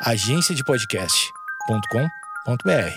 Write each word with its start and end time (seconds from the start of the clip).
agenciadepodcast.com.br. 0.00 2.94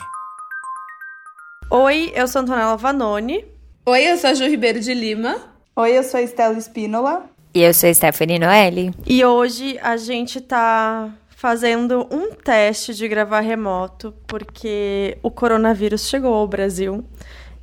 Oi, 1.69 2.11
eu 2.13 2.27
sou 2.27 2.41
Antonella 2.43 2.77
Vanoni. 2.77 3.43
Oi, 3.87 4.03
eu 4.03 4.17
sou 4.17 4.29
a 4.29 4.35
Ju 4.35 4.45
Ribeiro 4.45 4.79
de 4.79 4.93
Lima. 4.93 5.35
Oi, 5.75 5.97
eu 5.97 6.03
sou 6.03 6.19
a 6.19 6.23
Estela 6.23 6.55
Espínola. 6.55 7.25
E 7.55 7.61
eu 7.61 7.73
sou 7.73 7.89
a 7.89 7.93
Stephanie 7.93 8.37
Noelle. 8.37 8.93
E 9.05 9.25
hoje 9.25 9.79
a 9.81 9.97
gente 9.97 10.39
tá 10.39 11.09
fazendo 11.29 12.07
um 12.11 12.35
teste 12.35 12.93
de 12.93 13.07
gravar 13.07 13.39
remoto, 13.39 14.13
porque 14.27 15.17
o 15.23 15.31
coronavírus 15.31 16.07
chegou 16.07 16.35
ao 16.35 16.47
Brasil. 16.47 17.03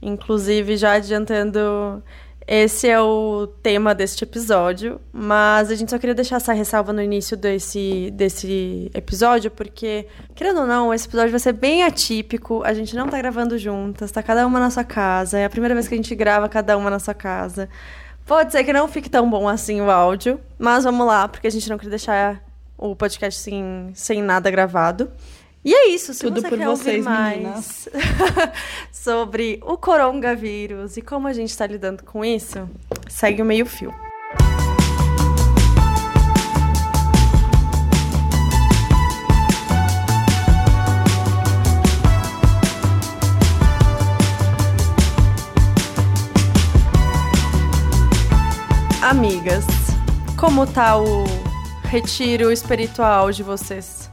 Inclusive, 0.03 0.77
já 0.77 0.95
adiantando, 0.95 2.03
esse 2.51 2.89
é 2.89 2.99
o 2.99 3.47
tema 3.63 3.95
deste 3.95 4.25
episódio, 4.25 4.99
mas 5.13 5.71
a 5.71 5.75
gente 5.75 5.91
só 5.91 5.99
queria 5.99 6.15
deixar 6.15 6.37
essa 6.37 6.55
ressalva 6.55 6.95
no 6.95 7.03
início 7.03 7.37
desse, 7.37 8.11
desse 8.15 8.91
episódio, 8.95 9.51
porque, 9.51 10.07
querendo 10.35 10.61
ou 10.61 10.67
não, 10.67 10.95
esse 10.95 11.07
episódio 11.07 11.31
vai 11.31 11.41
ser 11.41 11.53
bem 11.53 11.83
atípico, 11.83 12.63
a 12.65 12.73
gente 12.73 12.97
não 12.97 13.07
tá 13.07 13.19
gravando 13.19 13.59
juntas, 13.59 14.11
tá 14.11 14.23
cada 14.23 14.47
uma 14.47 14.59
na 14.59 14.71
sua 14.71 14.83
casa, 14.83 15.39
é 15.39 15.45
a 15.45 15.51
primeira 15.51 15.75
vez 15.75 15.87
que 15.87 15.95
a 15.95 15.99
gente 15.99 16.15
grava 16.15 16.49
cada 16.49 16.75
uma 16.79 16.89
na 16.89 16.99
sua 16.99 17.13
casa. 17.13 17.69
Pode 18.25 18.51
ser 18.51 18.65
que 18.65 18.73
não 18.73 18.89
fique 18.89 19.11
tão 19.11 19.29
bom 19.29 19.47
assim 19.47 19.83
o 19.83 19.91
áudio, 19.91 20.41
mas 20.59 20.85
vamos 20.85 21.07
lá, 21.07 21.29
porque 21.29 21.49
a 21.49 21.51
gente 21.51 21.69
não 21.69 21.77
queria 21.77 21.91
deixar 21.91 22.43
o 22.79 22.97
podcast 22.97 23.39
sem, 23.41 23.91
sem 23.93 24.23
nada 24.23 24.51
gravado. 24.51 25.11
E 25.69 25.75
é 25.75 25.89
isso, 25.91 26.15
se 26.15 26.21
Tudo 26.21 26.41
você 26.41 26.49
por 26.49 26.57
quer 26.57 26.67
vocês, 26.67 27.05
mais 27.05 27.37
meninas. 27.37 27.89
sobre 28.91 29.61
o 29.63 29.77
coronavírus 29.77 30.97
e 30.97 31.03
como 31.03 31.29
a 31.29 31.33
gente 31.35 31.51
está 31.51 31.67
lidando 31.67 32.05
com 32.05 32.25
isso, 32.25 32.67
segue 33.07 33.43
o 33.43 33.45
meio 33.45 33.67
fio. 33.67 33.95
Amigas, 49.03 49.67
como 50.35 50.67
tá 50.67 50.97
o 50.97 51.27
retiro 51.85 52.51
espiritual 52.51 53.31
de 53.31 53.43
vocês? 53.43 54.08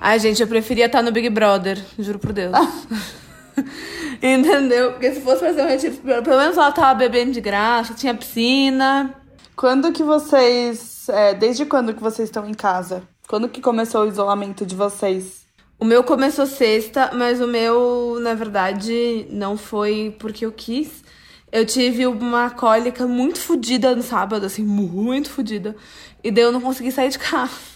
Ai, 0.00 0.18
gente, 0.18 0.40
eu 0.40 0.48
preferia 0.48 0.86
estar 0.86 1.02
no 1.02 1.10
Big 1.10 1.28
Brother, 1.30 1.82
juro 1.98 2.18
por 2.18 2.32
Deus. 2.32 2.52
Entendeu? 4.22 4.92
Porque 4.92 5.12
se 5.12 5.20
fosse 5.20 5.40
fazer 5.40 5.62
um 5.62 5.68
retiro, 5.68 5.96
pelo 5.96 6.38
menos 6.38 6.56
ela 6.56 6.72
tava 6.72 6.94
bebendo 6.94 7.32
de 7.32 7.40
graça, 7.40 7.94
tinha 7.94 8.14
piscina. 8.14 9.14
Quando 9.54 9.92
que 9.92 10.02
vocês. 10.02 11.08
é, 11.08 11.34
desde 11.34 11.64
quando 11.64 11.94
que 11.94 12.02
vocês 12.02 12.28
estão 12.28 12.46
em 12.48 12.54
casa? 12.54 13.02
Quando 13.26 13.48
que 13.48 13.60
começou 13.60 14.04
o 14.04 14.08
isolamento 14.08 14.64
de 14.66 14.74
vocês? 14.74 15.46
O 15.78 15.84
meu 15.84 16.04
começou 16.04 16.46
sexta, 16.46 17.10
mas 17.14 17.40
o 17.40 17.46
meu, 17.46 18.18
na 18.20 18.34
verdade, 18.34 19.26
não 19.30 19.56
foi 19.56 20.14
porque 20.18 20.46
eu 20.46 20.52
quis. 20.52 21.04
Eu 21.50 21.66
tive 21.66 22.06
uma 22.06 22.50
cólica 22.50 23.06
muito 23.06 23.38
fodida 23.38 23.94
no 23.94 24.02
sábado, 24.02 24.46
assim, 24.46 24.64
muito 24.64 25.30
fodida. 25.30 25.76
E 26.22 26.30
daí 26.30 26.44
eu 26.44 26.52
não 26.52 26.60
consegui 26.60 26.90
sair 26.90 27.10
de 27.10 27.18
casa. 27.18 27.75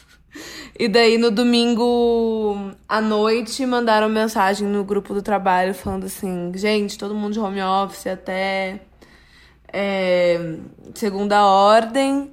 E 0.78 0.88
daí 0.88 1.18
no 1.18 1.30
domingo 1.30 2.72
à 2.88 3.00
noite 3.00 3.64
mandaram 3.66 4.08
mensagem 4.08 4.66
no 4.66 4.84
grupo 4.84 5.12
do 5.12 5.22
trabalho 5.22 5.74
falando 5.74 6.06
assim: 6.06 6.52
gente, 6.54 6.96
todo 6.96 7.14
mundo 7.14 7.34
de 7.34 7.40
home 7.40 7.60
office 7.62 8.06
até 8.06 8.80
é, 9.72 10.56
segunda 10.94 11.44
ordem. 11.44 12.32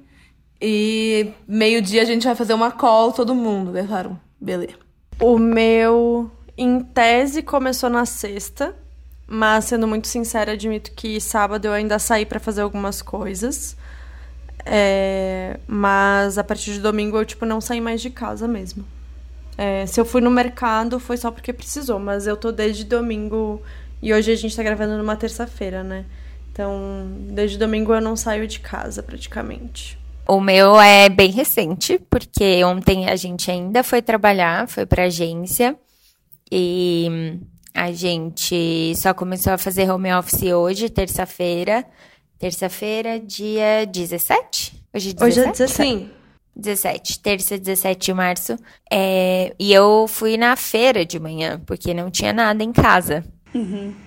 E 0.60 1.32
meio-dia 1.46 2.02
a 2.02 2.04
gente 2.04 2.24
vai 2.24 2.34
fazer 2.34 2.54
uma 2.54 2.70
call, 2.70 3.12
todo 3.12 3.34
mundo. 3.34 3.72
Daí 3.72 3.86
falaram: 3.86 4.18
beleza. 4.40 4.74
O 5.20 5.38
meu, 5.38 6.30
em 6.56 6.80
tese, 6.80 7.42
começou 7.42 7.90
na 7.90 8.04
sexta, 8.06 8.74
mas 9.26 9.66
sendo 9.66 9.86
muito 9.86 10.08
sincera, 10.08 10.52
admito 10.52 10.92
que 10.92 11.20
sábado 11.20 11.66
eu 11.66 11.72
ainda 11.72 11.98
saí 11.98 12.24
para 12.24 12.40
fazer 12.40 12.62
algumas 12.62 13.02
coisas. 13.02 13.76
É, 14.70 15.58
mas 15.66 16.36
a 16.36 16.44
partir 16.44 16.74
de 16.74 16.80
domingo 16.80 17.16
eu 17.16 17.24
tipo 17.24 17.46
não 17.46 17.58
saí 17.58 17.80
mais 17.80 18.02
de 18.02 18.10
casa 18.10 18.46
mesmo. 18.46 18.84
É, 19.56 19.86
se 19.86 19.98
eu 19.98 20.04
fui 20.04 20.20
no 20.20 20.30
mercado 20.30 21.00
foi 21.00 21.16
só 21.16 21.30
porque 21.30 21.52
precisou, 21.52 21.98
mas 21.98 22.26
eu 22.26 22.36
tô 22.36 22.52
desde 22.52 22.84
domingo 22.84 23.62
e 24.02 24.12
hoje 24.12 24.30
a 24.30 24.36
gente 24.36 24.54
tá 24.54 24.62
gravando 24.62 24.98
numa 24.98 25.16
terça-feira, 25.16 25.82
né? 25.82 26.04
Então, 26.52 27.08
desde 27.30 27.56
domingo 27.56 27.94
eu 27.94 28.00
não 28.00 28.14
saio 28.14 28.46
de 28.46 28.60
casa 28.60 29.02
praticamente. 29.02 29.98
O 30.28 30.38
meu 30.40 30.78
é 30.78 31.08
bem 31.08 31.30
recente, 31.30 31.98
porque 32.10 32.62
ontem 32.62 33.08
a 33.08 33.16
gente 33.16 33.50
ainda 33.50 33.82
foi 33.82 34.02
trabalhar, 34.02 34.68
foi 34.68 34.84
pra 34.84 35.04
agência. 35.04 35.74
E 36.52 37.38
a 37.72 37.90
gente 37.92 38.92
só 38.96 39.14
começou 39.14 39.54
a 39.54 39.58
fazer 39.58 39.90
home 39.90 40.12
office 40.12 40.52
hoje, 40.52 40.90
terça-feira. 40.90 41.86
Terça-feira, 42.38 43.18
dia 43.18 43.84
17? 43.86 44.84
Hoje 44.94 45.10
é 45.10 45.12
17? 45.12 45.24
Hoje 45.24 45.40
é 45.40 45.52
17. 45.52 45.72
Sim. 45.72 46.10
17, 46.54 47.20
terça, 47.20 47.58
17 47.58 48.06
de 48.06 48.12
março. 48.12 48.56
É, 48.90 49.54
e 49.58 49.72
eu 49.72 50.06
fui 50.08 50.36
na 50.36 50.56
feira 50.56 51.04
de 51.04 51.18
manhã, 51.18 51.60
porque 51.64 51.94
não 51.94 52.10
tinha 52.10 52.32
nada 52.32 52.62
em 52.64 52.72
casa. 52.72 53.24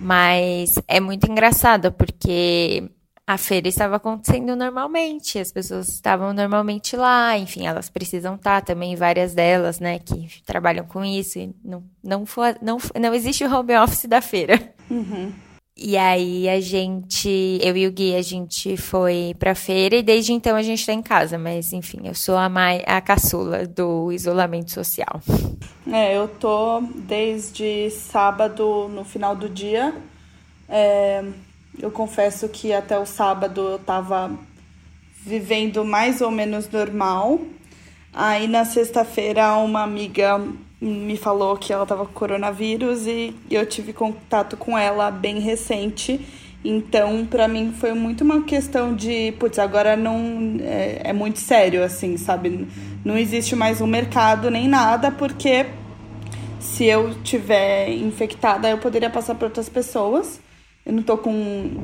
Mas 0.00 0.74
é 0.86 1.00
muito 1.00 1.30
engraçado, 1.30 1.92
porque 1.92 2.90
a 3.26 3.38
feira 3.38 3.68
estava 3.68 3.96
acontecendo 3.96 4.54
normalmente, 4.54 5.38
as 5.38 5.50
pessoas 5.52 5.88
estavam 5.88 6.32
normalmente 6.32 6.96
lá, 6.96 7.38
enfim, 7.38 7.66
elas 7.66 7.88
precisam 7.88 8.34
estar 8.34 8.62
também, 8.62 8.96
várias 8.96 9.34
delas, 9.34 9.80
né, 9.80 9.98
que 9.98 10.42
trabalham 10.44 10.84
com 10.84 11.04
isso, 11.04 11.38
e 11.38 11.54
não, 11.64 11.84
não, 12.02 12.26
for, 12.26 12.56
não, 12.60 12.78
não 13.00 13.14
existe 13.14 13.44
o 13.44 13.54
home 13.54 13.76
office 13.76 14.06
da 14.06 14.20
feira. 14.20 14.74
E 15.76 15.96
aí 15.96 16.48
a 16.48 16.60
gente, 16.60 17.58
eu 17.62 17.76
e 17.76 17.86
o 17.86 17.92
Gui, 17.92 18.14
a 18.14 18.22
gente 18.22 18.76
foi 18.76 19.34
pra 19.38 19.54
feira 19.54 19.96
e 19.96 20.02
desde 20.02 20.32
então 20.32 20.54
a 20.54 20.62
gente 20.62 20.84
tá 20.84 20.92
em 20.92 21.02
casa, 21.02 21.38
mas 21.38 21.72
enfim, 21.72 22.00
eu 22.04 22.14
sou 22.14 22.36
a, 22.36 22.48
mai, 22.48 22.82
a 22.86 23.00
caçula 23.00 23.66
do 23.66 24.12
isolamento 24.12 24.70
social. 24.70 25.20
É, 25.90 26.16
eu 26.16 26.28
tô 26.28 26.82
desde 26.94 27.90
sábado 27.90 28.88
no 28.88 29.04
final 29.04 29.34
do 29.34 29.48
dia. 29.48 29.94
É, 30.68 31.24
eu 31.78 31.90
confesso 31.90 32.48
que 32.48 32.72
até 32.72 32.98
o 32.98 33.06
sábado 33.06 33.60
eu 33.62 33.78
tava 33.78 34.30
vivendo 35.24 35.84
mais 35.84 36.20
ou 36.20 36.30
menos 36.30 36.68
normal. 36.68 37.40
Aí 38.12 38.46
na 38.46 38.64
sexta-feira 38.66 39.56
uma 39.56 39.82
amiga 39.82 40.38
me 40.82 41.16
falou 41.16 41.56
que 41.56 41.72
ela 41.72 41.86
tava 41.86 42.04
com 42.04 42.12
coronavírus 42.12 43.06
e 43.06 43.32
eu 43.48 43.64
tive 43.64 43.92
contato 43.92 44.56
com 44.56 44.76
ela 44.76 45.12
bem 45.12 45.38
recente. 45.38 46.20
Então, 46.64 47.24
pra 47.24 47.46
mim 47.46 47.72
foi 47.72 47.92
muito 47.92 48.22
uma 48.24 48.42
questão 48.42 48.94
de, 48.94 49.32
putz, 49.38 49.58
agora 49.60 49.96
não 49.96 50.56
é, 50.60 51.02
é 51.04 51.12
muito 51.12 51.38
sério 51.38 51.84
assim, 51.84 52.16
sabe? 52.16 52.66
Não 53.04 53.16
existe 53.16 53.54
mais 53.54 53.80
um 53.80 53.86
mercado 53.86 54.50
nem 54.50 54.68
nada, 54.68 55.10
porque 55.12 55.66
se 56.58 56.84
eu 56.84 57.14
tiver 57.22 57.90
infectada, 57.90 58.68
eu 58.68 58.78
poderia 58.78 59.10
passar 59.10 59.36
para 59.36 59.46
outras 59.46 59.68
pessoas. 59.68 60.40
Eu 60.84 60.92
não 60.92 61.02
tô 61.02 61.16
com 61.16 61.32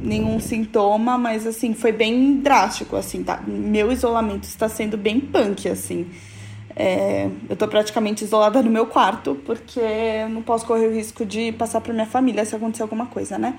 nenhum 0.03 0.41
sintoma, 0.41 1.16
mas 1.16 1.47
assim, 1.47 1.72
foi 1.72 1.92
bem 1.92 2.38
drástico, 2.38 2.97
assim, 2.97 3.22
tá? 3.22 3.41
Meu 3.47 3.92
isolamento 3.92 4.44
está 4.44 4.69
sendo 4.69 4.97
bem 4.97 5.20
punk, 5.20 5.69
assim. 5.69 6.06
É, 6.78 7.28
eu 7.49 7.56
tô 7.56 7.66
praticamente 7.66 8.22
isolada 8.22 8.62
no 8.62 8.71
meu 8.71 8.87
quarto, 8.87 9.34
porque 9.44 9.81
não 10.31 10.43
posso 10.43 10.65
correr 10.65 10.87
o 10.87 10.94
risco 10.94 11.27
de 11.27 11.50
passar 11.53 11.81
pra 11.81 11.93
minha 11.93 12.06
família 12.06 12.44
se 12.44 12.55
acontecer 12.55 12.83
alguma 12.83 13.06
coisa, 13.06 13.37
né? 13.37 13.59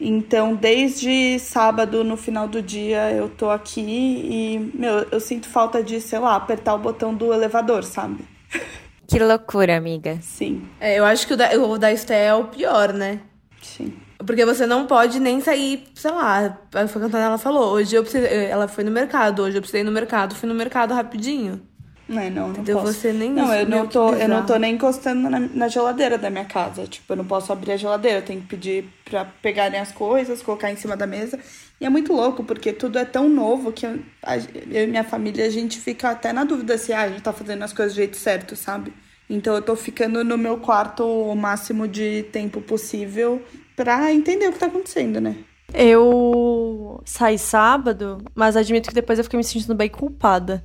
Então, 0.00 0.54
desde 0.56 1.38
sábado, 1.38 2.02
no 2.02 2.16
final 2.16 2.48
do 2.48 2.62
dia, 2.62 3.10
eu 3.12 3.28
tô 3.28 3.50
aqui 3.50 3.82
e, 3.82 4.58
meu, 4.74 5.06
eu 5.10 5.20
sinto 5.20 5.46
falta 5.46 5.82
de, 5.82 6.00
sei 6.00 6.18
lá, 6.18 6.36
apertar 6.36 6.74
o 6.74 6.78
botão 6.78 7.14
do 7.14 7.32
elevador, 7.34 7.84
sabe? 7.84 8.24
Que 9.06 9.18
loucura, 9.18 9.76
amiga. 9.76 10.18
Sim, 10.22 10.62
É, 10.80 10.98
eu 10.98 11.04
acho 11.04 11.26
que 11.26 11.34
o 11.34 11.36
da, 11.36 11.50
o 11.58 11.78
da 11.78 11.92
Esté 11.92 12.24
é 12.26 12.34
o 12.34 12.46
pior, 12.48 12.92
né? 12.94 13.20
sim. 13.62 14.02
Porque 14.26 14.44
você 14.46 14.66
não 14.66 14.86
pode 14.86 15.20
nem 15.20 15.40
sair, 15.40 15.84
sei 15.94 16.10
lá, 16.10 16.58
foi 16.72 16.84
o 16.84 16.88
que 16.88 16.98
a 16.98 17.06
Antonella 17.06 17.38
falou. 17.38 17.72
Hoje 17.74 17.94
eu 17.94 18.02
precisei, 18.02 18.46
ela 18.46 18.66
foi 18.68 18.84
no 18.84 18.90
mercado, 18.90 19.42
hoje 19.42 19.58
eu 19.58 19.60
precisei 19.60 19.82
ir 19.82 19.84
no 19.84 19.92
mercado, 19.92 20.34
fui 20.34 20.48
no 20.48 20.54
mercado 20.54 20.94
rapidinho. 20.94 21.60
Não, 22.08 22.22
não, 22.30 22.48
não 22.48 22.50
Entendeu? 22.50 22.78
posso. 22.78 22.92
Você 22.94 23.12
nem 23.12 23.30
Não, 23.30 23.52
eu 23.54 23.66
não 23.66 23.86
tô, 23.88 24.12
eu 24.14 24.28
não 24.28 24.44
tô 24.44 24.56
nem 24.56 24.74
encostando 24.74 25.28
na, 25.30 25.40
na 25.40 25.68
geladeira 25.68 26.18
da 26.18 26.28
minha 26.30 26.44
casa. 26.44 26.86
Tipo, 26.86 27.12
eu 27.12 27.16
não 27.16 27.24
posso 27.24 27.52
abrir 27.52 27.72
a 27.72 27.76
geladeira, 27.76 28.18
eu 28.18 28.22
tenho 28.24 28.40
que 28.42 28.46
pedir 28.48 28.84
pra 29.04 29.24
pegarem 29.24 29.80
as 29.80 29.90
coisas, 29.92 30.42
colocar 30.42 30.70
em 30.70 30.76
cima 30.76 30.96
da 30.96 31.06
mesa. 31.06 31.38
E 31.80 31.86
é 31.86 31.88
muito 31.90 32.12
louco, 32.12 32.44
porque 32.44 32.72
tudo 32.72 32.98
é 32.98 33.04
tão 33.04 33.28
novo 33.28 33.72
que 33.72 33.86
eu, 33.86 33.98
a- 34.22 34.36
eu 34.36 34.84
e 34.84 34.86
minha 34.86 35.04
família, 35.04 35.46
a 35.46 35.50
gente 35.50 35.78
fica 35.80 36.10
até 36.10 36.32
na 36.32 36.44
dúvida 36.44 36.76
se 36.78 36.92
ah, 36.92 37.02
a 37.02 37.08
gente 37.08 37.22
tá 37.22 37.32
fazendo 37.32 37.62
as 37.62 37.72
coisas 37.72 37.94
do 37.94 37.96
jeito 37.96 38.16
certo, 38.16 38.54
sabe? 38.54 38.92
Então 39.28 39.54
eu 39.54 39.62
tô 39.62 39.74
ficando 39.74 40.22
no 40.22 40.36
meu 40.36 40.58
quarto 40.58 41.02
o 41.04 41.34
máximo 41.34 41.88
de 41.88 42.24
tempo 42.24 42.60
possível 42.60 43.42
pra 43.74 44.12
entender 44.12 44.48
o 44.48 44.52
que 44.52 44.58
tá 44.58 44.66
acontecendo, 44.66 45.20
né? 45.20 45.36
Eu 45.72 47.00
saí 47.04 47.38
sábado, 47.38 48.18
mas 48.34 48.56
admito 48.56 48.88
que 48.88 48.94
depois 48.94 49.18
eu 49.18 49.24
fiquei 49.24 49.36
me 49.36 49.42
sentindo 49.44 49.74
bem 49.74 49.88
culpada. 49.88 50.62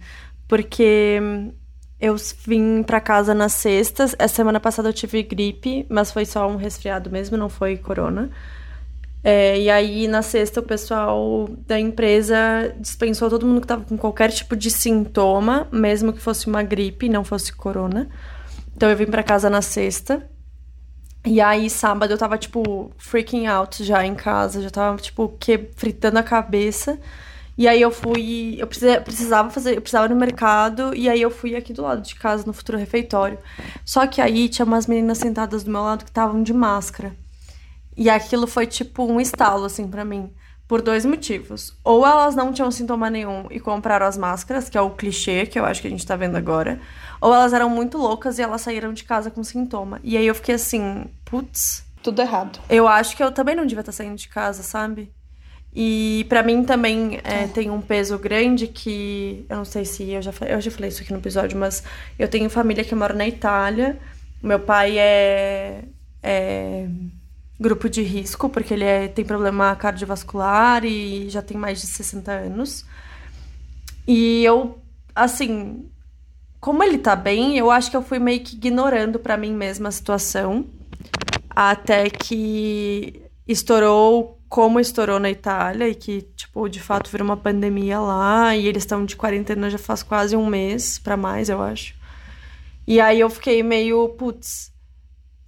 Porque 0.49 1.21
Eu 1.99 2.15
vim 2.47 2.81
pra 2.83 3.01
casa 3.01 3.33
na 3.33 3.49
sexta. 3.49 4.03
Essa 4.03 4.35
semana 4.35 4.59
passada 4.59 4.89
eu 4.89 4.93
tive 4.93 5.21
gripe, 5.23 5.85
mas 5.89 6.11
foi 6.11 6.25
só 6.25 6.47
um 6.49 6.55
resfriado 6.55 7.09
mesmo, 7.11 7.37
não 7.37 7.49
foi 7.49 7.77
corona. 7.77 8.29
É, 9.23 9.59
e 9.59 9.69
aí, 9.69 10.07
na 10.07 10.21
sexta, 10.21 10.61
o 10.61 10.63
pessoal 10.63 11.49
da 11.67 11.77
empresa 11.79 12.73
dispensou 12.79 13.29
todo 13.29 13.45
mundo 13.45 13.61
que 13.61 13.67
tava 13.67 13.83
com 13.83 13.97
qualquer 13.97 14.31
tipo 14.31 14.55
de 14.55 14.71
sintoma, 14.71 15.67
mesmo 15.71 16.13
que 16.13 16.21
fosse 16.21 16.47
uma 16.47 16.63
gripe, 16.63 17.09
não 17.09 17.23
fosse 17.25 17.51
corona. 17.53 18.09
Então, 18.75 18.89
eu 18.89 18.95
vim 18.97 19.07
pra 19.07 19.23
casa 19.23 19.49
na 19.49 19.61
sexta. 19.61 20.25
E 21.25 21.41
aí, 21.41 21.69
sábado, 21.69 22.13
eu 22.13 22.17
tava, 22.17 22.37
tipo, 22.37 22.91
freaking 22.97 23.47
out 23.47 23.83
já 23.83 24.05
em 24.05 24.15
casa, 24.15 24.61
já 24.61 24.69
tava, 24.69 24.97
tipo, 24.97 25.29
que, 25.39 25.69
fritando 25.75 26.17
a 26.19 26.23
cabeça. 26.23 26.97
E 27.59 27.67
aí 27.67 27.81
eu 27.81 27.91
fui, 27.91 28.55
eu 28.57 28.65
precisava 28.65 29.49
fazer, 29.49 29.75
eu 29.75 29.81
precisava 29.81 30.05
ir 30.05 30.11
no 30.11 30.15
mercado, 30.15 30.95
e 30.95 31.09
aí 31.09 31.21
eu 31.21 31.29
fui 31.29 31.57
aqui 31.57 31.73
do 31.73 31.81
lado 31.81 32.01
de 32.01 32.15
casa, 32.15 32.45
no 32.47 32.53
futuro 32.53 32.77
refeitório. 32.77 33.37
Só 33.83 34.07
que 34.07 34.21
aí 34.21 34.47
tinha 34.47 34.65
umas 34.65 34.87
meninas 34.87 35.17
sentadas 35.17 35.61
do 35.61 35.69
meu 35.69 35.81
lado 35.81 36.05
que 36.05 36.09
estavam 36.09 36.41
de 36.41 36.53
máscara. 36.53 37.13
E 37.97 38.09
aquilo 38.09 38.47
foi 38.47 38.65
tipo 38.65 39.03
um 39.03 39.19
estalo, 39.19 39.65
assim, 39.65 39.89
para 39.89 40.05
mim. 40.05 40.31
Por 40.69 40.81
dois 40.81 41.03
motivos. 41.03 41.77
Ou 41.83 42.07
elas 42.07 42.33
não 42.33 42.53
tinham 42.53 42.71
sintoma 42.71 43.09
nenhum 43.09 43.47
e 43.51 43.59
compraram 43.59 44.05
as 44.05 44.17
máscaras, 44.17 44.69
que 44.69 44.77
é 44.77 44.81
o 44.81 44.91
clichê 44.91 45.45
que 45.45 45.59
eu 45.59 45.65
acho 45.65 45.81
que 45.81 45.87
a 45.87 45.91
gente 45.91 46.07
tá 46.07 46.15
vendo 46.15 46.37
agora. 46.37 46.79
Ou 47.19 47.33
elas 47.33 47.51
eram 47.51 47.69
muito 47.69 47.97
loucas 47.97 48.39
e 48.39 48.41
elas 48.41 48.61
saíram 48.61 48.93
de 48.93 49.03
casa 49.03 49.29
com 49.29 49.43
sintoma. 49.43 49.99
E 50.01 50.15
aí 50.15 50.25
eu 50.25 50.35
fiquei 50.35 50.55
assim, 50.55 51.07
putz. 51.25 51.83
Tudo 52.01 52.21
errado. 52.21 52.57
Eu 52.69 52.87
acho 52.87 53.17
que 53.17 53.23
eu 53.23 53.33
também 53.33 53.53
não 53.53 53.65
devia 53.65 53.81
estar 53.81 53.91
saindo 53.91 54.15
de 54.15 54.29
casa, 54.29 54.63
sabe? 54.63 55.11
E 55.73 56.25
para 56.27 56.41
mim 56.41 56.63
também 56.63 57.19
é, 57.23 57.47
tem 57.47 57.69
um 57.69 57.81
peso 57.81 58.17
grande 58.17 58.67
que. 58.67 59.45
Eu 59.47 59.57
não 59.57 59.65
sei 59.65 59.85
se 59.85 60.09
eu 60.09 60.21
já, 60.21 60.31
falei, 60.31 60.55
eu 60.55 60.61
já 60.61 60.71
falei 60.71 60.89
isso 60.89 61.01
aqui 61.01 61.13
no 61.13 61.19
episódio, 61.19 61.57
mas 61.57 61.83
eu 62.17 62.27
tenho 62.27 62.49
família 62.49 62.83
que 62.83 62.95
mora 62.95 63.13
na 63.13 63.27
Itália. 63.27 63.99
Meu 64.41 64.59
pai 64.59 64.97
é, 64.97 65.83
é 66.23 66.87
grupo 67.59 67.89
de 67.89 68.01
risco, 68.01 68.49
porque 68.49 68.73
ele 68.73 68.85
é, 68.85 69.07
tem 69.07 69.23
problema 69.23 69.75
cardiovascular 69.75 70.83
e 70.85 71.29
já 71.29 71.41
tem 71.41 71.57
mais 71.57 71.81
de 71.81 71.87
60 71.87 72.31
anos. 72.31 72.85
E 74.07 74.43
eu, 74.43 74.79
assim, 75.13 75.85
como 76.59 76.83
ele 76.83 76.97
tá 76.97 77.15
bem, 77.15 77.57
eu 77.57 77.69
acho 77.69 77.91
que 77.91 77.97
eu 77.97 78.01
fui 78.01 78.17
meio 78.17 78.39
que 78.39 78.55
ignorando 78.55 79.19
para 79.19 79.37
mim 79.37 79.53
mesma 79.53 79.89
a 79.89 79.91
situação. 79.91 80.65
Até 81.49 82.09
que 82.09 83.21
estourou 83.47 84.38
como 84.49 84.79
estourou 84.79 85.19
na 85.19 85.29
Itália 85.29 85.87
e 85.87 85.93
que, 85.93 86.23
tipo, 86.35 86.67
de 86.67 86.79
fato 86.79 87.09
virou 87.09 87.25
uma 87.25 87.37
pandemia 87.37 87.99
lá 87.99 88.55
e 88.55 88.67
eles 88.67 88.81
estão 88.83 89.05
de 89.05 89.15
quarentena 89.15 89.69
já 89.69 89.77
faz 89.77 90.01
quase 90.01 90.35
um 90.35 90.47
mês 90.47 90.97
para 90.97 91.15
mais, 91.15 91.49
eu 91.49 91.61
acho. 91.61 91.93
E 92.87 92.99
aí 92.99 93.19
eu 93.19 93.29
fiquei 93.29 93.61
meio, 93.61 94.09
putz, 94.09 94.71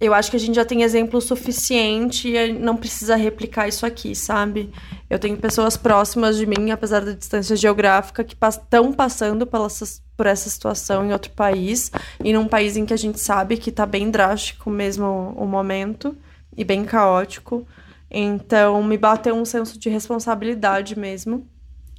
eu 0.00 0.14
acho 0.14 0.30
que 0.30 0.36
a 0.36 0.40
gente 0.40 0.54
já 0.54 0.64
tem 0.64 0.82
exemplo 0.82 1.20
suficiente 1.20 2.28
e 2.28 2.52
não 2.52 2.76
precisa 2.76 3.16
replicar 3.16 3.68
isso 3.68 3.84
aqui, 3.84 4.14
sabe? 4.14 4.72
Eu 5.10 5.18
tenho 5.18 5.36
pessoas 5.36 5.76
próximas 5.76 6.36
de 6.36 6.46
mim, 6.46 6.70
apesar 6.70 7.04
da 7.04 7.12
distância 7.12 7.56
geográfica, 7.56 8.22
que 8.24 8.34
estão 8.34 8.92
passando 8.92 9.46
por 9.46 10.26
essa 10.26 10.48
situação 10.48 11.04
em 11.04 11.12
outro 11.12 11.30
país 11.32 11.90
e 12.22 12.32
num 12.32 12.46
país 12.46 12.76
em 12.76 12.86
que 12.86 12.94
a 12.94 12.96
gente 12.96 13.18
sabe 13.20 13.56
que 13.56 13.72
tá 13.72 13.84
bem 13.84 14.10
drástico 14.10 14.70
mesmo 14.70 15.34
o 15.36 15.44
momento 15.44 16.16
e 16.56 16.64
bem 16.64 16.84
caótico. 16.84 17.66
Então, 18.12 18.82
me 18.82 18.98
bateu 18.98 19.34
um 19.34 19.44
senso 19.44 19.78
de 19.78 19.88
responsabilidade 19.88 20.98
mesmo. 20.98 21.48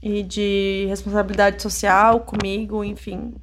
E 0.02 0.22
de 0.22 0.86
responsabilidade 0.90 1.62
social 1.62 2.20
comigo, 2.20 2.84
enfim. 2.84 3.34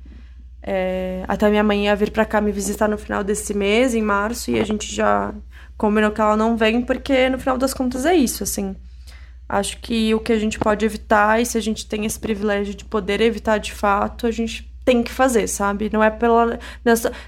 É, 0.62 1.24
até 1.26 1.48
minha 1.48 1.64
mãe 1.64 1.86
ia 1.86 1.96
vir 1.96 2.10
para 2.10 2.26
cá 2.26 2.40
me 2.40 2.52
visitar 2.52 2.86
no 2.86 2.98
final 2.98 3.24
desse 3.24 3.54
mês, 3.54 3.94
em 3.94 4.02
março, 4.02 4.50
e 4.50 4.60
a 4.60 4.64
gente 4.64 4.94
já 4.94 5.34
combinou 5.76 6.10
que 6.10 6.20
ela 6.20 6.36
não 6.36 6.56
vem, 6.56 6.82
porque 6.82 7.30
no 7.30 7.38
final 7.38 7.56
das 7.56 7.72
contas 7.72 8.04
é 8.04 8.14
isso, 8.14 8.42
assim. 8.42 8.76
Acho 9.48 9.78
que 9.80 10.14
o 10.14 10.20
que 10.20 10.32
a 10.32 10.38
gente 10.38 10.58
pode 10.58 10.84
evitar, 10.84 11.40
e 11.40 11.46
se 11.46 11.56
a 11.56 11.62
gente 11.62 11.86
tem 11.88 12.04
esse 12.04 12.20
privilégio 12.20 12.74
de 12.74 12.84
poder 12.84 13.20
evitar 13.22 13.58
de 13.58 13.72
fato, 13.72 14.26
a 14.26 14.30
gente 14.30 14.70
tem 14.84 15.02
que 15.02 15.10
fazer, 15.10 15.46
sabe? 15.48 15.90
Não 15.92 16.04
é 16.04 16.10
pela. 16.10 16.58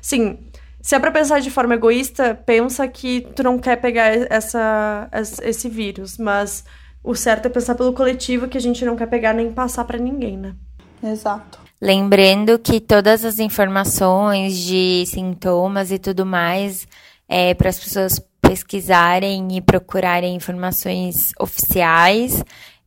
Sim, 0.01 0.39
se 0.83 0.97
é 0.97 0.99
pra 0.99 1.13
pensar 1.13 1.41
de 1.41 1.51
forma 1.51 1.75
egoísta, 1.75 2.35
pensa 2.35 2.87
que 2.89 3.21
tu 3.37 3.43
não 3.45 3.57
quer 3.57 3.77
pegar 3.77 4.09
essa, 4.29 5.09
esse 5.43 5.69
vírus, 5.69 6.19
mas 6.19 6.65
o 7.05 7.15
certo 7.15 7.47
é 7.47 7.49
pensar 7.49 7.77
pelo 7.77 7.93
coletivo 7.93 8.49
que 8.49 8.59
a 8.59 8.61
gente 8.61 8.85
não 8.85 8.97
quer 8.97 9.07
pegar 9.07 9.33
nem 9.33 9.53
passar 9.53 9.85
para 9.85 9.97
ninguém, 9.97 10.37
né? 10.37 10.55
Exato. 11.03 11.61
Lembrando 11.81 12.59
que 12.59 12.81
todas 12.81 13.25
as 13.25 13.39
informações 13.39 14.57
de 14.57 15.05
sintomas 15.07 15.93
e 15.93 15.99
tudo 15.99 16.27
mais 16.27 16.87
é 17.29 17.55
para 17.55 17.69
as 17.69 17.79
pessoas 17.79 18.21
pesquisarem 18.41 19.57
e 19.57 19.61
procurarem 19.61 20.35
informações 20.35 21.33
oficiais 21.39 22.45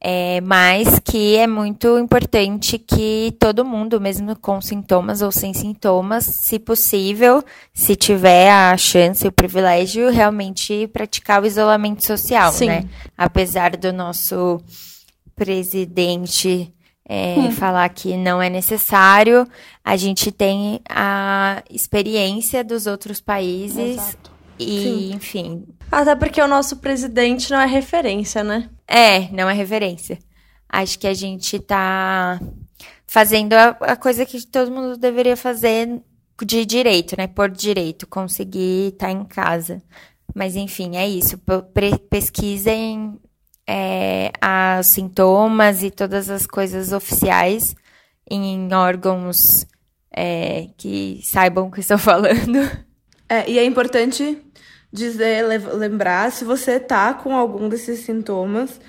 é, 0.08 0.40
mas 0.40 1.00
que 1.00 1.36
é 1.36 1.48
muito 1.48 1.98
importante 1.98 2.78
que 2.78 3.36
todo 3.40 3.66
mundo, 3.66 4.00
mesmo 4.00 4.36
com 4.36 4.62
sintomas 4.62 5.24
ou 5.24 5.32
sem 5.32 5.52
sintomas, 5.52 6.26
se 6.26 6.60
possível, 6.60 7.44
se 7.74 7.96
tiver 7.96 8.52
a 8.52 8.78
chance, 8.78 9.28
o 9.28 9.32
privilégio, 9.32 10.12
realmente 10.12 10.88
praticar 10.94 11.42
o 11.42 11.48
isolamento 11.48 12.06
social, 12.06 12.52
Sim. 12.52 12.68
né? 12.68 12.86
Apesar 13.18 13.76
do 13.76 13.92
nosso 13.92 14.62
presidente 15.36 16.72
é, 17.10 17.34
hum. 17.40 17.52
falar 17.52 17.90
que 17.90 18.16
não 18.16 18.40
é 18.40 18.48
necessário, 18.48 19.48
a 19.84 19.98
gente 19.98 20.32
tem 20.32 20.82
a 20.88 21.64
experiência 21.68 22.64
dos 22.64 22.86
outros 22.86 23.20
países. 23.20 23.98
Exato. 23.98 24.35
E, 24.60 24.82
Sim. 24.82 25.14
enfim. 25.14 25.68
Até 25.92 26.16
porque 26.16 26.42
o 26.42 26.48
nosso 26.48 26.78
presidente 26.78 27.52
não 27.52 27.60
é 27.60 27.66
referência, 27.66 28.44
né? 28.44 28.70
É, 28.88 29.30
não 29.32 29.50
é 29.50 29.54
referência. 29.54 30.20
Acho 30.70 30.98
que 31.00 31.08
a 31.08 31.14
gente 31.14 31.60
tá 31.60 32.40
fazendo 33.08 33.54
a, 33.54 33.70
a 33.82 33.96
coisa 33.96 34.26
que 34.26 34.46
todo 34.46 34.72
mundo 34.72 34.98
deveria 34.98 35.38
fazer 35.38 36.02
de 36.44 36.66
direito, 36.66 37.16
né? 37.18 37.28
Por 37.28 37.50
direito, 37.50 38.08
conseguir 38.08 38.90
estar 38.90 39.08
tá 39.08 39.12
em 39.12 39.24
casa. 39.24 39.82
Mas 40.34 40.56
enfim, 40.56 40.98
é 40.98 41.08
isso. 41.08 41.40
Pesquisem 42.10 43.18
é, 43.68 44.32
os 44.80 44.88
sintomas 44.88 45.84
e 45.84 45.90
todas 45.90 46.30
as 46.30 46.46
coisas 46.46 46.92
oficiais 46.92 47.76
em 48.30 48.74
órgãos 48.74 49.66
é, 50.12 50.68
que 50.78 51.22
saibam 51.24 51.68
o 51.68 51.72
que 51.72 51.80
estou 51.80 51.98
falando. 52.00 52.60
É, 53.30 53.50
e 53.50 53.58
é 53.58 53.66
importante 53.66 54.45
dizer, 54.96 55.46
lembrar 55.74 56.32
se 56.32 56.44
você 56.44 56.80
tá 56.80 57.14
com 57.14 57.36
algum 57.36 57.70
desses 57.70 58.00
sintomas 58.00 58.80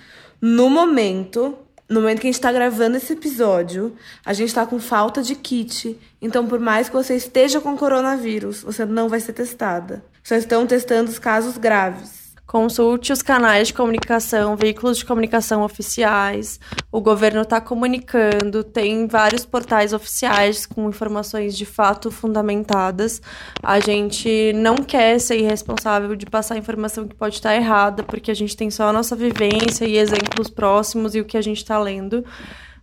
no 0.40 0.70
momento, 0.70 1.56
no 1.88 2.00
momento 2.00 2.20
que 2.20 2.28
a 2.28 2.30
gente 2.30 2.40
tá 2.40 2.52
gravando 2.52 2.96
esse 2.96 3.12
episódio, 3.12 3.94
a 4.25 4.32
gente 4.32 4.54
tá 4.54 4.64
com 4.66 4.78
falta 4.78 5.22
de 5.22 5.34
kit. 5.34 5.98
Então, 6.20 6.46
por 6.46 6.58
mais 6.58 6.88
que 6.88 6.94
você 6.94 7.14
esteja 7.14 7.60
com 7.60 7.76
coronavírus, 7.76 8.62
você 8.62 8.84
não 8.84 9.08
vai 9.08 9.20
ser 9.20 9.32
testada. 9.32 10.04
Só 10.22 10.34
estão 10.34 10.66
testando 10.66 11.10
os 11.10 11.18
casos 11.18 11.56
graves. 11.58 12.25
Consulte 12.46 13.12
os 13.12 13.22
canais 13.22 13.68
de 13.68 13.74
comunicação, 13.74 14.56
veículos 14.56 14.98
de 14.98 15.04
comunicação 15.04 15.62
oficiais. 15.62 16.60
O 16.92 17.00
governo 17.00 17.40
está 17.42 17.60
comunicando, 17.60 18.62
tem 18.62 19.08
vários 19.08 19.44
portais 19.44 19.92
oficiais 19.92 20.64
com 20.64 20.88
informações 20.88 21.56
de 21.56 21.66
fato 21.66 22.08
fundamentadas. 22.08 23.20
A 23.60 23.80
gente 23.80 24.52
não 24.54 24.76
quer 24.76 25.18
ser 25.18 25.40
irresponsável 25.40 26.14
de 26.14 26.24
passar 26.24 26.56
informação 26.56 27.08
que 27.08 27.16
pode 27.16 27.34
estar 27.34 27.54
errada, 27.56 28.04
porque 28.04 28.30
a 28.30 28.34
gente 28.34 28.56
tem 28.56 28.70
só 28.70 28.84
a 28.84 28.92
nossa 28.92 29.16
vivência 29.16 29.84
e 29.84 29.98
exemplos 29.98 30.48
próximos 30.48 31.16
e 31.16 31.20
o 31.20 31.24
que 31.24 31.36
a 31.36 31.42
gente 31.42 31.58
está 31.58 31.76
lendo. 31.80 32.24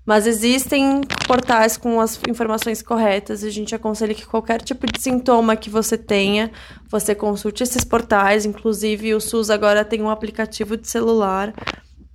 Mas 0.05 0.27
existem 0.27 1.01
portais 1.25 1.77
com 1.77 1.99
as 2.01 2.19
informações 2.27 2.81
corretas. 2.81 3.43
A 3.43 3.49
gente 3.49 3.73
aconselha 3.73 4.13
que 4.13 4.25
qualquer 4.25 4.61
tipo 4.61 4.85
de 4.85 5.01
sintoma 5.01 5.55
que 5.55 5.69
você 5.69 5.97
tenha, 5.97 6.51
você 6.89 7.15
consulte 7.15 7.63
esses 7.63 7.85
portais. 7.85 8.45
Inclusive, 8.45 9.15
o 9.15 9.21
SUS 9.21 9.49
agora 9.49 9.85
tem 9.85 10.01
um 10.01 10.09
aplicativo 10.09 10.75
de 10.75 10.89
celular 10.89 11.53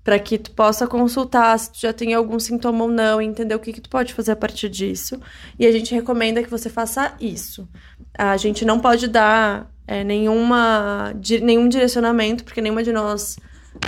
para 0.08 0.18
que 0.18 0.38
tu 0.38 0.50
possa 0.52 0.86
consultar 0.86 1.58
se 1.58 1.70
tu 1.70 1.80
já 1.80 1.92
tem 1.92 2.14
algum 2.14 2.38
sintoma 2.38 2.84
ou 2.84 2.90
não 2.90 3.20
e 3.20 3.26
entender 3.26 3.54
o 3.54 3.58
que, 3.58 3.74
que 3.74 3.80
tu 3.80 3.90
pode 3.90 4.14
fazer 4.14 4.32
a 4.32 4.36
partir 4.36 4.68
disso. 4.68 5.20
E 5.58 5.66
a 5.66 5.70
gente 5.72 5.94
recomenda 5.94 6.42
que 6.42 6.48
você 6.48 6.70
faça 6.70 7.14
isso. 7.20 7.68
A 8.16 8.36
gente 8.38 8.64
não 8.64 8.80
pode 8.80 9.06
dar 9.06 9.70
é, 9.86 10.02
nenhuma, 10.04 11.12
di, 11.14 11.40
nenhum 11.40 11.68
direcionamento, 11.68 12.42
porque 12.42 12.60
nenhuma 12.60 12.82
de 12.82 12.92
nós 12.92 13.36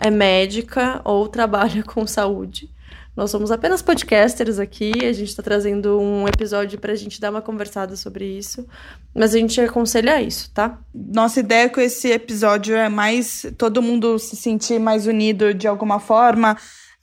é 0.02 0.10
médica 0.10 1.00
ou 1.04 1.26
trabalha 1.28 1.82
com 1.82 2.06
saúde. 2.06 2.70
Nós 3.16 3.30
somos 3.30 3.50
apenas 3.50 3.82
podcasters 3.82 4.58
aqui, 4.58 4.92
a 5.04 5.12
gente 5.12 5.28
está 5.28 5.42
trazendo 5.42 6.00
um 6.00 6.28
episódio 6.28 6.78
para 6.78 6.92
a 6.92 6.96
gente 6.96 7.20
dar 7.20 7.30
uma 7.30 7.42
conversada 7.42 7.96
sobre 7.96 8.24
isso, 8.24 8.66
mas 9.14 9.34
a 9.34 9.38
gente 9.38 9.60
aconselha 9.60 10.22
isso, 10.22 10.50
tá? 10.54 10.78
Nossa 10.94 11.40
ideia 11.40 11.68
com 11.68 11.80
esse 11.80 12.08
episódio 12.08 12.76
é 12.76 12.88
mais 12.88 13.44
todo 13.58 13.82
mundo 13.82 14.18
se 14.18 14.36
sentir 14.36 14.78
mais 14.78 15.06
unido 15.06 15.52
de 15.52 15.66
alguma 15.66 15.98
forma, 15.98 16.56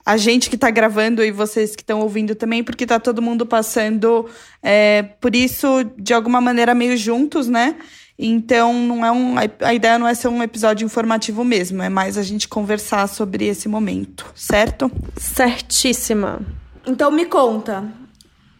a 0.05 0.15
gente 0.15 0.49
que 0.49 0.55
está 0.55 0.71
gravando 0.71 1.21
e 1.21 1.31
vocês 1.31 1.75
que 1.75 1.81
estão 1.81 1.99
ouvindo 1.99 2.33
também, 2.33 2.63
porque 2.63 2.85
está 2.85 2.97
todo 2.97 3.21
mundo 3.21 3.45
passando 3.45 4.25
é, 4.63 5.03
por 5.19 5.35
isso 5.35 5.83
de 5.97 6.13
alguma 6.13 6.39
maneira 6.39 6.73
meio 6.73 6.95
juntos, 6.95 7.49
né? 7.49 7.75
Então, 8.19 8.73
não 8.73 9.05
é 9.05 9.11
um, 9.11 9.35
a 9.61 9.73
ideia 9.73 9.99
não 9.99 10.07
é 10.07 10.15
ser 10.15 10.27
um 10.27 10.41
episódio 10.41 10.83
informativo 10.83 11.43
mesmo, 11.43 11.83
é 11.83 11.89
mais 11.89 12.17
a 12.17 12.23
gente 12.23 12.47
conversar 12.47 13.07
sobre 13.07 13.45
esse 13.45 13.69
momento, 13.69 14.25
certo? 14.33 14.91
Certíssima. 15.15 16.41
Então 16.85 17.11
me 17.11 17.25
conta, 17.25 17.83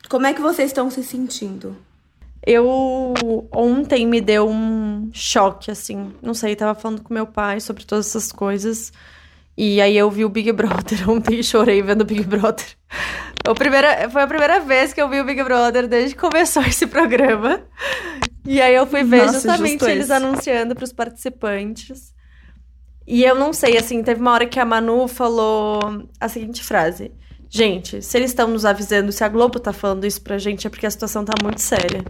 como 0.09 0.27
é 0.27 0.33
que 0.33 0.41
vocês 0.41 0.69
estão 0.69 0.91
se 0.91 1.03
sentindo? 1.03 1.75
Eu 2.45 3.13
ontem 3.51 4.05
me 4.05 4.21
deu 4.21 4.47
um 4.47 5.09
choque, 5.11 5.71
assim. 5.71 6.13
Não 6.21 6.33
sei, 6.33 6.55
tava 6.55 6.79
falando 6.79 7.01
com 7.01 7.13
meu 7.13 7.25
pai 7.25 7.59
sobre 7.59 7.83
todas 7.83 8.07
essas 8.07 8.31
coisas. 8.31 8.93
E 9.57 9.81
aí 9.81 9.97
eu 9.97 10.09
vi 10.11 10.23
o 10.23 10.29
Big 10.29 10.51
Brother 10.51 11.09
ontem 11.09 11.39
e 11.39 11.43
chorei 11.43 11.81
vendo 11.81 12.01
o 12.01 12.05
Big 12.05 12.23
Brother. 12.23 12.65
A 13.45 13.53
primeira, 13.53 14.09
foi 14.09 14.21
a 14.21 14.27
primeira 14.27 14.59
vez 14.59 14.93
que 14.93 15.01
eu 15.01 15.09
vi 15.09 15.19
o 15.19 15.25
Big 15.25 15.43
Brother 15.43 15.87
desde 15.87 16.15
que 16.15 16.21
começou 16.21 16.63
esse 16.67 16.85
programa. 16.85 17.61
E 18.47 18.61
aí 18.61 18.73
eu 18.73 18.87
fui 18.87 19.03
ver 19.03 19.25
Nossa, 19.25 19.33
justamente 19.33 19.83
eles 19.83 20.09
anunciando 20.09 20.73
pros 20.73 20.93
participantes. 20.93 22.13
E 23.05 23.23
eu 23.25 23.35
não 23.35 23.51
sei, 23.51 23.77
assim, 23.77 24.01
teve 24.01 24.21
uma 24.21 24.31
hora 24.31 24.45
que 24.45 24.57
a 24.57 24.63
Manu 24.63 25.05
falou 25.05 25.79
a 26.17 26.29
seguinte 26.29 26.63
frase. 26.63 27.11
Gente, 27.49 28.01
se 28.01 28.17
eles 28.17 28.31
estão 28.31 28.47
nos 28.47 28.63
avisando, 28.63 29.11
se 29.11 29.21
a 29.21 29.27
Globo 29.27 29.59
tá 29.59 29.73
falando 29.73 30.05
isso 30.05 30.21
pra 30.21 30.37
gente, 30.37 30.65
é 30.65 30.69
porque 30.69 30.85
a 30.85 30.91
situação 30.91 31.25
tá 31.25 31.33
muito 31.43 31.61
séria. 31.61 32.05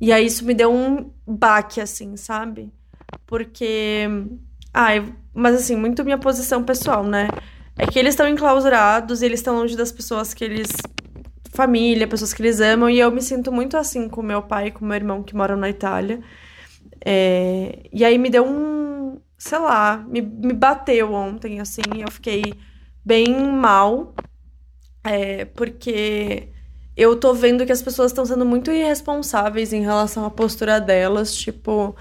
E 0.00 0.10
aí 0.10 0.24
isso 0.24 0.44
me 0.44 0.54
deu 0.54 0.72
um 0.72 1.10
baque, 1.26 1.82
assim, 1.82 2.16
sabe? 2.16 2.72
Porque. 3.26 4.06
Ai, 4.72 5.12
mas 5.34 5.54
assim, 5.54 5.76
muito 5.76 6.02
minha 6.02 6.18
posição 6.18 6.64
pessoal, 6.64 7.04
né? 7.04 7.28
É 7.78 7.86
que 7.86 7.98
eles 7.98 8.14
estão 8.14 8.28
enclausurados 8.28 9.20
e 9.20 9.26
eles 9.26 9.40
estão 9.40 9.56
longe 9.56 9.76
das 9.76 9.92
pessoas 9.92 10.32
que 10.32 10.44
eles. 10.44 10.68
Família, 11.54 12.08
pessoas 12.08 12.34
que 12.34 12.42
eles 12.42 12.60
amam, 12.60 12.90
e 12.90 12.98
eu 12.98 13.10
me 13.12 13.22
sinto 13.22 13.52
muito 13.52 13.76
assim 13.76 14.08
com 14.08 14.22
meu 14.22 14.42
pai 14.42 14.68
e 14.68 14.70
com 14.72 14.84
meu 14.84 14.96
irmão 14.96 15.22
que 15.22 15.36
moram 15.36 15.56
na 15.56 15.68
Itália. 15.70 16.20
É, 17.04 17.88
E 17.92 18.04
aí 18.04 18.18
me 18.18 18.30
deu 18.30 18.46
um. 18.46 19.20
Sei 19.38 19.58
lá, 19.58 19.98
me, 20.08 20.20
me 20.22 20.52
bateu 20.54 21.12
ontem, 21.12 21.60
assim, 21.60 21.82
eu 22.00 22.10
fiquei 22.10 22.54
bem 23.04 23.52
mal. 23.52 24.14
É, 25.04 25.44
porque 25.46 26.48
eu 26.96 27.16
tô 27.16 27.34
vendo 27.34 27.66
que 27.66 27.72
as 27.72 27.82
pessoas 27.82 28.10
estão 28.12 28.24
sendo 28.24 28.44
muito 28.46 28.70
irresponsáveis 28.70 29.72
em 29.72 29.82
relação 29.82 30.24
à 30.24 30.30
postura 30.30 30.80
delas, 30.80 31.34
tipo. 31.34 31.96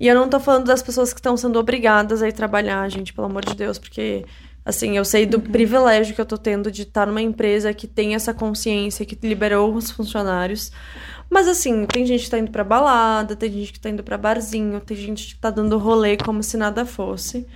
E 0.00 0.08
eu 0.08 0.14
não 0.14 0.28
tô 0.28 0.38
falando 0.40 0.66
das 0.66 0.82
pessoas 0.82 1.12
que 1.12 1.20
estão 1.20 1.36
sendo 1.36 1.58
obrigadas 1.58 2.22
a 2.22 2.28
ir 2.28 2.32
trabalhar, 2.32 2.88
gente, 2.90 3.12
pelo 3.14 3.26
amor 3.28 3.44
de 3.44 3.54
Deus, 3.54 3.78
porque, 3.78 4.24
assim, 4.66 4.96
eu 4.96 5.04
sei 5.04 5.24
do 5.24 5.40
privilégio 5.40 6.12
que 6.12 6.20
eu 6.20 6.26
tô 6.26 6.36
tendo 6.36 6.72
de 6.72 6.82
estar 6.82 7.06
numa 7.06 7.22
empresa 7.22 7.72
que 7.72 7.86
tem 7.86 8.16
essa 8.16 8.34
consciência, 8.34 9.06
que 9.06 9.16
liberou 9.22 9.72
os 9.72 9.92
funcionários. 9.92 10.72
Mas, 11.30 11.46
assim, 11.46 11.86
tem 11.86 12.04
gente 12.04 12.24
que 12.24 12.30
tá 12.30 12.38
indo 12.38 12.50
pra 12.50 12.64
balada, 12.64 13.36
tem 13.36 13.50
gente 13.50 13.72
que 13.72 13.78
tá 13.80 13.88
indo 13.88 14.02
pra 14.02 14.18
barzinho, 14.18 14.80
tem 14.80 14.96
gente 14.96 15.34
que 15.34 15.40
tá 15.40 15.50
dando 15.50 15.78
rolê 15.78 16.16
como 16.16 16.42
se 16.42 16.56
nada 16.56 16.84
fosse. 16.84 17.46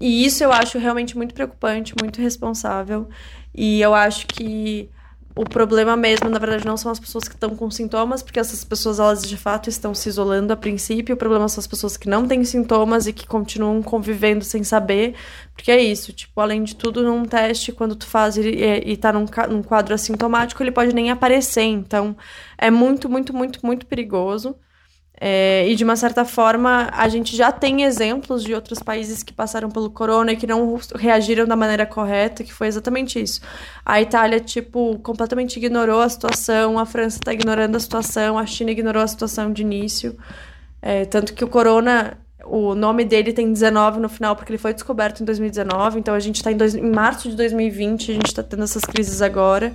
E 0.00 0.24
isso 0.24 0.42
eu 0.42 0.50
acho 0.50 0.78
realmente 0.78 1.16
muito 1.16 1.34
preocupante, 1.34 1.94
muito 2.00 2.20
responsável. 2.20 3.08
E 3.54 3.80
eu 3.80 3.94
acho 3.94 4.26
que 4.26 4.88
o 5.36 5.44
problema 5.44 5.94
mesmo, 5.98 6.30
na 6.30 6.38
verdade, 6.38 6.64
não 6.64 6.78
são 6.78 6.90
as 6.90 6.98
pessoas 6.98 7.28
que 7.28 7.34
estão 7.34 7.54
com 7.54 7.70
sintomas, 7.70 8.22
porque 8.22 8.40
essas 8.40 8.64
pessoas, 8.64 8.98
elas 8.98 9.22
de 9.22 9.36
fato 9.36 9.68
estão 9.68 9.94
se 9.94 10.08
isolando 10.08 10.50
a 10.50 10.56
princípio. 10.56 11.14
O 11.14 11.18
problema 11.18 11.46
são 11.46 11.60
as 11.60 11.66
pessoas 11.66 11.94
que 11.94 12.08
não 12.08 12.26
têm 12.26 12.42
sintomas 12.42 13.06
e 13.06 13.12
que 13.12 13.26
continuam 13.26 13.82
convivendo 13.82 14.42
sem 14.42 14.64
saber. 14.64 15.14
Porque 15.54 15.70
é 15.70 15.78
isso, 15.78 16.10
tipo, 16.14 16.40
além 16.40 16.64
de 16.64 16.74
tudo, 16.74 17.02
num 17.02 17.26
teste, 17.26 17.70
quando 17.70 17.94
tu 17.94 18.06
faz 18.06 18.38
e, 18.38 18.48
e, 18.48 18.92
e 18.92 18.96
tá 18.96 19.12
num, 19.12 19.26
num 19.50 19.62
quadro 19.62 19.94
assintomático, 19.94 20.62
ele 20.62 20.72
pode 20.72 20.94
nem 20.94 21.10
aparecer. 21.10 21.64
Então, 21.64 22.16
é 22.56 22.70
muito, 22.70 23.06
muito, 23.06 23.36
muito, 23.36 23.64
muito 23.64 23.84
perigoso. 23.84 24.56
É, 25.18 25.66
e 25.66 25.74
de 25.74 25.82
uma 25.82 25.96
certa 25.96 26.26
forma, 26.26 26.90
a 26.92 27.08
gente 27.08 27.34
já 27.34 27.50
tem 27.50 27.84
exemplos 27.84 28.44
de 28.44 28.52
outros 28.52 28.80
países 28.80 29.22
que 29.22 29.32
passaram 29.32 29.70
pelo 29.70 29.88
corona 29.90 30.32
e 30.32 30.36
que 30.36 30.46
não 30.46 30.78
reagiram 30.94 31.46
da 31.46 31.56
maneira 31.56 31.86
correta, 31.86 32.44
que 32.44 32.52
foi 32.52 32.66
exatamente 32.66 33.20
isso. 33.20 33.40
A 33.84 34.00
Itália, 34.00 34.38
tipo, 34.40 34.98
completamente 34.98 35.56
ignorou 35.56 36.02
a 36.02 36.08
situação, 36.08 36.78
a 36.78 36.84
França 36.84 37.16
está 37.16 37.32
ignorando 37.32 37.76
a 37.76 37.80
situação, 37.80 38.38
a 38.38 38.44
China 38.44 38.70
ignorou 38.70 39.02
a 39.02 39.06
situação 39.06 39.50
de 39.50 39.62
início. 39.62 40.16
É, 40.82 41.06
tanto 41.06 41.32
que 41.32 41.42
o 41.42 41.48
corona, 41.48 42.18
o 42.44 42.74
nome 42.74 43.02
dele 43.02 43.32
tem 43.32 43.50
19 43.50 43.98
no 43.98 44.10
final, 44.10 44.36
porque 44.36 44.52
ele 44.52 44.58
foi 44.58 44.74
descoberto 44.74 45.22
em 45.22 45.24
2019, 45.24 45.98
então 45.98 46.14
a 46.14 46.20
gente 46.20 46.36
está 46.36 46.52
em, 46.52 46.56
em 46.56 46.90
março 46.90 47.30
de 47.30 47.36
2020, 47.36 48.10
a 48.10 48.14
gente 48.14 48.26
está 48.26 48.42
tendo 48.42 48.64
essas 48.64 48.82
crises 48.84 49.22
agora. 49.22 49.72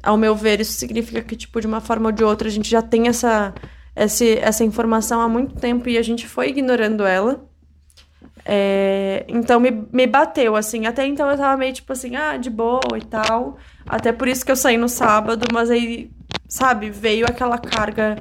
Ao 0.00 0.16
meu 0.16 0.36
ver, 0.36 0.60
isso 0.60 0.74
significa 0.74 1.20
que, 1.20 1.34
tipo, 1.34 1.60
de 1.60 1.66
uma 1.66 1.80
forma 1.80 2.10
ou 2.10 2.12
de 2.12 2.22
outra, 2.22 2.46
a 2.46 2.50
gente 2.50 2.70
já 2.70 2.80
tem 2.80 3.08
essa 3.08 3.52
esse, 4.04 4.38
essa 4.38 4.64
informação 4.64 5.20
há 5.20 5.28
muito 5.28 5.54
tempo 5.56 5.88
e 5.88 5.98
a 5.98 6.02
gente 6.02 6.26
foi 6.26 6.48
ignorando 6.50 7.04
ela. 7.04 7.44
É, 8.44 9.26
então 9.28 9.60
me, 9.60 9.70
me 9.92 10.06
bateu, 10.06 10.56
assim. 10.56 10.86
Até 10.86 11.06
então 11.06 11.30
eu 11.30 11.36
tava 11.36 11.56
meio 11.56 11.72
tipo 11.72 11.92
assim, 11.92 12.16
ah, 12.16 12.36
de 12.36 12.48
boa 12.48 12.96
e 12.96 13.04
tal. 13.04 13.58
Até 13.86 14.12
por 14.12 14.28
isso 14.28 14.44
que 14.44 14.50
eu 14.50 14.56
saí 14.56 14.76
no 14.76 14.88
sábado, 14.88 15.46
mas 15.52 15.70
aí, 15.70 16.10
sabe, 16.48 16.90
veio 16.90 17.26
aquela 17.26 17.58
carga 17.58 18.16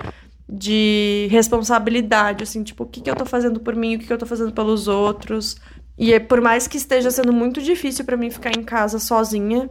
de 0.49 1.27
responsabilidade, 1.29 2.43
assim, 2.43 2.63
tipo, 2.63 2.83
o 2.83 2.87
que, 2.87 3.01
que 3.01 3.09
eu 3.09 3.15
tô 3.15 3.25
fazendo 3.25 3.59
por 3.59 3.75
mim, 3.75 3.95
o 3.95 3.99
que, 3.99 4.07
que 4.07 4.13
eu 4.13 4.17
tô 4.17 4.25
fazendo 4.25 4.51
pelos 4.51 4.87
outros. 4.87 5.57
E 5.97 6.13
é, 6.13 6.19
por 6.19 6.41
mais 6.41 6.67
que 6.67 6.77
esteja 6.77 7.11
sendo 7.11 7.33
muito 7.33 7.61
difícil 7.61 8.05
pra 8.05 8.17
mim 8.17 8.29
ficar 8.29 8.51
em 8.57 8.63
casa 8.63 8.99
sozinha, 8.99 9.69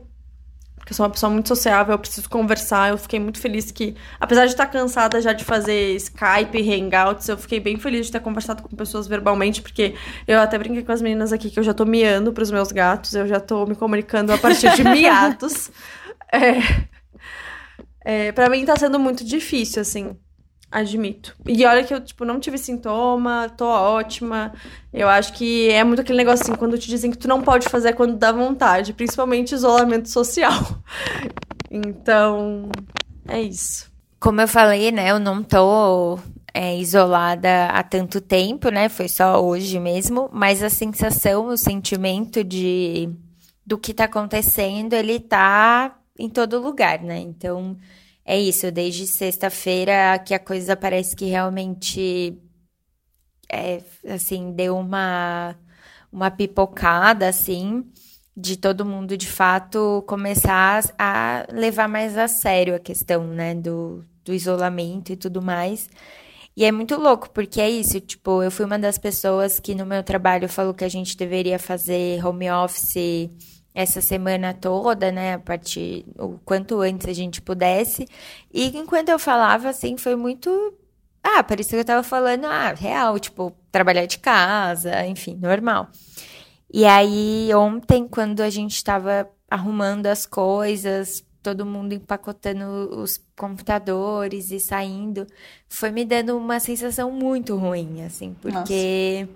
porque 0.86 0.92
eu 0.92 0.96
sou 0.98 1.04
uma 1.04 1.10
pessoa 1.10 1.28
muito 1.30 1.48
sociável, 1.48 1.94
eu 1.94 1.98
preciso 1.98 2.30
conversar. 2.30 2.90
Eu 2.90 2.96
fiquei 2.96 3.18
muito 3.18 3.40
feliz 3.40 3.72
que, 3.72 3.96
apesar 4.20 4.44
de 4.46 4.52
estar 4.52 4.66
cansada 4.66 5.20
já 5.20 5.32
de 5.32 5.44
fazer 5.44 5.96
Skype 5.96 6.58
Hangouts, 6.62 7.28
eu 7.28 7.36
fiquei 7.36 7.58
bem 7.58 7.76
feliz 7.76 8.06
de 8.06 8.12
ter 8.12 8.20
conversado 8.20 8.62
com 8.62 8.76
pessoas 8.76 9.08
verbalmente, 9.08 9.60
porque 9.60 9.96
eu 10.28 10.38
até 10.38 10.56
brinquei 10.56 10.84
com 10.84 10.92
as 10.92 11.02
meninas 11.02 11.32
aqui 11.32 11.50
que 11.50 11.58
eu 11.58 11.64
já 11.64 11.74
tô 11.74 11.84
miando 11.84 12.32
pros 12.32 12.52
meus 12.52 12.70
gatos, 12.70 13.16
eu 13.16 13.26
já 13.26 13.40
tô 13.40 13.66
me 13.66 13.74
comunicando 13.74 14.32
a 14.32 14.38
partir 14.38 14.72
de 14.76 14.84
miatos. 14.86 15.72
É, 16.32 16.60
é, 18.04 18.30
para 18.30 18.48
mim 18.48 18.64
tá 18.64 18.76
sendo 18.76 19.00
muito 19.00 19.24
difícil, 19.24 19.82
assim. 19.82 20.16
Admito. 20.76 21.35
E 21.47 21.64
olha 21.64 21.83
que 21.85 21.95
eu, 21.95 22.04
tipo, 22.04 22.23
não 22.26 22.38
tive 22.38 22.59
sintoma, 22.59 23.50
tô 23.56 23.66
ótima. 23.66 24.52
Eu 24.92 25.09
acho 25.09 25.33
que 25.33 25.71
é 25.71 25.83
muito 25.83 26.02
aquele 26.02 26.18
negócio 26.18 26.42
assim, 26.42 26.54
quando 26.54 26.76
te 26.76 26.87
dizem 26.87 27.11
que 27.11 27.16
tu 27.16 27.26
não 27.26 27.40
pode 27.40 27.66
fazer 27.71 27.88
é 27.88 27.92
quando 27.95 28.14
dá 28.14 28.30
vontade, 28.30 28.92
principalmente 28.92 29.54
isolamento 29.54 30.11
social. 30.11 30.52
Então, 31.68 32.71
é 33.26 33.42
isso. 33.42 33.90
Como 34.21 34.40
eu 34.40 34.47
falei, 34.47 34.92
né, 34.92 35.11
eu 35.11 35.18
não 35.18 35.42
tô 35.42 36.16
é, 36.54 36.78
isolada 36.78 37.66
há 37.66 37.83
tanto 37.83 38.21
tempo, 38.21 38.71
né? 38.71 38.88
Foi 38.88 39.09
só 39.09 39.45
hoje 39.45 39.80
mesmo, 39.80 40.30
mas 40.33 40.62
a 40.62 40.71
sensação, 40.71 41.49
o 41.49 41.56
sentimento 41.56 42.45
de 42.45 43.11
do 43.66 43.76
que 43.76 43.92
tá 43.92 44.04
acontecendo, 44.04 44.92
ele 44.92 45.18
tá 45.18 45.99
em 46.16 46.30
todo 46.30 46.61
lugar, 46.61 47.02
né? 47.02 47.18
Então, 47.18 47.76
é 48.26 48.38
isso, 48.38 48.71
desde 48.73 49.06
sexta-feira 49.06 50.18
que 50.18 50.35
a 50.35 50.38
coisa 50.38 50.76
parece 50.76 51.14
que 51.14 51.26
realmente 51.26 52.37
é, 53.50 53.80
assim, 54.09 54.52
deu 54.52 54.76
uma 54.76 55.56
uma 56.12 56.30
pipocada 56.30 57.28
assim 57.28 57.85
de 58.37 58.56
todo 58.56 58.85
mundo 58.85 59.16
de 59.16 59.28
fato 59.28 60.04
começar 60.06 60.83
a 60.99 61.47
levar 61.52 61.88
mais 61.88 62.16
a 62.18 62.28
sério 62.28 62.75
a 62.75 62.78
questão, 62.78 63.26
né, 63.26 63.54
do, 63.54 64.04
do 64.25 64.35
isolamento 64.35 65.12
e 65.12 65.16
tudo 65.16 65.40
mais. 65.42 65.88
E 66.56 66.64
é 66.64 66.73
muito 66.73 66.97
louco, 66.97 67.30
porque 67.30 67.61
é 67.61 67.68
isso, 67.71 68.00
tipo, 68.00 68.42
eu 68.42 68.50
fui 68.50 68.64
uma 68.64 68.78
das 68.78 68.99
pessoas 68.99 69.61
que 69.61 69.75
no 69.75 69.87
meu 69.87 70.02
trabalho 70.02 70.49
falou 70.49 70.75
que 70.75 70.85
a 70.85 70.88
gente 70.88 71.16
deveria 71.16 71.59
fazer 71.59 72.25
home 72.26 72.50
office 72.50 73.30
essa 73.76 74.00
semana 74.00 74.54
toda, 74.54 75.12
né, 75.12 75.35
a 75.35 75.38
partir 75.38 76.06
o 76.18 76.38
quanto 76.38 76.80
antes 76.80 77.06
a 77.06 77.12
gente 77.12 77.42
pudesse. 77.42 78.09
E 78.52 78.68
enquanto 78.76 79.11
eu 79.11 79.18
falava 79.18 79.68
assim, 79.68 79.99
foi 79.99 80.16
muito 80.16 80.73
ah, 81.23 81.42
parecia 81.42 81.76
que 81.76 81.80
eu 81.80 81.85
tava 81.85 82.02
falando, 82.02 82.47
ah, 82.47 82.73
real, 82.73 83.18
tipo, 83.18 83.52
trabalhar 83.71 84.06
de 84.06 84.18
casa, 84.18 85.04
enfim, 85.06 85.35
normal. 85.35 85.88
E 86.73 86.85
aí, 86.87 87.50
ontem, 87.54 88.06
quando 88.09 88.40
a 88.42 88.49
gente 88.49 88.76
estava 88.76 89.28
arrumando 89.50 90.06
as 90.06 90.25
coisas, 90.25 91.25
todo 91.42 91.66
mundo 91.66 91.92
empacotando 91.92 92.64
os 92.97 93.21
computadores 93.37 94.50
e 94.52 94.61
saindo, 94.61 95.26
foi 95.68 95.90
me 95.90 96.04
dando 96.04 96.37
uma 96.37 96.61
sensação 96.61 97.11
muito 97.11 97.56
ruim, 97.56 98.02
assim, 98.04 98.35
porque 98.40 99.28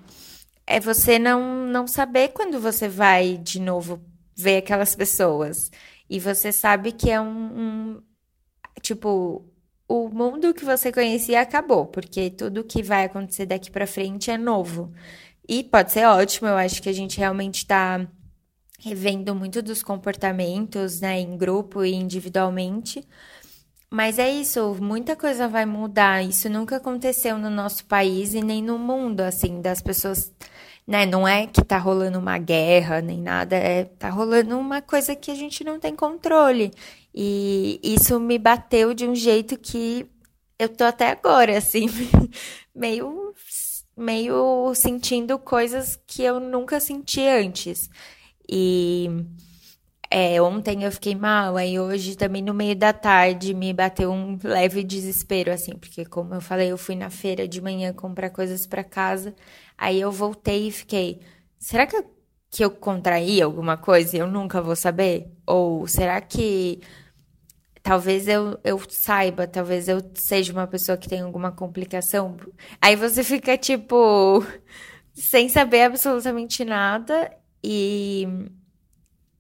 é 0.67 0.79
você 0.81 1.19
não, 1.19 1.67
não 1.67 1.87
saber 1.87 2.29
quando 2.29 2.61
você 2.61 2.89
vai 2.89 3.37
de 3.37 3.61
novo 3.61 4.01
ver 4.41 4.59
aquelas 4.59 4.95
pessoas. 4.95 5.71
E 6.09 6.19
você 6.19 6.53
sabe 6.53 6.93
que 6.93 7.11
é 7.11 7.21
um, 7.21 7.27
um 7.27 8.03
tipo, 8.81 9.45
o 9.89 10.09
mundo 10.09 10.55
que 10.55 10.65
você 10.65 10.93
conhecia 10.93 11.41
acabou, 11.41 11.87
porque 11.87 12.31
tudo 12.31 12.65
que 12.65 12.83
vai 12.83 13.05
acontecer 13.05 13.47
daqui 13.47 13.71
pra 13.71 13.87
frente 13.87 14.31
é 14.31 14.39
novo. 14.39 14.93
E 15.49 15.65
pode 15.65 15.93
ser 15.93 16.07
ótimo, 16.07 16.49
eu 16.49 16.57
acho 16.57 16.83
que 16.83 16.89
a 16.89 16.93
gente 16.93 17.19
realmente 17.19 17.67
tá 17.67 18.07
revendo 18.79 19.35
muito 19.35 19.61
dos 19.61 19.83
comportamentos, 19.83 21.01
né, 21.01 21.21
em 21.21 21.37
grupo 21.37 21.85
e 21.85 21.93
individualmente. 21.93 23.07
Mas 23.91 24.19
é 24.21 24.31
isso, 24.31 24.77
muita 24.81 25.17
coisa 25.17 25.49
vai 25.49 25.67
mudar. 25.67 26.23
Isso 26.25 26.49
nunca 26.49 26.77
aconteceu 26.77 27.37
no 27.37 27.51
nosso 27.51 27.85
país 27.87 28.35
e 28.35 28.41
nem 28.41 28.63
no 28.63 28.79
mundo, 28.79 29.21
assim, 29.21 29.61
das 29.61 29.83
pessoas, 29.83 30.33
né? 30.91 31.07
Não 31.07 31.27
é 31.27 31.47
que 31.47 31.65
tá 31.65 31.79
rolando 31.79 32.19
uma 32.19 32.37
guerra 32.37 33.01
nem 33.01 33.23
nada, 33.23 33.55
é 33.55 33.85
tá 33.85 34.11
rolando 34.11 34.59
uma 34.59 34.83
coisa 34.83 35.15
que 35.15 35.31
a 35.31 35.35
gente 35.37 35.63
não 35.63 35.79
tem 35.79 35.95
controle. 35.95 36.73
E 37.15 37.81
isso 37.81 38.19
me 38.19 38.37
bateu 38.39 38.93
de 38.93 39.07
um 39.07 39.15
jeito 39.15 39.57
que 39.57 40.05
eu 40.59 40.69
tô 40.69 40.83
até 40.85 41.11
agora, 41.11 41.57
assim, 41.57 41.87
meio, 42.75 43.33
meio 43.97 44.75
sentindo 44.75 45.39
coisas 45.39 45.97
que 46.07 46.25
eu 46.25 46.41
nunca 46.41 46.81
senti 46.81 47.25
antes. 47.25 47.89
E 48.49 49.09
é, 50.11 50.43
ontem 50.43 50.83
eu 50.83 50.91
fiquei 50.91 51.15
mal, 51.15 51.57
aí 51.57 51.79
hoje 51.79 52.17
também 52.17 52.43
no 52.43 52.53
meio 52.53 52.75
da 52.75 52.93
tarde 52.93 53.55
me 53.55 53.73
bateu 53.73 54.11
um 54.11 54.37
leve 54.43 54.83
desespero, 54.83 55.53
assim, 55.53 55.77
porque 55.77 56.05
como 56.05 56.35
eu 56.35 56.41
falei, 56.41 56.73
eu 56.73 56.77
fui 56.77 56.97
na 56.97 57.11
feira 57.11 57.47
de 57.47 57.61
manhã 57.61 57.93
comprar 57.93 58.29
coisas 58.31 58.67
para 58.67 58.83
casa, 58.83 59.33
aí 59.81 60.01
eu 60.01 60.13
voltei 60.13 60.69
e 60.69 60.73
fiquei, 60.73 61.21
será 61.59 61.87
que 61.87 61.97
eu, 61.97 62.05
que 62.51 62.65
eu 62.65 62.71
contraí 62.71 63.41
alguma 63.41 63.79
coisa 63.79 64.17
e 64.17 64.21
eu 64.21 64.27
nunca 64.27 64.61
vou 64.61 64.77
saber? 64.77 65.33
Ou 65.47 65.87
será 65.87 66.21
que 66.21 66.81
talvez 67.83 68.29
eu, 68.29 68.59
eu 68.63 68.79
saiba, 68.91 69.47
talvez 69.47 69.89
eu 69.89 70.01
seja 70.15 70.53
uma 70.53 70.67
pessoa 70.67 70.99
que 70.99 71.09
tem 71.09 71.23
alguma 71.23 71.51
complicação? 71.51 72.37
Aí 72.81 72.95
você 72.95 73.25
fica, 73.25 73.57
tipo, 73.57 74.45
sem 75.15 75.49
saber 75.49 75.83
absolutamente 75.83 76.65
nada 76.65 77.33
e 77.65 78.29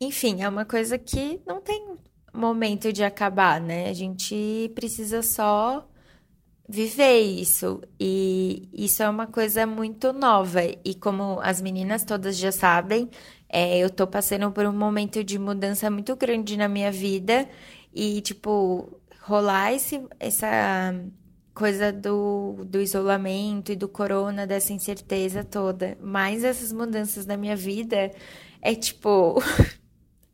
enfim, 0.00 0.42
é 0.42 0.48
uma 0.48 0.64
coisa 0.64 0.96
que 0.98 1.40
não 1.46 1.60
tem 1.60 1.96
momento 2.32 2.92
de 2.92 3.04
acabar, 3.04 3.60
né? 3.60 3.90
A 3.90 3.92
gente 3.92 4.72
precisa 4.74 5.22
só 5.22 5.86
viver 6.70 7.20
isso. 7.20 7.82
E 7.98 8.68
isso 8.72 9.02
é 9.02 9.08
uma 9.08 9.26
coisa 9.26 9.66
muito 9.66 10.12
nova. 10.12 10.60
E 10.84 10.94
como 10.94 11.40
as 11.42 11.60
meninas 11.60 12.04
todas 12.04 12.36
já 12.36 12.52
sabem, 12.52 13.10
é, 13.48 13.78
eu 13.78 13.90
tô 13.90 14.06
passando 14.06 14.50
por 14.52 14.64
um 14.64 14.72
momento 14.72 15.24
de 15.24 15.38
mudança 15.38 15.90
muito 15.90 16.14
grande 16.16 16.56
na 16.56 16.68
minha 16.68 16.92
vida. 16.92 17.48
E, 17.92 18.20
tipo, 18.20 19.00
rolar 19.22 19.72
esse, 19.74 20.00
essa 20.20 20.94
coisa 21.52 21.92
do, 21.92 22.64
do 22.64 22.80
isolamento 22.80 23.72
e 23.72 23.76
do 23.76 23.88
corona, 23.88 24.46
dessa 24.46 24.72
incerteza 24.72 25.44
toda, 25.44 25.98
mais 26.00 26.44
essas 26.44 26.72
mudanças 26.72 27.26
na 27.26 27.36
minha 27.36 27.56
vida, 27.56 28.12
é 28.62 28.74
tipo. 28.74 29.42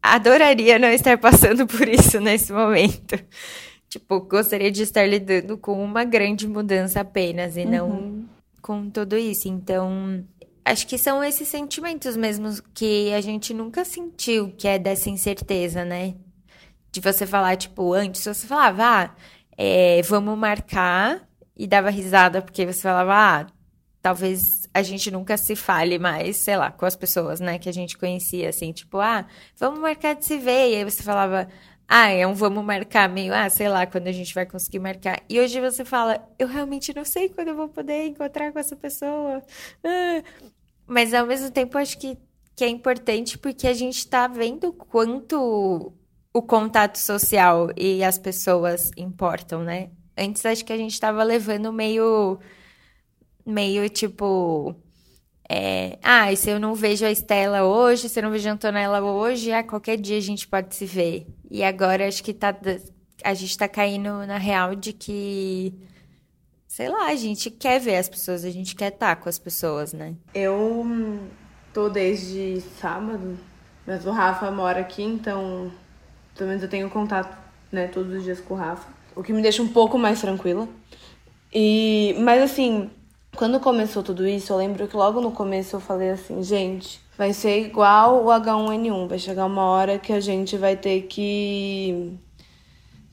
adoraria 0.03 0.79
não 0.79 0.89
estar 0.89 1.19
passando 1.19 1.67
por 1.67 1.89
isso 1.89 2.21
nesse 2.21 2.53
momento. 2.53 3.19
Tipo, 3.89 4.21
gostaria 4.21 4.71
de 4.71 4.83
estar 4.83 5.07
lidando 5.07 5.57
com 5.57 5.83
uma 5.83 6.05
grande 6.05 6.47
mudança 6.47 7.01
apenas 7.01 7.57
e 7.57 7.61
uhum. 7.61 7.71
não 7.71 8.29
com 8.61 8.91
tudo 8.91 9.17
isso. 9.17 9.49
Então, 9.49 10.25
acho 10.65 10.87
que 10.89 10.99
são 10.99 11.23
esses 11.23 11.47
sentimentos 11.47 12.17
mesmo 12.17 12.51
que 12.75 13.13
a 13.15 13.21
gente 13.21 13.55
nunca 13.55 13.85
sentiu, 13.85 14.53
que 14.57 14.67
é 14.67 14.79
dessa 14.79 15.09
incerteza, 15.09 15.85
né? 15.85 16.15
De 16.91 17.01
você 17.01 17.27
falar, 17.27 17.57
tipo, 17.57 17.93
antes 17.93 18.25
você 18.25 18.47
falava, 18.47 18.83
ah, 18.85 19.15
é, 19.57 20.03
vamos 20.03 20.37
marcar, 20.37 21.27
e 21.57 21.67
dava 21.67 21.91
risada 21.91 22.43
porque 22.43 22.67
você 22.67 22.83
falava, 22.83 23.15
ah, 23.15 23.47
talvez 24.03 24.69
a 24.75 24.83
gente 24.83 25.11
nunca 25.11 25.37
se 25.37 25.57
fale 25.57 25.99
mais, 25.99 26.37
sei 26.37 26.57
lá, 26.57 26.71
com 26.71 26.85
as 26.85 26.95
pessoas, 26.95 27.41
né, 27.41 27.59
que 27.59 27.69
a 27.69 27.73
gente 27.73 27.97
conhecia, 27.97 28.49
assim, 28.51 28.73
tipo, 28.73 28.99
ah, 28.99 29.27
vamos 29.57 29.81
marcar 29.81 30.15
de 30.15 30.25
se 30.25 30.39
ver. 30.39 30.73
E 30.73 30.77
aí 30.77 30.85
você 30.85 31.03
falava, 31.03 31.49
ah, 31.89 32.09
é 32.11 32.27
um 32.27 32.35
vamos 32.35 32.65
marcar 32.65 33.09
meio, 33.09 33.33
ah, 33.35 33.49
sei 33.49 33.69
lá, 33.69 33.87
quando 33.87 34.09
a 34.09 34.13
gente 34.13 34.35
vai 34.35 34.47
conseguir 34.47 34.79
marcar. 34.79 35.23
E 35.29 35.39
hoje 35.41 35.61
você 35.61 35.85
fala, 35.85 36.27
eu 36.39 36.49
realmente 36.49 36.95
não 36.95 37.05
sei 37.05 37.29
quando 37.29 37.49
eu 37.49 37.57
vou 37.57 37.69
poder 37.69 38.07
encontrar 38.07 38.53
com 38.53 38.59
essa 38.59 38.77
pessoa. 38.77 39.43
Ah. 39.85 40.23
Mas 40.87 41.15
ao 41.15 41.27
mesmo 41.27 41.51
tempo, 41.51 41.79
acho 41.79 41.99
que, 41.99 42.19
que 42.55 42.65
é 42.65 42.69
importante 42.69 43.39
porque 43.39 43.67
a 43.67 43.75
gente 43.75 44.07
tá 44.09 44.27
vendo 44.29 44.73
quanto 44.73 45.93
o 46.33 46.43
contato 46.43 46.99
social 46.99 47.71
e 47.77 48.05
as 48.05 48.19
pessoas 48.19 48.91
importam, 48.97 49.63
né? 49.65 49.91
Antes 50.17 50.45
acho 50.47 50.65
que 50.65 50.73
a 50.73 50.77
gente 50.77 50.99
tava 51.01 51.23
levando 51.25 51.73
meio 51.73 52.39
meio 53.47 53.89
tipo. 53.89 54.75
É, 55.49 55.99
ah, 56.03 56.33
e 56.33 56.37
se 56.37 56.51
eu 56.51 56.59
não 56.59 56.75
vejo 56.75 57.07
a 57.07 57.11
Estela 57.11 57.65
hoje, 57.65 58.09
se 58.09 58.19
eu 58.19 58.25
não 58.25 58.31
vejo 58.31 58.49
a 58.49 58.53
Antonella 58.53 59.01
hoje, 59.01 59.53
ah, 59.53 59.63
qualquer 59.63 59.97
dia 59.97 60.17
a 60.17 60.21
gente 60.21 60.49
pode 60.49 60.75
se 60.75 60.85
ver. 60.85 61.27
E 61.51 61.63
agora 61.63 62.09
acho 62.09 62.23
que 62.23 62.35
tá, 62.35 62.55
a 63.23 63.35
gente 63.35 63.57
tá 63.57 63.69
caindo 63.69 64.27
na 64.27 64.39
real 64.39 64.75
de 64.75 64.93
que, 64.93 65.73
sei 66.67 66.89
lá, 66.89 67.07
a 67.07 67.15
gente 67.15 67.51
quer 67.51 67.79
ver 67.79 67.97
as 67.97 68.09
pessoas, 68.09 68.45
a 68.45 68.51
gente 68.51 68.75
quer 68.75 68.93
estar 68.93 69.15
tá 69.15 69.23
com 69.23 69.29
as 69.29 69.39
pessoas, 69.39 69.93
né? 69.93 70.15
Eu 70.35 70.85
tô 71.73 71.89
desde 71.89 72.61
sábado, 72.81 73.39
mas 73.87 74.05
o 74.05 74.11
Rafa 74.11 74.51
mora 74.51 74.81
aqui, 74.81 75.03
então 75.03 75.71
pelo 76.37 76.49
menos 76.49 76.63
eu 76.63 76.69
tenho 76.69 76.91
contato 76.91 77.37
né, 77.73 77.89
todos 77.89 78.13
os 78.15 78.25
dias 78.25 78.41
com 78.41 78.55
o 78.55 78.57
Rafa, 78.57 78.89
o 79.15 79.23
que 79.23 79.33
me 79.33 79.43
deixa 79.43 79.63
um 79.63 79.69
pouco 79.69 79.99
mais 79.99 80.21
tranquila. 80.21 80.69
E, 81.53 82.15
mas 82.19 82.43
assim, 82.43 82.91
quando 83.37 83.61
começou 83.61 84.03
tudo 84.03 84.27
isso, 84.27 84.53
eu 84.53 84.57
lembro 84.57 84.89
que 84.89 84.97
logo 84.97 85.21
no 85.21 85.31
começo 85.31 85.77
eu 85.77 85.81
falei 85.81 86.11
assim, 86.11 86.43
gente, 86.43 87.01
vai 87.17 87.33
ser 87.33 87.67
igual 87.67 88.25
o 88.25 88.29
H1N1, 88.29 89.09
vai 89.09 89.19
chegar 89.19 89.47
uma 89.47 89.65
hora 89.65 89.99
que 89.99 90.13
a 90.13 90.21
gente 90.21 90.57
vai 90.57 90.77
ter 90.77 91.03
que 91.03 92.19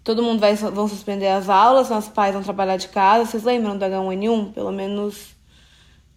todo 0.04 0.24
mundo 0.24 0.40
vai 0.40 0.56
vão 0.56 0.88
suspender 0.88 1.28
as 1.28 1.50
aulas, 1.50 1.90
nossos 1.90 2.12
pais 2.12 2.34
vão 2.34 2.44
trabalhar 2.44 2.78
de 2.78 2.90
casa. 2.90 3.30
Vocês 3.30 3.44
lembram 3.44 3.78
do 3.78 3.86
H1N1? 3.86 4.54
Pelo 4.54 4.72
menos 4.72 5.34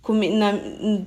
na, 0.08 0.52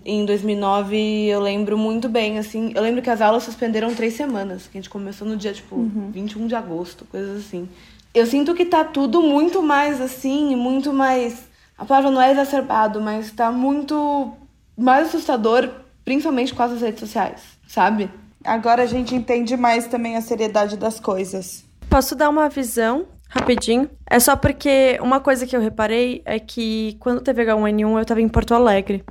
em 0.06 0.26
2009 0.26 1.28
eu 1.28 1.40
lembro 1.42 1.78
muito 1.78 2.08
bem, 2.08 2.38
assim. 2.38 2.72
Eu 2.76 2.82
lembro 2.82 3.02
que 3.02 3.10
as 3.10 3.22
aulas 3.22 3.44
suspenderam 3.44 3.94
três 3.94 4.14
semanas, 4.14 4.68
que 4.68 4.78
a 4.78 4.82
gente 4.82 4.90
começou 4.90 5.28
no 5.28 5.36
dia, 5.36 5.54
tipo, 5.54 5.76
uhum. 5.76 6.12
21 6.12 6.48
de 6.48 6.56
agosto, 6.56 7.06
coisas 7.06 7.46
assim. 7.46 7.68
Eu 8.14 8.26
sinto 8.26 8.56
que 8.56 8.66
tá 8.66 8.84
tudo 8.84 9.22
muito 9.22 9.62
mais 9.62 10.02
assim, 10.02 10.56
muito 10.56 10.92
mais 10.92 11.49
a 11.80 11.86
palavra 11.86 12.12
não 12.12 12.22
é 12.22 12.32
exacerbado, 12.32 13.00
mas 13.00 13.28
está 13.28 13.50
muito 13.52 14.34
mais 14.78 15.08
assustador, 15.08 15.70
principalmente 16.04 16.54
com 16.54 16.62
as 16.62 16.82
redes 16.82 17.00
sociais, 17.00 17.42
sabe? 17.68 18.10
Agora 18.44 18.84
a 18.84 18.86
gente 18.86 19.16
entende 19.16 19.56
mais 19.56 19.88
também 19.88 20.18
a 20.18 20.22
seriedade 20.22 20.76
das 20.76 21.00
coisas. 21.00 21.64
Posso 21.90 22.16
dar 22.16 22.30
uma 22.30 22.50
visão 22.50 23.06
rapidinho? 23.30 23.90
É 24.10 24.20
só 24.20 24.36
porque 24.36 25.00
uma 25.02 25.22
coisa 25.22 25.48
que 25.48 25.56
eu 25.56 25.62
reparei 25.62 26.22
é 26.26 26.38
que 26.38 26.98
quando 27.00 27.22
teve 27.22 27.46
H1N1 27.46 27.98
eu 27.98 28.06
tava 28.06 28.22
em 28.22 28.28
Porto 28.28 28.54
Alegre. 28.54 29.04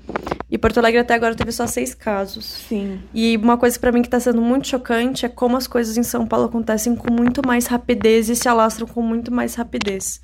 E 0.50 0.58
Porto 0.58 0.78
Alegre 0.78 1.00
até 1.00 1.14
agora 1.14 1.34
teve 1.34 1.52
só 1.52 1.66
seis 1.66 1.94
casos. 1.94 2.44
Sim. 2.44 3.00
E 3.14 3.36
uma 3.38 3.56
coisa 3.56 3.78
para 3.78 3.92
mim 3.92 4.02
que 4.02 4.08
tá 4.08 4.20
sendo 4.20 4.42
muito 4.42 4.68
chocante 4.68 5.24
é 5.24 5.28
como 5.28 5.56
as 5.56 5.66
coisas 5.66 5.96
em 5.96 6.02
São 6.02 6.26
Paulo 6.26 6.46
acontecem 6.46 6.94
com 6.94 7.12
muito 7.12 7.46
mais 7.46 7.66
rapidez 7.66 8.28
e 8.28 8.36
se 8.36 8.48
alastram 8.48 8.86
com 8.86 9.00
muito 9.00 9.32
mais 9.32 9.54
rapidez. 9.54 10.20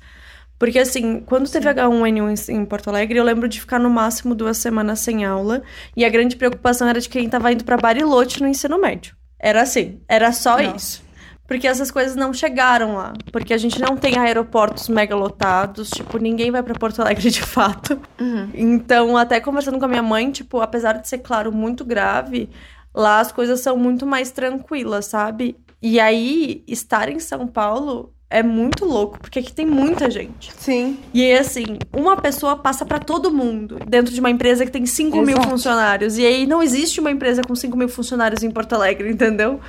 Porque, 0.57 0.79
assim, 0.79 1.19
quando 1.21 1.49
teve 1.49 1.69
H1N1 1.69 2.49
em 2.49 2.65
Porto 2.65 2.89
Alegre, 2.89 3.17
eu 3.17 3.23
lembro 3.23 3.47
de 3.47 3.59
ficar 3.59 3.79
no 3.79 3.89
máximo 3.89 4.33
duas 4.33 4.57
semanas 4.57 4.99
sem 4.99 5.25
aula. 5.25 5.61
E 5.95 6.05
a 6.05 6.09
grande 6.09 6.35
preocupação 6.35 6.87
era 6.87 6.99
de 6.99 7.09
quem 7.09 7.25
estava 7.25 7.51
indo 7.51 7.65
para 7.65 7.77
Bariloche 7.77 8.41
no 8.41 8.47
ensino 8.47 8.79
médio. 8.79 9.15
Era 9.39 9.61
assim, 9.61 9.99
era 10.07 10.31
só 10.31 10.57
Nossa. 10.57 10.75
isso. 10.75 11.05
Porque 11.47 11.67
essas 11.67 11.91
coisas 11.91 12.15
não 12.15 12.33
chegaram 12.33 12.95
lá. 12.95 13.13
Porque 13.31 13.53
a 13.53 13.57
gente 13.57 13.79
não 13.79 13.95
tem 13.97 14.17
aeroportos 14.17 14.89
mega 14.89 15.15
lotados. 15.15 15.89
Tipo, 15.89 16.17
ninguém 16.17 16.49
vai 16.49 16.63
para 16.63 16.73
Porto 16.73 17.01
Alegre 17.01 17.29
de 17.29 17.43
fato. 17.43 17.99
Uhum. 18.19 18.49
Então, 18.53 19.17
até 19.17 19.39
conversando 19.39 19.77
com 19.77 19.85
a 19.85 19.89
minha 19.89 20.01
mãe, 20.01 20.31
tipo, 20.31 20.61
apesar 20.61 20.93
de 20.93 21.07
ser, 21.07 21.19
claro, 21.19 21.51
muito 21.51 21.85
grave, 21.85 22.49
lá 22.93 23.19
as 23.19 23.31
coisas 23.31 23.59
são 23.59 23.77
muito 23.77 24.05
mais 24.05 24.31
tranquilas, 24.31 25.05
sabe? 25.05 25.55
E 25.81 25.99
aí, 25.99 26.63
estar 26.67 27.09
em 27.09 27.19
São 27.19 27.45
Paulo 27.45 28.14
é 28.29 28.41
muito 28.41 28.85
louco, 28.85 29.19
porque 29.19 29.39
aqui 29.39 29.53
tem 29.53 29.65
muita 29.65 30.09
gente. 30.09 30.51
Sim. 30.57 30.97
E 31.13 31.21
aí, 31.21 31.37
assim, 31.37 31.77
uma 31.93 32.17
pessoa 32.17 32.55
passa 32.57 32.85
para 32.85 32.99
todo 32.99 33.31
mundo 33.31 33.79
dentro 33.87 34.13
de 34.13 34.19
uma 34.19 34.29
empresa 34.29 34.65
que 34.65 34.71
tem 34.71 34.85
5 34.85 35.21
mil 35.21 35.41
funcionários. 35.43 36.17
E 36.17 36.25
aí 36.25 36.47
não 36.47 36.61
existe 36.61 36.99
uma 36.99 37.11
empresa 37.11 37.41
com 37.43 37.55
5 37.55 37.77
mil 37.77 37.87
funcionários 37.87 38.43
em 38.43 38.49
Porto 38.49 38.73
Alegre, 38.73 39.09
entendeu? 39.11 39.59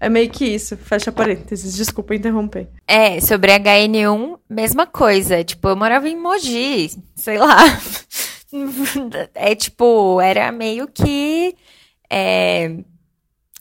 É 0.00 0.08
meio 0.08 0.28
que 0.28 0.44
isso. 0.44 0.76
Fecha 0.76 1.12
parênteses. 1.12 1.76
Desculpa 1.76 2.14
interromper. 2.14 2.68
É, 2.86 3.20
sobre 3.20 3.52
HN1, 3.52 4.38
mesma 4.48 4.86
coisa. 4.86 5.44
Tipo, 5.44 5.68
eu 5.68 5.76
morava 5.76 6.08
em 6.08 6.16
Mogi, 6.16 6.90
sei 7.14 7.38
lá. 7.38 7.56
É 9.32 9.54
tipo, 9.54 10.20
era 10.20 10.50
meio 10.50 10.88
que. 10.88 11.54
É, 12.10 12.78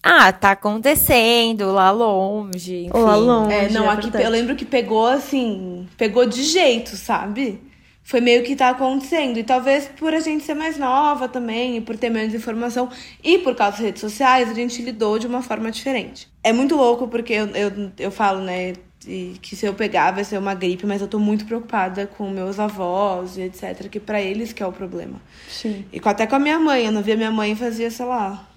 ah, 0.01 0.31
tá 0.31 0.51
acontecendo 0.51 1.71
lá 1.71 1.91
longe. 1.91 2.85
Enfim. 2.85 2.97
Lá 2.97 3.15
longe. 3.15 3.53
É, 3.53 3.69
não, 3.69 3.85
é 3.85 3.89
aqui 3.89 4.03
verdade. 4.03 4.23
eu 4.23 4.29
lembro 4.29 4.55
que 4.55 4.65
pegou 4.65 5.05
assim, 5.05 5.87
pegou 5.97 6.25
de 6.25 6.43
jeito, 6.43 6.95
sabe? 6.95 7.61
foi 8.09 8.21
meio 8.21 8.41
que 8.41 8.55
tá 8.55 8.69
acontecendo. 8.69 9.37
E 9.37 9.43
talvez 9.43 9.87
por 9.87 10.15
a 10.15 10.19
gente 10.19 10.43
ser 10.43 10.55
mais 10.55 10.79
nova 10.79 11.29
também, 11.29 11.77
e 11.77 11.81
por 11.81 11.95
ter 11.95 12.09
menos 12.09 12.33
informação, 12.33 12.89
e 13.23 13.37
por 13.37 13.53
causa 13.53 13.73
das 13.73 13.85
redes 13.85 14.01
sociais, 14.01 14.49
a 14.49 14.53
gente 14.55 14.81
lidou 14.81 15.19
de 15.19 15.27
uma 15.27 15.43
forma 15.43 15.69
diferente. 15.69 16.27
É 16.43 16.51
muito 16.51 16.75
louco 16.75 17.07
porque 17.07 17.33
eu, 17.33 17.45
eu, 17.49 17.91
eu 17.99 18.09
falo, 18.09 18.41
né, 18.41 18.73
que 18.99 19.55
se 19.55 19.63
eu 19.63 19.75
pegar 19.75 20.09
vai 20.09 20.23
ser 20.23 20.39
uma 20.39 20.55
gripe, 20.55 20.87
mas 20.87 21.01
eu 21.01 21.07
tô 21.07 21.19
muito 21.19 21.45
preocupada 21.45 22.07
com 22.07 22.31
meus 22.31 22.59
avós 22.59 23.37
e 23.37 23.41
etc, 23.43 23.87
que 23.87 23.99
para 23.99 24.19
eles 24.19 24.51
que 24.51 24.63
é 24.63 24.65
o 24.65 24.71
problema. 24.71 25.21
Sim. 25.47 25.85
E 25.93 26.01
até 26.03 26.25
com 26.25 26.35
a 26.35 26.39
minha 26.39 26.57
mãe, 26.57 26.87
eu 26.87 26.91
não 26.91 27.03
via 27.03 27.15
minha 27.15 27.31
mãe 27.31 27.55
fazia, 27.55 27.91
sei 27.91 28.07
lá, 28.07 28.48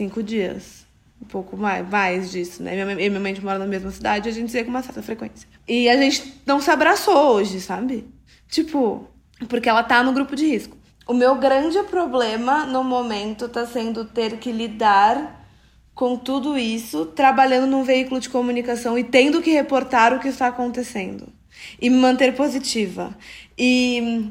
cinco 0.00 0.22
dias. 0.22 0.86
Um 1.20 1.26
pouco 1.26 1.54
mais, 1.54 1.86
mais 1.86 2.30
disso, 2.30 2.62
né? 2.62 2.72
Minha, 2.72 2.86
mãe, 2.86 2.96
minha 2.96 3.20
mãe 3.20 3.36
mora 3.42 3.58
na 3.58 3.66
mesma 3.66 3.90
cidade 3.90 4.30
a 4.30 4.32
gente 4.32 4.50
se 4.50 4.56
vê 4.56 4.64
com 4.64 4.70
uma 4.70 4.82
certa 4.82 5.02
frequência. 5.02 5.46
E 5.68 5.90
a 5.90 5.96
gente 5.98 6.40
não 6.46 6.58
se 6.62 6.70
abraçou 6.70 7.34
hoje, 7.34 7.60
sabe? 7.60 8.08
Tipo, 8.48 9.06
porque 9.46 9.68
ela 9.68 9.82
tá 9.82 10.02
no 10.02 10.14
grupo 10.14 10.34
de 10.34 10.46
risco. 10.46 10.78
O 11.06 11.12
meu 11.12 11.34
grande 11.34 11.82
problema 11.82 12.64
no 12.64 12.82
momento 12.82 13.46
tá 13.48 13.66
sendo 13.66 14.06
ter 14.06 14.38
que 14.38 14.50
lidar 14.50 15.44
com 15.94 16.16
tudo 16.16 16.56
isso, 16.56 17.04
trabalhando 17.04 17.66
num 17.66 17.82
veículo 17.82 18.18
de 18.18 18.30
comunicação 18.30 18.98
e 18.98 19.04
tendo 19.04 19.42
que 19.42 19.50
reportar 19.50 20.14
o 20.14 20.20
que 20.20 20.28
está 20.28 20.46
acontecendo. 20.46 21.28
E 21.78 21.90
me 21.90 21.96
manter 21.96 22.34
positiva. 22.34 23.14
E 23.58 24.30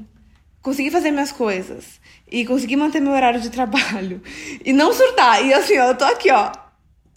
conseguir 0.64 0.90
fazer 0.90 1.12
minhas 1.12 1.32
coisas. 1.32 2.00
E 2.32 2.46
conseguir 2.46 2.76
manter 2.76 3.00
meu 3.00 3.14
horário 3.14 3.42
de 3.42 3.50
trabalho. 3.50 4.22
E 4.64 4.72
não 4.72 4.94
surtar. 4.94 5.44
E 5.46 5.54
assim, 5.54 5.78
ó, 5.78 5.88
eu 5.88 5.96
tô 5.96 6.06
aqui, 6.06 6.32
ó. 6.32 6.52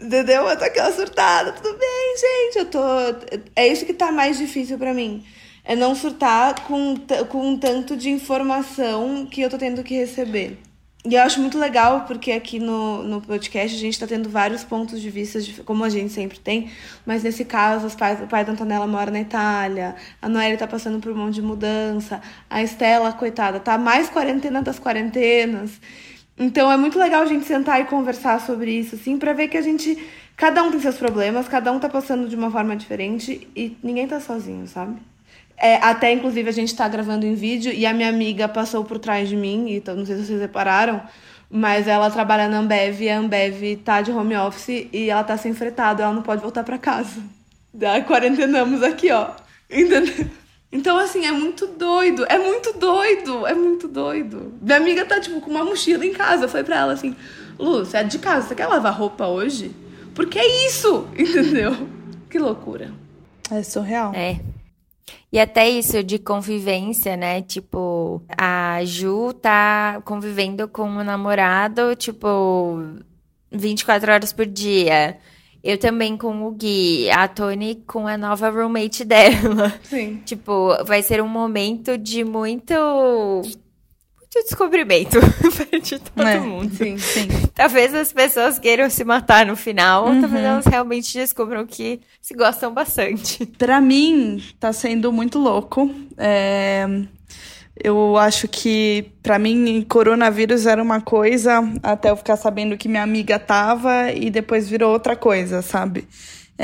Entendeu? 0.00 0.48
Eu 0.48 0.58
tô 0.58 0.64
aqui, 0.64 0.80
ó, 0.80 0.90
surtada. 0.90 1.52
Tudo 1.52 1.78
bem, 1.78 2.16
gente. 2.16 2.58
Eu 2.58 2.64
tô. 2.66 2.80
É 3.54 3.68
isso 3.68 3.86
que 3.86 3.92
tá 3.92 4.10
mais 4.10 4.38
difícil 4.38 4.78
para 4.78 4.92
mim. 4.92 5.24
É 5.64 5.76
não 5.76 5.94
surtar 5.94 6.64
com, 6.64 6.96
com 7.28 7.50
um 7.50 7.58
tanto 7.58 7.96
de 7.96 8.10
informação 8.10 9.26
que 9.26 9.42
eu 9.42 9.50
tô 9.50 9.58
tendo 9.58 9.84
que 9.84 9.94
receber. 9.94 10.58
E 11.04 11.14
eu 11.14 11.22
acho 11.22 11.40
muito 11.40 11.58
legal, 11.58 12.02
porque 12.06 12.30
aqui 12.30 12.60
no, 12.60 13.02
no 13.02 13.20
podcast 13.20 13.76
a 13.76 13.80
gente 13.80 13.94
está 13.94 14.06
tendo 14.06 14.28
vários 14.28 14.62
pontos 14.62 15.00
de 15.00 15.10
vista, 15.10 15.40
de, 15.40 15.60
como 15.64 15.82
a 15.82 15.88
gente 15.88 16.12
sempre 16.12 16.38
tem, 16.38 16.70
mas 17.04 17.24
nesse 17.24 17.44
caso, 17.44 17.86
os 17.88 17.94
pais, 17.96 18.22
o 18.22 18.28
pai 18.28 18.44
da 18.44 18.52
Antonella 18.52 18.86
mora 18.86 19.10
na 19.10 19.20
Itália, 19.20 19.96
a 20.20 20.28
Noelle 20.28 20.54
está 20.54 20.66
passando 20.66 21.00
por 21.00 21.10
um 21.10 21.16
monte 21.16 21.34
de 21.34 21.42
mudança, 21.42 22.20
a 22.48 22.62
Estela, 22.62 23.12
coitada, 23.12 23.58
tá 23.58 23.76
mais 23.76 24.08
quarentena 24.08 24.62
das 24.62 24.78
quarentenas. 24.78 25.80
Então 26.38 26.70
é 26.70 26.76
muito 26.76 26.98
legal 26.98 27.22
a 27.22 27.26
gente 27.26 27.46
sentar 27.46 27.80
e 27.80 27.84
conversar 27.86 28.40
sobre 28.40 28.70
isso, 28.70 28.94
assim, 28.94 29.18
para 29.18 29.32
ver 29.32 29.48
que 29.48 29.56
a 29.56 29.62
gente. 29.62 29.98
Cada 30.36 30.62
um 30.62 30.70
tem 30.70 30.80
seus 30.80 30.96
problemas, 30.96 31.48
cada 31.48 31.70
um 31.72 31.78
tá 31.78 31.88
passando 31.88 32.28
de 32.28 32.36
uma 32.36 32.50
forma 32.50 32.76
diferente 32.76 33.48
e 33.54 33.76
ninguém 33.82 34.08
tá 34.08 34.18
sozinho, 34.20 34.66
sabe? 34.66 35.00
É, 35.64 35.76
até, 35.76 36.12
inclusive, 36.12 36.48
a 36.48 36.52
gente 36.52 36.74
tá 36.74 36.88
gravando 36.88 37.24
em 37.24 37.36
vídeo 37.36 37.72
e 37.72 37.86
a 37.86 37.94
minha 37.94 38.08
amiga 38.08 38.48
passou 38.48 38.82
por 38.82 38.98
trás 38.98 39.28
de 39.28 39.36
mim, 39.36 39.68
e 39.68 39.76
então, 39.76 39.94
não 39.94 40.04
sei 40.04 40.16
se 40.16 40.26
vocês 40.26 40.40
repararam, 40.40 41.00
mas 41.48 41.86
ela 41.86 42.10
trabalha 42.10 42.48
na 42.48 42.58
Ambev 42.58 43.00
e 43.00 43.08
a 43.08 43.16
Ambev 43.16 43.76
tá 43.84 44.02
de 44.02 44.10
home 44.10 44.36
office 44.36 44.88
e 44.92 45.08
ela 45.08 45.22
tá 45.22 45.36
sem 45.36 45.54
fretado, 45.54 46.02
ela 46.02 46.12
não 46.12 46.22
pode 46.22 46.42
voltar 46.42 46.64
para 46.64 46.76
casa. 46.78 47.22
Da 47.72 48.00
quarentenamos 48.02 48.82
aqui, 48.82 49.12
ó. 49.12 49.30
Entendeu? 49.70 50.26
Então, 50.72 50.98
assim, 50.98 51.26
é 51.26 51.30
muito 51.30 51.68
doido, 51.68 52.26
é 52.28 52.38
muito 52.38 52.72
doido, 52.72 53.46
é 53.46 53.54
muito 53.54 53.86
doido. 53.86 54.54
Minha 54.60 54.78
amiga 54.78 55.04
tá, 55.04 55.20
tipo, 55.20 55.40
com 55.40 55.50
uma 55.52 55.64
mochila 55.64 56.04
em 56.04 56.12
casa. 56.12 56.46
Eu 56.46 56.48
falei 56.48 56.64
pra 56.64 56.78
ela 56.78 56.92
assim, 56.94 57.14
Lu, 57.56 57.84
você 57.84 57.98
é 57.98 58.02
de 58.02 58.18
casa, 58.18 58.48
você 58.48 58.54
quer 58.56 58.66
lavar 58.66 58.92
roupa 58.94 59.28
hoje? 59.28 59.70
Porque 60.12 60.40
é 60.40 60.66
isso, 60.66 61.06
entendeu? 61.16 61.86
Que 62.28 62.38
loucura. 62.40 62.90
É 63.48 63.62
surreal. 63.62 64.12
É. 64.12 64.40
E 65.32 65.40
até 65.40 65.66
isso 65.68 66.04
de 66.04 66.18
convivência, 66.18 67.16
né? 67.16 67.40
Tipo, 67.40 68.22
a 68.36 68.84
Ju 68.84 69.32
tá 69.32 70.02
convivendo 70.04 70.68
com 70.68 70.82
o 70.82 71.02
namorado, 71.02 71.96
tipo, 71.96 72.78
24 73.50 74.12
horas 74.12 74.32
por 74.32 74.44
dia. 74.44 75.16
Eu 75.64 75.78
também 75.78 76.18
com 76.18 76.46
o 76.46 76.50
Gui, 76.50 77.08
a 77.10 77.26
Tony 77.28 77.76
com 77.86 78.06
a 78.06 78.18
nova 78.18 78.50
roommate 78.50 79.04
dela. 79.06 79.72
Sim. 79.84 80.20
Tipo, 80.24 80.84
vai 80.84 81.02
ser 81.02 81.22
um 81.22 81.28
momento 81.28 81.96
de 81.96 82.24
muito 82.24 82.74
de 84.34 84.42
descobrimento 84.44 85.18
de 85.82 85.98
todo 85.98 86.26
É, 86.26 86.40
mundo. 86.40 86.74
Sim. 86.74 86.96
Sim. 86.98 87.28
Talvez 87.54 87.94
as 87.94 88.12
pessoas 88.12 88.58
queiram 88.58 88.88
se 88.88 89.04
matar 89.04 89.44
no 89.46 89.54
final, 89.56 90.06
Uhum. 90.08 90.20
talvez 90.20 90.44
elas 90.44 90.66
realmente 90.66 91.12
descubram 91.18 91.66
que 91.66 92.00
se 92.20 92.34
gostam 92.34 92.72
bastante. 92.72 93.44
Pra 93.58 93.80
mim, 93.80 94.42
tá 94.58 94.72
sendo 94.72 95.12
muito 95.12 95.38
louco. 95.38 95.90
É, 96.16 96.86
Eu 97.84 98.16
acho 98.18 98.46
que, 98.48 99.12
pra 99.22 99.38
mim, 99.38 99.84
coronavírus 99.88 100.66
era 100.66 100.80
uma 100.82 101.00
coisa, 101.00 101.60
até 101.82 102.10
eu 102.10 102.16
ficar 102.16 102.36
sabendo 102.36 102.76
que 102.76 102.86
minha 102.88 103.02
amiga 103.02 103.38
tava, 103.38 104.12
e 104.12 104.30
depois 104.30 104.68
virou 104.68 104.92
outra 104.92 105.16
coisa, 105.16 105.62
sabe? 105.62 106.06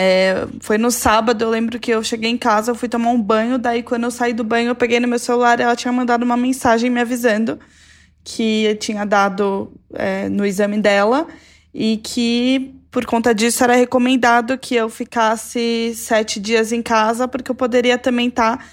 É, 0.01 0.47
foi 0.61 0.79
no 0.79 0.93
sábado, 0.93 1.43
eu 1.43 1.51
lembro 1.51 1.77
que 1.81 1.91
eu 1.91 2.05
cheguei 2.05 2.31
em 2.31 2.39
casa, 2.39 2.71
eu 2.71 2.75
fui 2.77 2.89
tomar 2.89 3.11
um 3.11 3.21
banho, 3.21 3.59
daí 3.59 3.83
quando 3.83 4.05
eu 4.05 4.13
saí 4.13 4.33
do 4.33 4.45
banho, 4.45 4.69
eu 4.69 4.75
peguei 4.77 5.01
no 5.01 5.09
meu 5.09 5.19
celular 5.19 5.59
e 5.59 5.65
ela 5.65 5.75
tinha 5.75 5.93
mandado 5.93 6.23
uma 6.23 6.37
mensagem 6.37 6.89
me 6.89 7.01
avisando 7.01 7.59
que 8.23 8.77
tinha 8.77 9.05
dado 9.05 9.73
é, 9.93 10.29
no 10.29 10.47
exame 10.47 10.81
dela 10.81 11.27
e 11.75 11.97
que 11.97 12.77
por 12.93 13.07
conta 13.07 13.35
disso 13.35 13.65
era 13.65 13.75
recomendado 13.75 14.57
que 14.57 14.77
eu 14.77 14.89
ficasse 14.89 15.93
sete 15.97 16.39
dias 16.39 16.71
em 16.71 16.81
casa 16.81 17.27
porque 17.27 17.51
eu 17.51 17.55
poderia 17.57 17.99
também 17.99 18.29
estar 18.29 18.65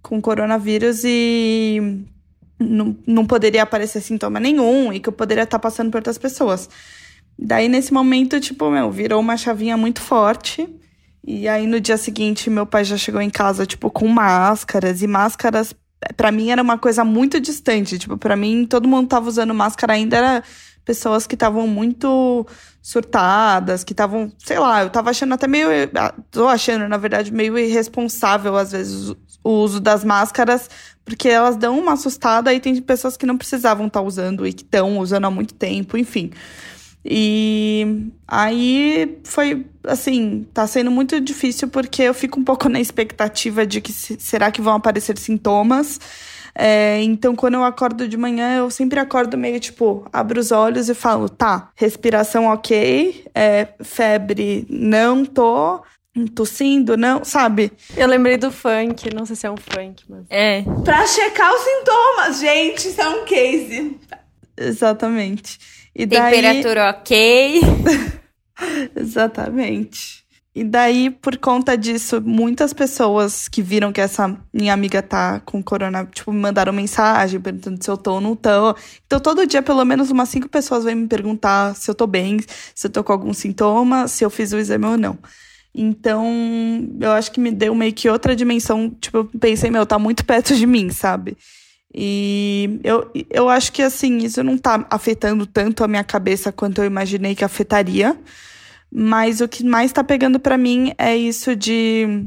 com 0.00 0.20
coronavírus 0.20 1.02
e 1.04 2.06
não, 2.56 2.96
não 3.04 3.26
poderia 3.26 3.64
aparecer 3.64 4.00
sintoma 4.00 4.38
nenhum 4.38 4.92
e 4.92 5.00
que 5.00 5.08
eu 5.08 5.12
poderia 5.12 5.42
estar 5.42 5.58
passando 5.58 5.90
por 5.90 5.98
outras 5.98 6.18
pessoas. 6.18 6.68
Daí, 7.38 7.68
nesse 7.68 7.92
momento, 7.92 8.40
tipo, 8.40 8.68
meu, 8.70 8.90
virou 8.90 9.20
uma 9.20 9.36
chavinha 9.36 9.76
muito 9.76 10.00
forte. 10.00 10.68
E 11.24 11.46
aí, 11.46 11.66
no 11.66 11.80
dia 11.80 11.96
seguinte, 11.96 12.50
meu 12.50 12.66
pai 12.66 12.84
já 12.84 12.96
chegou 12.96 13.20
em 13.20 13.30
casa, 13.30 13.64
tipo, 13.64 13.90
com 13.90 14.08
máscaras. 14.08 15.02
E 15.02 15.06
máscaras, 15.06 15.74
pra 16.16 16.32
mim, 16.32 16.50
era 16.50 16.60
uma 16.60 16.76
coisa 16.76 17.04
muito 17.04 17.40
distante. 17.40 17.98
Tipo, 17.98 18.16
pra 18.16 18.34
mim, 18.34 18.66
todo 18.66 18.88
mundo 18.88 19.08
tava 19.08 19.28
usando 19.28 19.54
máscara 19.54 19.92
ainda, 19.92 20.16
era 20.16 20.42
pessoas 20.84 21.26
que 21.26 21.34
estavam 21.34 21.68
muito 21.68 22.46
surtadas, 22.80 23.84
que 23.84 23.92
estavam, 23.92 24.32
sei 24.38 24.58
lá, 24.58 24.82
eu 24.82 24.90
tava 24.90 25.10
achando 25.10 25.34
até 25.34 25.46
meio. 25.46 25.68
Tô 26.30 26.48
achando, 26.48 26.88
na 26.88 26.96
verdade, 26.96 27.32
meio 27.32 27.58
irresponsável, 27.58 28.56
às 28.56 28.72
vezes, 28.72 29.14
o 29.44 29.50
uso 29.50 29.80
das 29.80 30.02
máscaras, 30.02 30.68
porque 31.04 31.28
elas 31.28 31.56
dão 31.56 31.78
uma 31.78 31.92
assustada 31.92 32.52
e 32.52 32.58
tem 32.58 32.80
pessoas 32.80 33.16
que 33.16 33.26
não 33.26 33.36
precisavam 33.36 33.86
estar 33.86 34.00
usando 34.00 34.46
e 34.46 34.52
que 34.52 34.62
estão 34.62 34.98
usando 34.98 35.26
há 35.26 35.30
muito 35.30 35.54
tempo, 35.54 35.96
enfim. 35.96 36.30
E 37.10 38.10
aí 38.26 39.18
foi 39.24 39.64
assim, 39.84 40.46
tá 40.52 40.66
sendo 40.66 40.90
muito 40.90 41.18
difícil 41.20 41.68
porque 41.68 42.02
eu 42.02 42.12
fico 42.12 42.38
um 42.38 42.44
pouco 42.44 42.68
na 42.68 42.78
expectativa 42.78 43.66
de 43.66 43.80
que 43.80 43.92
se, 43.92 44.18
será 44.20 44.50
que 44.50 44.60
vão 44.60 44.74
aparecer 44.74 45.16
sintomas. 45.16 45.98
É, 46.54 47.00
então, 47.02 47.36
quando 47.36 47.54
eu 47.54 47.64
acordo 47.64 48.08
de 48.08 48.16
manhã, 48.16 48.58
eu 48.58 48.68
sempre 48.68 48.98
acordo 48.98 49.38
meio 49.38 49.60
tipo, 49.60 50.06
abro 50.12 50.40
os 50.40 50.50
olhos 50.50 50.88
e 50.88 50.94
falo, 50.94 51.28
tá, 51.28 51.70
respiração 51.76 52.46
ok, 52.46 53.24
é, 53.32 53.68
febre 53.80 54.66
não 54.68 55.24
tô, 55.24 55.80
tossindo, 56.34 56.96
não, 56.96 57.24
sabe? 57.24 57.70
Eu 57.96 58.08
lembrei 58.08 58.36
do 58.36 58.50
funk, 58.50 59.14
não 59.14 59.24
sei 59.24 59.36
se 59.36 59.46
é 59.46 59.50
um 59.50 59.56
funk, 59.56 60.02
mas. 60.08 60.26
É. 60.28 60.62
Pra 60.84 61.06
checar 61.06 61.54
os 61.54 61.60
sintomas, 61.60 62.40
gente, 62.40 62.88
isso 62.88 63.00
é 63.00 63.08
um 63.08 63.24
case. 63.24 63.96
Exatamente. 64.56 65.77
E 65.98 66.06
daí... 66.06 66.36
Temperatura 66.36 66.90
ok. 66.90 67.60
Exatamente. 68.94 70.24
E 70.54 70.64
daí, 70.64 71.10
por 71.10 71.36
conta 71.36 71.76
disso, 71.76 72.20
muitas 72.20 72.72
pessoas 72.72 73.48
que 73.48 73.62
viram 73.62 73.92
que 73.92 74.00
essa 74.00 74.36
minha 74.52 74.72
amiga 74.72 75.02
tá 75.02 75.40
com 75.40 75.62
corona, 75.62 76.04
tipo, 76.06 76.32
me 76.32 76.40
mandaram 76.40 76.72
mensagem 76.72 77.40
perguntando 77.40 77.82
se 77.82 77.90
eu 77.90 77.96
tô 77.96 78.14
ou 78.14 78.20
não 78.20 78.36
tô. 78.36 78.76
Então, 79.06 79.20
todo 79.20 79.46
dia, 79.46 79.62
pelo 79.62 79.84
menos 79.84 80.10
umas 80.10 80.28
cinco 80.28 80.48
pessoas 80.48 80.84
vêm 80.84 80.94
me 80.94 81.08
perguntar 81.08 81.74
se 81.74 81.90
eu 81.90 81.94
tô 81.94 82.06
bem, 82.06 82.38
se 82.74 82.86
eu 82.86 82.90
tô 82.90 83.04
com 83.04 83.12
algum 83.12 83.32
sintoma, 83.32 84.08
se 84.08 84.24
eu 84.24 84.30
fiz 84.30 84.52
o 84.52 84.58
exame 84.58 84.86
ou 84.86 84.96
não. 84.96 85.18
Então, 85.74 86.26
eu 87.00 87.12
acho 87.12 87.30
que 87.30 87.40
me 87.40 87.50
deu 87.52 87.74
meio 87.74 87.92
que 87.92 88.08
outra 88.08 88.34
dimensão. 88.34 88.90
Tipo, 89.00 89.18
eu 89.18 89.24
pensei, 89.26 89.70
meu, 89.70 89.86
tá 89.86 89.98
muito 89.98 90.24
perto 90.24 90.54
de 90.54 90.66
mim, 90.66 90.90
sabe? 90.90 91.36
E 91.94 92.80
eu, 92.84 93.10
eu 93.30 93.48
acho 93.48 93.72
que, 93.72 93.82
assim, 93.82 94.18
isso 94.18 94.42
não 94.42 94.58
tá 94.58 94.86
afetando 94.90 95.46
tanto 95.46 95.82
a 95.82 95.88
minha 95.88 96.04
cabeça 96.04 96.52
quanto 96.52 96.80
eu 96.80 96.84
imaginei 96.84 97.34
que 97.34 97.44
afetaria. 97.44 98.18
Mas 98.90 99.40
o 99.40 99.48
que 99.48 99.64
mais 99.64 99.92
tá 99.92 100.02
pegando 100.02 100.40
para 100.40 100.56
mim 100.56 100.92
é 100.96 101.16
isso 101.16 101.54
de 101.54 102.24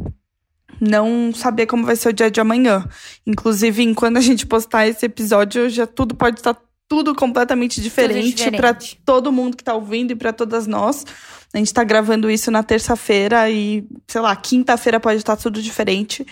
não 0.79 1.31
saber 1.33 1.67
como 1.67 1.85
vai 1.85 1.95
ser 1.95 2.09
o 2.09 2.13
dia 2.13 2.31
de 2.31 2.39
amanhã. 2.39 2.87
Inclusive, 3.25 3.83
enquanto 3.83 4.17
a 4.17 4.21
gente 4.21 4.45
postar 4.45 4.87
esse 4.87 5.05
episódio, 5.05 5.69
já 5.69 5.85
tudo 5.85 6.15
pode 6.15 6.39
estar 6.39 6.55
tudo 6.87 7.15
completamente 7.15 7.79
diferente 7.79 8.51
para 8.51 8.73
diferente. 8.73 9.01
todo 9.05 9.31
mundo 9.31 9.55
que 9.55 9.63
tá 9.63 9.73
ouvindo 9.73 10.11
e 10.11 10.15
para 10.15 10.33
todas 10.33 10.67
nós. 10.67 11.05
A 11.53 11.57
gente 11.57 11.73
tá 11.73 11.83
gravando 11.83 12.31
isso 12.31 12.49
na 12.49 12.63
terça-feira 12.63 13.49
e, 13.49 13.83
sei 14.07 14.21
lá, 14.21 14.33
quinta-feira 14.35 15.01
pode 15.01 15.17
estar 15.17 15.35
tudo 15.35 15.61
diferente. 15.61 16.25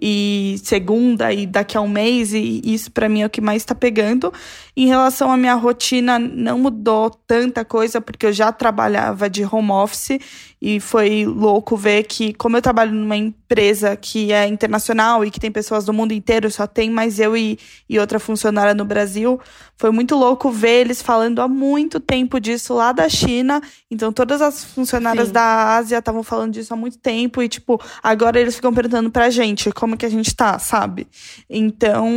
E 0.00 0.60
segunda 0.62 1.32
e 1.32 1.46
daqui 1.46 1.78
a 1.78 1.80
um 1.80 1.88
mês, 1.88 2.34
e 2.34 2.60
isso 2.62 2.90
para 2.90 3.08
mim 3.08 3.22
é 3.22 3.26
o 3.26 3.30
que 3.30 3.40
mais 3.40 3.64
tá 3.64 3.74
pegando. 3.74 4.30
Em 4.76 4.86
relação 4.86 5.32
à 5.32 5.36
minha 5.36 5.54
rotina, 5.54 6.18
não 6.18 6.58
mudou 6.58 7.08
tanta 7.08 7.64
coisa, 7.64 8.02
porque 8.02 8.26
eu 8.26 8.32
já 8.34 8.52
trabalhava 8.52 9.30
de 9.30 9.42
home 9.44 9.70
office 9.70 10.18
e 10.60 10.80
foi 10.80 11.26
louco 11.26 11.76
ver 11.76 12.04
que, 12.04 12.32
como 12.32 12.56
eu 12.56 12.62
trabalho 12.62 12.92
numa 12.92 13.16
empresa 13.16 13.94
que 13.94 14.32
é 14.32 14.46
internacional 14.46 15.24
e 15.24 15.30
que 15.30 15.38
tem 15.38 15.52
pessoas 15.52 15.84
do 15.84 15.92
mundo 15.92 16.12
inteiro, 16.12 16.50
só 16.50 16.66
tem 16.66 16.90
mais 16.90 17.20
eu 17.20 17.36
e, 17.36 17.58
e 17.88 17.98
outra 17.98 18.18
funcionária 18.18 18.74
no 18.74 18.84
Brasil, 18.84 19.38
foi 19.76 19.90
muito 19.90 20.16
louco 20.16 20.50
ver 20.50 20.80
eles 20.80 21.02
falando 21.02 21.40
há 21.40 21.48
muito 21.48 22.00
tempo 22.00 22.40
disso 22.40 22.74
lá 22.74 22.92
da 22.92 23.08
China. 23.08 23.60
Então, 23.90 24.10
todas 24.10 24.40
as 24.40 24.64
funcionárias 24.64 25.28
Sim. 25.28 25.34
da 25.34 25.76
Ásia 25.76 25.98
estavam 25.98 26.22
falando 26.22 26.54
disso 26.54 26.72
há 26.72 26.76
muito 26.76 26.98
tempo 26.98 27.42
e, 27.42 27.48
tipo, 27.48 27.78
agora 28.02 28.40
eles 28.40 28.56
ficam 28.56 28.72
perguntando 28.72 29.10
pra 29.10 29.28
gente 29.28 29.70
como 29.72 29.96
que 29.96 30.06
a 30.06 30.10
gente 30.10 30.34
tá, 30.34 30.58
sabe? 30.58 31.06
Então, 31.50 32.08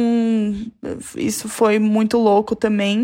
isso 1.18 1.50
foi 1.50 1.78
muito 1.78 2.18
louco 2.18 2.56
também. 2.56 3.04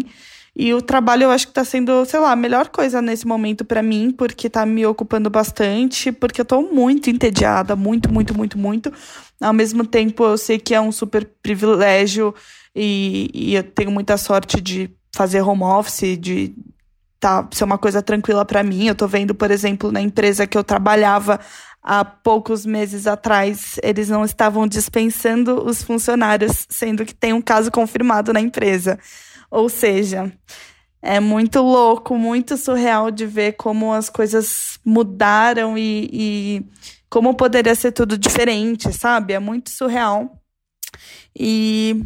E 0.56 0.74
o 0.74 0.82
trabalho 0.82 1.24
eu 1.24 1.32
acho 1.32 1.48
que 1.48 1.54
tá 1.54 1.66
sendo, 1.66 2.06
sei 2.06 2.20
lá, 2.20 2.32
a 2.32 2.36
melhor 2.36 2.70
coisa 2.70 3.02
nesse 3.02 3.28
momento 3.28 3.66
para 3.66 3.84
mim, 3.84 4.12
porque 4.12 4.50
tá 4.50 4.66
me 4.66 4.86
ocupando 4.86 5.30
bastante, 5.30 6.14
porque 6.14 6.40
eu 6.40 6.46
tô 6.46 6.62
muito 6.62 7.10
entediada, 7.10 7.76
muito, 7.76 8.12
muito, 8.12 8.34
muito, 8.36 8.58
muito. 8.58 8.94
Ao 9.42 9.52
mesmo 9.52 9.86
tempo, 9.86 10.24
eu 10.24 10.38
sei 10.38 10.58
que 10.58 10.74
é 10.74 10.80
um 10.80 10.94
super 10.94 11.30
privilégio 11.44 12.34
e, 12.74 13.30
e 13.34 13.56
eu 13.56 13.64
tenho 13.64 13.92
muita 13.92 14.16
sorte 14.16 14.62
de 14.62 14.90
fazer 15.14 15.42
home 15.42 15.64
office, 15.64 16.18
de 16.18 16.56
tá, 17.20 17.46
ser 17.52 17.66
uma 17.66 17.78
coisa 17.78 18.02
tranquila 18.02 18.46
para 18.46 18.64
mim. 18.64 18.88
Eu 18.88 18.96
tô 18.96 19.08
vendo, 19.08 19.36
por 19.36 19.52
exemplo, 19.52 19.92
na 19.92 20.00
empresa 20.00 20.48
que 20.48 20.58
eu 20.58 20.64
trabalhava 20.64 21.38
há 21.84 22.04
poucos 22.04 22.66
meses 22.66 23.06
atrás, 23.08 23.78
eles 23.84 24.10
não 24.10 24.24
estavam 24.24 24.66
dispensando 24.68 25.64
os 25.66 25.84
funcionários, 25.84 26.66
sendo 26.70 27.06
que 27.06 27.14
tem 27.14 27.34
um 27.34 27.42
caso 27.42 27.70
confirmado 27.70 28.32
na 28.32 28.40
empresa. 28.40 28.98
Ou 29.50 29.70
seja, 29.70 30.32
é 31.02 31.20
muito 31.20 31.62
louco, 31.62 32.18
muito 32.18 32.58
surreal 32.58 33.12
de 33.12 33.26
ver 33.26 33.54
como 33.54 33.94
as 33.94 34.10
coisas 34.10 34.80
mudaram 34.84 35.78
e, 35.78 36.10
e 36.12 36.66
como 37.10 37.36
poderia 37.36 37.76
ser 37.76 37.92
tudo 37.92 38.18
diferente, 38.18 38.92
sabe? 38.92 39.34
É 39.34 39.40
muito 39.40 39.70
surreal. 39.70 40.42
E 41.38 42.02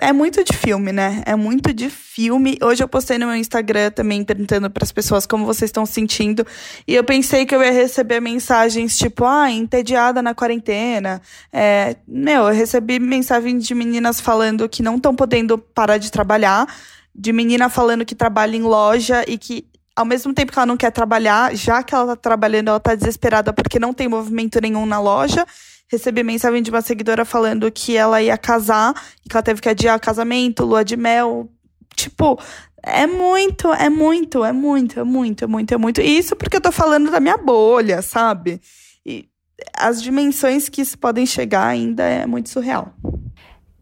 é 0.00 0.12
muito 0.12 0.42
de 0.42 0.52
filme, 0.52 0.92
né? 0.92 1.22
É 1.24 1.36
muito 1.36 1.72
de 1.72 1.88
filme. 1.88 2.58
Hoje 2.60 2.82
eu 2.82 2.88
postei 2.88 3.16
no 3.16 3.26
meu 3.26 3.36
Instagram 3.36 3.90
também 3.92 4.24
perguntando 4.24 4.68
para 4.68 4.82
as 4.82 4.90
pessoas 4.90 5.24
como 5.24 5.46
vocês 5.46 5.68
estão 5.68 5.86
sentindo. 5.86 6.44
E 6.86 6.94
eu 6.94 7.04
pensei 7.04 7.46
que 7.46 7.54
eu 7.54 7.62
ia 7.62 7.70
receber 7.70 8.20
mensagens 8.20 8.98
tipo, 8.98 9.24
ah, 9.24 9.50
entediada 9.50 10.20
na 10.20 10.34
quarentena. 10.34 11.22
É, 11.52 11.96
meu, 12.08 12.48
eu 12.48 12.54
recebi 12.54 12.98
mensagens 12.98 13.64
de 13.64 13.74
meninas 13.74 14.20
falando 14.20 14.68
que 14.68 14.82
não 14.82 14.96
estão 14.96 15.14
podendo 15.14 15.56
parar 15.56 15.98
de 15.98 16.10
trabalhar, 16.10 16.66
de 17.14 17.32
menina 17.32 17.68
falando 17.68 18.04
que 18.04 18.16
trabalha 18.16 18.56
em 18.56 18.62
loja 18.62 19.24
e 19.28 19.38
que 19.38 19.64
ao 19.94 20.04
mesmo 20.04 20.34
tempo 20.34 20.50
que 20.50 20.58
ela 20.58 20.66
não 20.66 20.76
quer 20.76 20.90
trabalhar, 20.90 21.54
já 21.54 21.80
que 21.84 21.94
ela 21.94 22.08
tá 22.08 22.16
trabalhando, 22.16 22.68
ela 22.68 22.80
tá 22.80 22.96
desesperada 22.96 23.52
porque 23.52 23.78
não 23.78 23.92
tem 23.92 24.08
movimento 24.08 24.60
nenhum 24.60 24.84
na 24.86 24.98
loja 24.98 25.46
recebi 25.94 26.22
mensagem 26.22 26.62
de 26.62 26.70
uma 26.70 26.82
seguidora 26.82 27.24
falando 27.24 27.70
que 27.70 27.96
ela 27.96 28.22
ia 28.22 28.38
casar 28.38 28.94
e 29.24 29.28
que 29.28 29.36
ela 29.36 29.42
teve 29.42 29.60
que 29.60 29.68
adiar 29.68 29.98
casamento, 29.98 30.64
lua 30.64 30.84
de 30.84 30.96
mel. 30.96 31.48
Tipo, 31.94 32.38
é 32.82 33.06
muito, 33.06 33.72
é 33.72 33.88
muito, 33.88 34.44
é 34.44 34.52
muito, 34.52 35.00
é 35.00 35.04
muito, 35.04 35.44
é 35.44 35.46
muito, 35.46 35.74
é 35.74 35.78
muito. 35.78 36.00
E 36.00 36.18
isso 36.18 36.36
porque 36.36 36.56
eu 36.56 36.60
tô 36.60 36.70
falando 36.70 37.10
da 37.10 37.18
minha 37.18 37.36
bolha, 37.36 38.02
sabe? 38.02 38.60
E 39.04 39.28
as 39.76 40.02
dimensões 40.02 40.68
que 40.68 40.82
isso 40.82 40.98
podem 40.98 41.24
chegar 41.24 41.66
ainda 41.66 42.02
é 42.02 42.26
muito 42.26 42.50
surreal. 42.50 42.92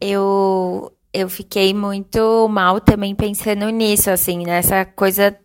Eu 0.01 0.93
eu 1.13 1.29
fiquei 1.29 1.75
muito 1.75 2.49
mal 2.49 2.81
também 2.81 3.15
pensando 3.15 3.69
nisso, 3.69 4.11
assim, 4.11 4.45
nessa 4.45 4.85
coisa 4.85 5.37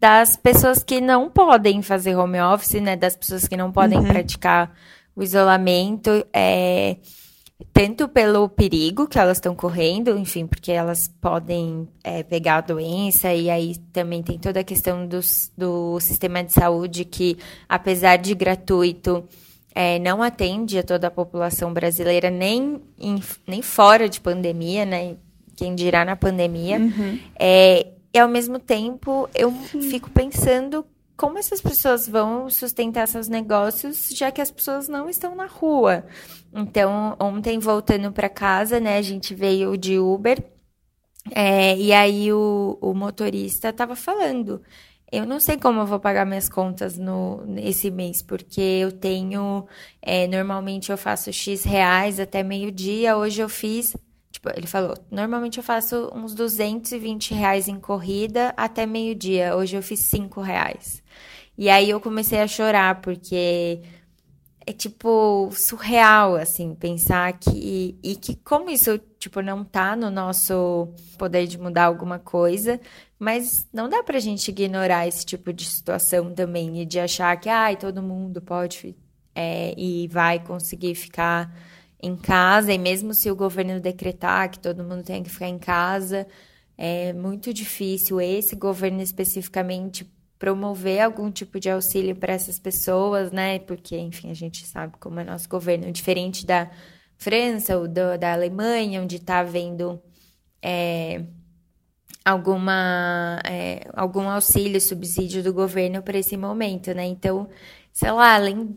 das 0.00 0.34
pessoas 0.34 0.82
que 0.82 1.00
não 1.00 1.30
podem 1.30 1.80
fazer 1.80 2.16
home 2.16 2.40
office, 2.40 2.80
né? 2.80 2.96
Das 2.96 3.14
pessoas 3.14 3.46
que 3.46 3.56
não 3.56 3.70
podem 3.70 3.98
uhum. 3.98 4.04
praticar 4.04 4.72
o 5.14 5.22
isolamento 5.22 6.10
é 6.32 6.96
tanto 7.72 8.08
pelo 8.08 8.48
perigo 8.48 9.06
que 9.06 9.18
elas 9.18 9.36
estão 9.36 9.54
correndo, 9.54 10.16
enfim, 10.16 10.46
porque 10.46 10.72
elas 10.72 11.08
podem 11.20 11.88
é, 12.02 12.22
pegar 12.22 12.56
a 12.56 12.60
doença, 12.60 13.32
e 13.32 13.48
aí 13.48 13.76
também 13.92 14.22
tem 14.22 14.38
toda 14.38 14.60
a 14.60 14.64
questão 14.64 15.06
do, 15.06 15.20
do 15.56 16.00
sistema 16.00 16.42
de 16.42 16.52
saúde 16.52 17.04
que, 17.04 17.38
apesar 17.68 18.16
de 18.16 18.34
gratuito, 18.34 19.24
é, 19.74 19.98
não 19.98 20.22
atende 20.22 20.78
a 20.78 20.82
toda 20.82 21.06
a 21.06 21.10
população 21.10 21.72
brasileira, 21.72 22.30
nem, 22.30 22.80
em, 22.98 23.22
nem 23.46 23.62
fora 23.62 24.08
de 24.08 24.20
pandemia, 24.20 24.84
né? 24.84 25.16
Quem 25.56 25.74
dirá 25.74 26.04
na 26.04 26.16
pandemia. 26.16 26.78
Uhum. 26.78 27.18
É, 27.38 27.86
e 28.12 28.18
ao 28.18 28.28
mesmo 28.28 28.58
tempo, 28.58 29.28
eu 29.34 29.50
fico 29.90 30.10
pensando 30.10 30.84
como 31.22 31.38
essas 31.38 31.60
pessoas 31.60 32.08
vão 32.08 32.50
sustentar 32.50 33.06
seus 33.06 33.28
negócios, 33.28 34.08
já 34.08 34.32
que 34.32 34.40
as 34.40 34.50
pessoas 34.50 34.88
não 34.88 35.08
estão 35.08 35.36
na 35.36 35.46
rua. 35.46 36.04
Então, 36.52 37.16
ontem, 37.20 37.60
voltando 37.60 38.10
para 38.10 38.28
casa, 38.28 38.80
né, 38.80 38.96
a 38.96 39.02
gente 39.02 39.32
veio 39.32 39.76
de 39.78 40.00
Uber, 40.00 40.42
é, 41.30 41.76
e 41.76 41.92
aí 41.92 42.32
o, 42.32 42.76
o 42.80 42.92
motorista 42.92 43.68
estava 43.68 43.94
falando. 43.94 44.60
Eu 45.12 45.24
não 45.24 45.38
sei 45.38 45.56
como 45.56 45.78
eu 45.78 45.86
vou 45.86 46.00
pagar 46.00 46.26
minhas 46.26 46.48
contas 46.48 46.98
no, 46.98 47.46
nesse 47.46 47.88
mês, 47.88 48.20
porque 48.20 48.60
eu 48.60 48.90
tenho. 48.90 49.64
É, 50.00 50.26
normalmente 50.26 50.90
eu 50.90 50.98
faço 50.98 51.32
X 51.32 51.62
reais 51.62 52.18
até 52.18 52.42
meio-dia. 52.42 53.16
Hoje 53.16 53.40
eu 53.40 53.48
fiz. 53.48 53.96
Tipo, 54.42 54.58
ele 54.58 54.66
falou: 54.66 54.96
normalmente 55.10 55.58
eu 55.58 55.64
faço 55.64 56.10
uns 56.14 56.34
220 56.34 57.32
reais 57.32 57.68
em 57.68 57.78
corrida 57.78 58.52
até 58.56 58.84
meio-dia. 58.84 59.56
Hoje 59.56 59.76
eu 59.76 59.82
fiz 59.82 60.00
5 60.00 60.40
reais. 60.40 61.02
E 61.56 61.68
aí 61.70 61.90
eu 61.90 62.00
comecei 62.00 62.40
a 62.40 62.48
chorar, 62.48 63.00
porque 63.00 63.80
é 64.66 64.72
tipo 64.72 65.50
surreal 65.52 66.36
assim 66.36 66.74
pensar 66.74 67.32
que 67.34 67.98
e 68.02 68.16
que 68.16 68.36
como 68.36 68.70
isso 68.70 68.98
tipo 69.18 69.42
não 69.42 69.64
tá 69.64 69.96
no 69.96 70.10
nosso 70.10 70.88
poder 71.18 71.46
de 71.46 71.58
mudar 71.58 71.84
alguma 71.84 72.18
coisa, 72.18 72.80
mas 73.18 73.68
não 73.72 73.88
dá 73.88 74.02
pra 74.02 74.18
gente 74.20 74.48
ignorar 74.50 75.06
esse 75.06 75.24
tipo 75.26 75.52
de 75.52 75.64
situação 75.64 76.32
também 76.34 76.80
e 76.82 76.86
de 76.86 76.98
achar 77.00 77.36
que 77.38 77.48
ai 77.48 77.76
todo 77.76 78.02
mundo 78.02 78.40
pode 78.40 78.96
é, 79.34 79.74
e 79.76 80.08
vai 80.08 80.38
conseguir 80.40 80.94
ficar 80.94 81.52
em 82.02 82.16
casa 82.16 82.72
e 82.72 82.78
mesmo 82.78 83.14
se 83.14 83.30
o 83.30 83.36
governo 83.36 83.80
decretar 83.80 84.50
que 84.50 84.58
todo 84.58 84.82
mundo 84.82 85.04
tem 85.04 85.22
que 85.22 85.30
ficar 85.30 85.48
em 85.48 85.58
casa, 85.58 86.26
é 86.76 87.12
muito 87.12 87.54
difícil 87.54 88.20
esse 88.20 88.56
governo 88.56 89.00
especificamente 89.00 90.10
promover 90.38 91.00
algum 91.00 91.30
tipo 91.30 91.60
de 91.60 91.70
auxílio 91.70 92.16
para 92.16 92.32
essas 92.32 92.58
pessoas, 92.58 93.30
né? 93.30 93.60
Porque, 93.60 93.96
enfim, 93.96 94.28
a 94.30 94.34
gente 94.34 94.66
sabe 94.66 94.94
como 94.98 95.20
é 95.20 95.24
nosso 95.24 95.48
governo, 95.48 95.92
diferente 95.92 96.44
da 96.44 96.68
França 97.16 97.78
ou 97.78 97.86
do, 97.86 98.18
da 98.18 98.32
Alemanha, 98.32 99.00
onde 99.00 99.16
está 99.16 99.38
havendo 99.38 100.02
é, 100.60 101.24
alguma, 102.24 103.40
é, 103.44 103.88
algum 103.94 104.28
auxílio, 104.28 104.80
subsídio 104.80 105.44
do 105.44 105.52
governo 105.52 106.02
para 106.02 106.18
esse 106.18 106.36
momento, 106.36 106.92
né? 106.92 107.04
Então, 107.04 107.48
sei 107.92 108.10
lá, 108.10 108.34
além 108.34 108.76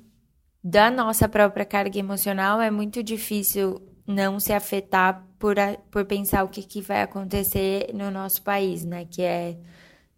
da 0.67 0.89
nossa 0.89 1.29
própria 1.29 1.63
carga 1.63 1.99
emocional, 1.99 2.59
é 2.59 2.71
muito 2.71 3.03
difícil 3.03 3.79
não 4.07 4.39
se 4.39 4.51
afetar 4.51 5.23
por, 5.37 5.59
a, 5.59 5.77
por 5.91 6.05
pensar 6.05 6.43
o 6.43 6.47
que, 6.47 6.63
que 6.63 6.81
vai 6.81 7.03
acontecer 7.03 7.91
no 7.93 8.09
nosso 8.09 8.41
país, 8.41 8.83
né? 8.83 9.05
Que 9.05 9.21
é 9.21 9.57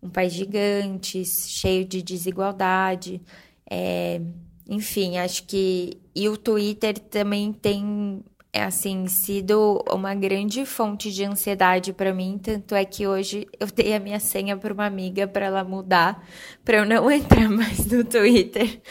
um 0.01 0.09
país 0.09 0.31
gigante, 0.31 1.25
cheio 1.25 1.83
de 1.83 2.01
desigualdade. 2.01 3.21
É, 3.69 4.21
enfim, 4.69 5.17
acho 5.17 5.43
que. 5.43 5.99
E 6.15 6.29
o 6.29 6.37
Twitter 6.37 6.97
também 6.97 7.51
tem, 7.51 8.23
é, 8.53 8.63
assim, 8.63 9.05
sido 9.07 9.83
uma 9.91 10.15
grande 10.15 10.65
fonte 10.65 11.11
de 11.11 11.25
ansiedade 11.25 11.91
para 11.91 12.13
mim. 12.13 12.39
Tanto 12.41 12.73
é 12.73 12.85
que 12.85 13.05
hoje 13.05 13.45
eu 13.59 13.67
dei 13.67 13.93
a 13.93 13.99
minha 13.99 14.19
senha 14.21 14.55
para 14.55 14.73
uma 14.73 14.85
amiga 14.85 15.27
para 15.27 15.47
ela 15.47 15.65
mudar, 15.65 16.25
para 16.63 16.77
eu 16.77 16.85
não 16.85 17.11
entrar 17.11 17.49
mais 17.49 17.85
no 17.85 18.05
Twitter. 18.05 18.81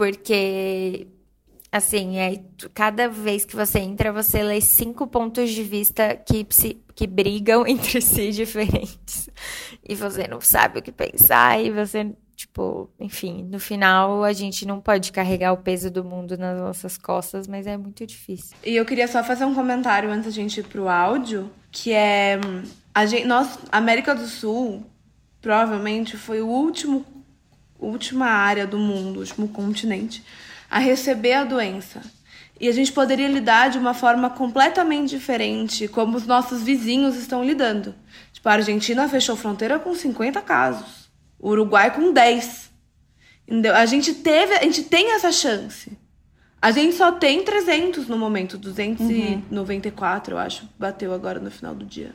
Porque 0.00 1.06
assim, 1.70 2.16
é, 2.16 2.42
cada 2.72 3.06
vez 3.06 3.44
que 3.44 3.54
você 3.54 3.80
entra, 3.80 4.10
você 4.10 4.42
lê 4.42 4.58
cinco 4.58 5.06
pontos 5.06 5.50
de 5.50 5.62
vista 5.62 6.16
que, 6.16 6.46
que 6.94 7.06
brigam 7.06 7.66
entre 7.68 8.00
si 8.00 8.30
diferentes. 8.30 9.28
E 9.86 9.94
você 9.94 10.26
não 10.26 10.40
sabe 10.40 10.78
o 10.78 10.82
que 10.82 10.90
pensar, 10.90 11.62
e 11.62 11.70
você, 11.70 12.16
tipo, 12.34 12.88
enfim, 12.98 13.42
no 13.42 13.60
final 13.60 14.24
a 14.24 14.32
gente 14.32 14.66
não 14.66 14.80
pode 14.80 15.12
carregar 15.12 15.52
o 15.52 15.58
peso 15.58 15.90
do 15.90 16.02
mundo 16.02 16.38
nas 16.38 16.58
nossas 16.58 16.96
costas, 16.96 17.46
mas 17.46 17.66
é 17.66 17.76
muito 17.76 18.06
difícil. 18.06 18.56
E 18.64 18.74
eu 18.74 18.86
queria 18.86 19.06
só 19.06 19.22
fazer 19.22 19.44
um 19.44 19.54
comentário 19.54 20.10
antes 20.10 20.24
da 20.24 20.30
gente 20.30 20.60
ir 20.60 20.64
pro 20.64 20.88
áudio, 20.88 21.50
que 21.70 21.92
é. 21.92 22.40
A 22.94 23.04
gente, 23.04 23.26
nós, 23.26 23.58
América 23.70 24.14
do 24.14 24.26
Sul, 24.26 24.82
provavelmente 25.42 26.16
foi 26.16 26.40
o 26.40 26.48
último 26.48 27.04
última 27.80 28.26
área 28.26 28.66
do 28.66 28.78
mundo, 28.78 29.20
último 29.20 29.48
continente, 29.48 30.22
a 30.70 30.78
receber 30.78 31.32
a 31.32 31.44
doença. 31.44 32.02
E 32.60 32.68
a 32.68 32.72
gente 32.72 32.92
poderia 32.92 33.26
lidar 33.26 33.70
de 33.70 33.78
uma 33.78 33.94
forma 33.94 34.28
completamente 34.28 35.10
diferente, 35.10 35.88
como 35.88 36.16
os 36.16 36.26
nossos 36.26 36.62
vizinhos 36.62 37.16
estão 37.16 37.42
lidando. 37.42 37.94
Tipo, 38.32 38.48
a 38.48 38.52
Argentina 38.52 39.08
fechou 39.08 39.34
fronteira 39.34 39.78
com 39.78 39.94
50 39.94 40.40
casos, 40.42 41.10
o 41.38 41.50
Uruguai 41.50 41.94
com 41.94 42.12
10. 42.12 42.70
Entendeu? 43.48 43.74
A 43.74 43.86
gente 43.86 44.14
teve, 44.14 44.54
a 44.54 44.62
gente 44.62 44.84
tem 44.84 45.12
essa 45.12 45.32
chance. 45.32 45.90
A 46.62 46.70
gente 46.70 46.94
só 46.94 47.10
tem 47.10 47.42
300 47.42 48.06
no 48.06 48.18
momento, 48.18 48.58
294, 48.58 50.34
uhum. 50.34 50.38
eu 50.38 50.46
acho, 50.46 50.68
bateu 50.78 51.14
agora 51.14 51.40
no 51.40 51.50
final 51.50 51.74
do 51.74 51.86
dia. 51.86 52.14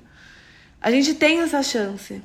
A 0.80 0.92
gente 0.92 1.16
tem 1.16 1.40
essa 1.40 1.64
chance. 1.64 2.22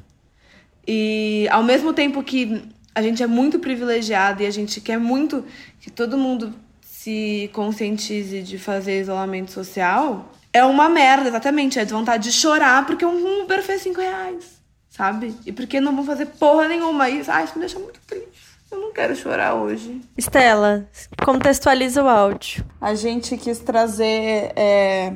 E 0.86 1.48
ao 1.50 1.62
mesmo 1.62 1.94
tempo 1.94 2.22
que 2.22 2.62
a 2.94 3.02
gente 3.02 3.22
é 3.22 3.26
muito 3.26 3.58
privilegiado 3.58 4.42
e 4.42 4.46
a 4.46 4.50
gente 4.50 4.80
quer 4.80 4.98
muito 4.98 5.44
que 5.80 5.90
todo 5.90 6.18
mundo 6.18 6.54
se 6.80 7.48
conscientize 7.52 8.42
de 8.42 8.58
fazer 8.58 9.00
isolamento 9.00 9.50
social, 9.50 10.30
é 10.52 10.64
uma 10.64 10.88
merda, 10.88 11.28
exatamente. 11.28 11.78
É 11.78 11.84
de 11.84 11.92
vontade 11.92 12.24
de 12.24 12.32
chorar 12.32 12.84
porque 12.84 13.06
um 13.06 13.42
Uber 13.42 13.62
fez 13.62 13.82
5 13.82 14.00
reais, 14.00 14.60
sabe? 14.88 15.34
E 15.46 15.52
porque 15.52 15.80
não 15.80 15.94
vão 15.94 16.04
fazer 16.04 16.26
porra 16.26 16.68
nenhuma. 16.68 17.08
Isso, 17.08 17.30
ah, 17.30 17.42
isso 17.42 17.54
me 17.54 17.60
deixa 17.60 17.78
muito 17.78 18.00
triste. 18.06 18.50
Eu 18.70 18.80
não 18.80 18.92
quero 18.92 19.16
chorar 19.16 19.54
hoje. 19.54 20.00
Estela, 20.16 20.88
contextualiza 21.24 22.02
o 22.04 22.08
áudio. 22.08 22.64
A 22.80 22.94
gente 22.94 23.36
quis 23.36 23.58
trazer 23.58 24.52
é, 24.54 25.14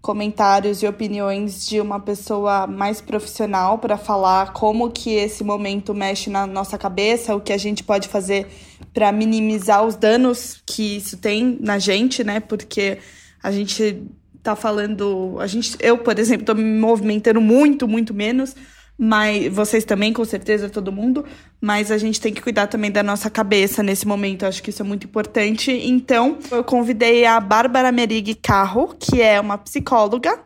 comentários 0.00 0.82
e 0.82 0.86
opiniões 0.86 1.66
de 1.66 1.80
uma 1.80 1.98
pessoa 2.00 2.66
mais 2.66 3.00
profissional 3.00 3.78
para 3.78 3.96
falar 3.96 4.52
como 4.52 4.90
que 4.90 5.10
esse 5.10 5.42
momento 5.42 5.92
mexe 5.94 6.30
na 6.30 6.46
nossa 6.46 6.78
cabeça, 6.78 7.34
o 7.34 7.40
que 7.40 7.52
a 7.52 7.58
gente 7.58 7.82
pode 7.82 8.08
fazer 8.08 8.46
para 8.94 9.10
minimizar 9.10 9.84
os 9.84 9.96
danos 9.96 10.62
que 10.64 10.96
isso 10.98 11.16
tem 11.16 11.58
na 11.60 11.78
gente, 11.78 12.22
né? 12.22 12.40
Porque 12.40 12.98
a 13.42 13.50
gente 13.50 14.02
tá 14.42 14.54
falando, 14.54 15.36
a 15.40 15.46
gente, 15.46 15.76
eu, 15.80 15.98
por 15.98 16.18
exemplo, 16.18 16.46
tô 16.46 16.54
me 16.54 16.62
movimentando 16.62 17.40
muito, 17.40 17.88
muito 17.88 18.14
menos 18.14 18.54
mas 18.98 19.54
vocês 19.54 19.84
também, 19.84 20.12
com 20.12 20.24
certeza, 20.24 20.68
todo 20.68 20.90
mundo, 20.90 21.24
mas 21.60 21.92
a 21.92 21.96
gente 21.96 22.20
tem 22.20 22.34
que 22.34 22.42
cuidar 22.42 22.66
também 22.66 22.90
da 22.90 23.02
nossa 23.02 23.30
cabeça 23.30 23.80
nesse 23.80 24.08
momento, 24.08 24.44
acho 24.44 24.60
que 24.60 24.70
isso 24.70 24.82
é 24.82 24.84
muito 24.84 25.06
importante. 25.06 25.70
Então, 25.70 26.36
eu 26.50 26.64
convidei 26.64 27.24
a 27.24 27.38
Bárbara 27.38 27.92
Merig 27.92 28.34
Carro, 28.34 28.96
que 28.98 29.22
é 29.22 29.40
uma 29.40 29.56
psicóloga, 29.56 30.40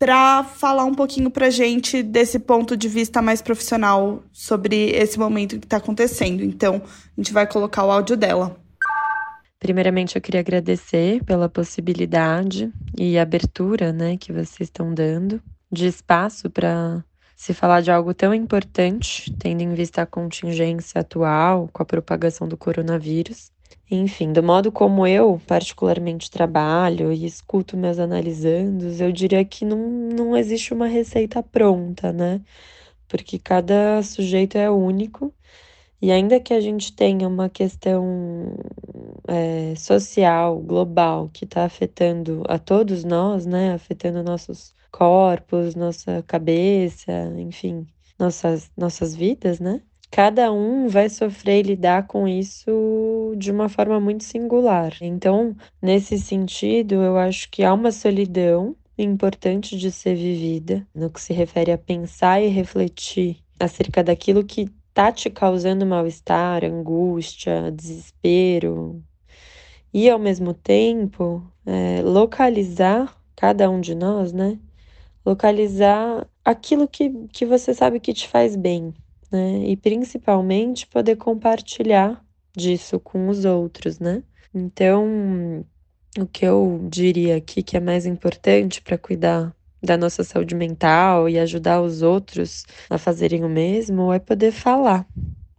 para 0.00 0.42
falar 0.42 0.84
um 0.84 0.96
pouquinho 0.96 1.30
pra 1.30 1.48
gente 1.48 2.02
desse 2.02 2.40
ponto 2.40 2.76
de 2.76 2.88
vista 2.88 3.22
mais 3.22 3.40
profissional 3.40 4.24
sobre 4.32 4.90
esse 4.90 5.16
momento 5.16 5.60
que 5.60 5.64
está 5.66 5.76
acontecendo. 5.76 6.42
Então, 6.42 6.82
a 6.84 7.20
gente 7.20 7.32
vai 7.32 7.46
colocar 7.46 7.84
o 7.84 7.90
áudio 7.92 8.16
dela. 8.16 8.56
Primeiramente, 9.60 10.16
eu 10.16 10.20
queria 10.20 10.40
agradecer 10.40 11.22
pela 11.22 11.48
possibilidade 11.48 12.68
e 12.98 13.16
abertura, 13.16 13.92
né, 13.92 14.16
que 14.16 14.32
vocês 14.32 14.62
estão 14.62 14.92
dando 14.92 15.40
de 15.70 15.86
espaço 15.86 16.50
para 16.50 17.04
se 17.42 17.52
falar 17.52 17.80
de 17.80 17.90
algo 17.90 18.14
tão 18.14 18.32
importante, 18.32 19.34
tendo 19.36 19.62
em 19.62 19.74
vista 19.74 20.02
a 20.02 20.06
contingência 20.06 21.00
atual 21.00 21.68
com 21.72 21.82
a 21.82 21.84
propagação 21.84 22.46
do 22.46 22.56
coronavírus. 22.56 23.50
Enfim, 23.90 24.32
do 24.32 24.44
modo 24.44 24.70
como 24.70 25.04
eu 25.08 25.40
particularmente 25.44 26.30
trabalho 26.30 27.12
e 27.12 27.26
escuto 27.26 27.76
meus 27.76 27.98
analisandos, 27.98 29.00
eu 29.00 29.10
diria 29.10 29.44
que 29.44 29.64
não, 29.64 29.76
não 29.76 30.36
existe 30.36 30.72
uma 30.72 30.86
receita 30.86 31.42
pronta, 31.42 32.12
né? 32.12 32.40
Porque 33.08 33.40
cada 33.40 34.00
sujeito 34.04 34.56
é 34.56 34.70
único 34.70 35.34
e 36.00 36.12
ainda 36.12 36.38
que 36.38 36.54
a 36.54 36.60
gente 36.60 36.94
tenha 36.94 37.26
uma 37.26 37.48
questão 37.48 38.54
é, 39.26 39.74
social, 39.74 40.60
global, 40.60 41.28
que 41.32 41.44
está 41.44 41.64
afetando 41.64 42.44
a 42.48 42.56
todos 42.56 43.02
nós, 43.02 43.46
né? 43.46 43.74
Afetando 43.74 44.22
nossos 44.22 44.72
corpos, 44.92 45.74
nossa 45.74 46.22
cabeça, 46.26 47.12
enfim, 47.38 47.86
nossas, 48.18 48.70
nossas 48.76 49.16
vidas, 49.16 49.58
né? 49.58 49.80
Cada 50.10 50.52
um 50.52 50.88
vai 50.88 51.08
sofrer 51.08 51.60
e 51.60 51.68
lidar 51.68 52.06
com 52.06 52.28
isso 52.28 53.34
de 53.38 53.50
uma 53.50 53.68
forma 53.70 53.98
muito 53.98 54.24
singular. 54.24 54.94
Então, 55.00 55.56
nesse 55.80 56.18
sentido, 56.18 56.96
eu 56.96 57.16
acho 57.16 57.50
que 57.50 57.64
há 57.64 57.72
uma 57.72 57.90
solidão 57.90 58.76
importante 58.98 59.76
de 59.76 59.90
ser 59.90 60.14
vivida 60.14 60.86
no 60.94 61.08
que 61.08 61.20
se 61.20 61.32
refere 61.32 61.72
a 61.72 61.78
pensar 61.78 62.42
e 62.42 62.48
refletir 62.48 63.38
acerca 63.58 64.04
daquilo 64.04 64.44
que 64.44 64.68
tá 64.92 65.10
te 65.10 65.30
causando 65.30 65.86
mal-estar, 65.86 66.62
angústia, 66.62 67.72
desespero. 67.72 69.02
E 69.94 70.10
ao 70.10 70.18
mesmo 70.18 70.52
tempo, 70.52 71.42
é, 71.64 72.02
localizar 72.02 73.16
cada 73.34 73.70
um 73.70 73.80
de 73.80 73.94
nós, 73.94 74.32
né? 74.32 74.58
Localizar 75.24 76.26
aquilo 76.44 76.88
que, 76.88 77.10
que 77.32 77.46
você 77.46 77.72
sabe 77.74 78.00
que 78.00 78.12
te 78.12 78.28
faz 78.28 78.56
bem, 78.56 78.92
né? 79.30 79.64
E 79.66 79.76
principalmente 79.76 80.86
poder 80.86 81.16
compartilhar 81.16 82.24
disso 82.56 83.00
com 83.00 83.28
os 83.28 83.44
outros, 83.44 83.98
né? 83.98 84.22
Então, 84.54 85.64
o 86.18 86.26
que 86.26 86.44
eu 86.44 86.86
diria 86.90 87.36
aqui 87.36 87.62
que 87.62 87.76
é 87.76 87.80
mais 87.80 88.04
importante 88.04 88.82
para 88.82 88.98
cuidar 88.98 89.54
da 89.82 89.96
nossa 89.96 90.22
saúde 90.22 90.54
mental 90.54 91.28
e 91.28 91.38
ajudar 91.38 91.80
os 91.82 92.02
outros 92.02 92.64
a 92.88 92.98
fazerem 92.98 93.44
o 93.44 93.48
mesmo 93.48 94.12
é 94.12 94.18
poder 94.18 94.52
falar, 94.52 95.06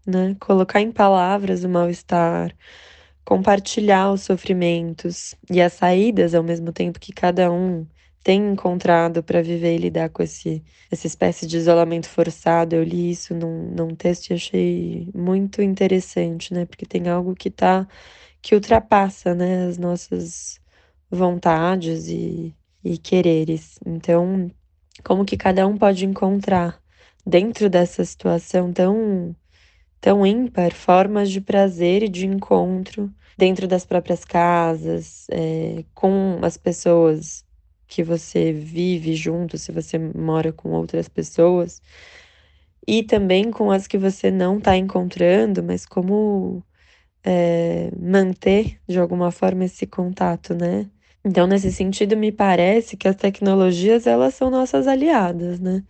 né? 0.06 0.36
Colocar 0.39 0.82
em 0.82 0.91
palavras 0.91 1.63
o 1.63 1.69
mal-estar, 1.69 2.56
compartilhar 3.26 4.12
os 4.12 4.21
sofrimentos 4.21 5.36
e 5.49 5.62
as 5.62 5.73
saídas 5.73 6.36
ao 6.36 6.43
mesmo 6.43 6.71
tempo 6.71 6.99
que 6.99 7.12
cada 7.12 7.52
um 7.52 7.86
tem 8.24 8.54
encontrado 8.54 9.22
para 9.22 9.42
viver 9.42 9.76
e 9.76 9.78
lidar 9.80 10.10
com 10.10 10.24
esse, 10.24 10.64
essa 10.90 11.06
espécie 11.08 11.46
de 11.46 11.58
isolamento 11.58 12.08
forçado. 12.10 12.76
Eu 12.76 12.84
li 12.84 13.12
isso 13.12 13.36
num, 13.36 13.70
num 13.76 13.96
texto 13.96 14.30
e 14.30 14.34
achei 14.34 15.10
muito 15.14 15.62
interessante, 15.62 16.54
né? 16.54 16.66
Porque 16.66 16.86
tem 16.86 17.10
algo 17.10 17.36
que 17.36 17.50
tá 17.52 17.88
que 18.42 18.56
ultrapassa, 18.56 19.34
né, 19.36 19.68
as 19.68 19.78
nossas 19.78 20.60
vontades 21.10 22.08
e, 22.10 22.54
e 22.84 22.98
quereres. 22.98 23.80
Então, 23.86 24.52
como 25.04 25.26
que 25.26 25.38
cada 25.38 25.68
um 25.68 25.78
pode 25.78 26.06
encontrar 26.06 26.82
dentro 27.26 27.70
dessa 27.70 28.04
situação 28.06 28.74
tão 28.74 29.36
tão 30.02 30.26
ímpar 30.26 30.74
formas 30.74 31.32
de 31.32 31.40
prazer 31.42 32.04
e 32.04 32.10
de 32.10 32.26
encontro 32.28 33.10
dentro 33.38 33.68
das 33.68 33.86
próprias 33.86 34.26
casas, 34.26 35.28
é, 35.32 35.86
com 35.94 36.40
as 36.44 36.58
pessoas 36.58 37.46
que 37.93 38.03
você 38.03 38.51
vive 38.51 39.15
junto, 39.15 39.56
se 39.56 39.71
você 39.71 39.99
mora 39.99 40.51
com 40.51 40.71
outras 40.71 41.08
pessoas, 41.08 41.79
e 42.88 43.03
também 43.03 43.51
com 43.51 43.69
as 43.71 43.86
que 43.88 43.99
você 43.99 44.32
não 44.32 44.58
está 44.58 44.75
encontrando, 44.75 45.62
mas 45.63 45.86
como 45.86 46.63
é, 47.23 47.91
manter 47.97 48.79
de 48.88 48.99
alguma 48.99 49.32
forma 49.32 49.65
esse 49.65 49.86
contato, 49.88 50.56
né? 50.56 50.89
Então, 51.23 51.47
nesse 51.47 51.71
sentido, 51.71 52.17
me 52.17 52.32
parece 52.32 52.97
que 52.97 53.08
as 53.08 53.15
tecnologias 53.15 54.08
elas 54.08 54.34
são 54.36 54.49
nossas 54.49 54.88
aliadas, 54.88 55.60
né? 55.60 55.84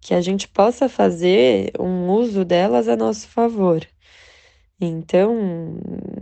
Que 0.00 0.14
a 0.14 0.20
gente 0.20 0.48
possa 0.48 0.88
fazer 0.88 1.72
um 1.80 2.10
uso 2.10 2.44
delas 2.44 2.88
a 2.88 2.96
nosso 2.96 3.28
favor. 3.28 3.86
Então, 4.80 5.78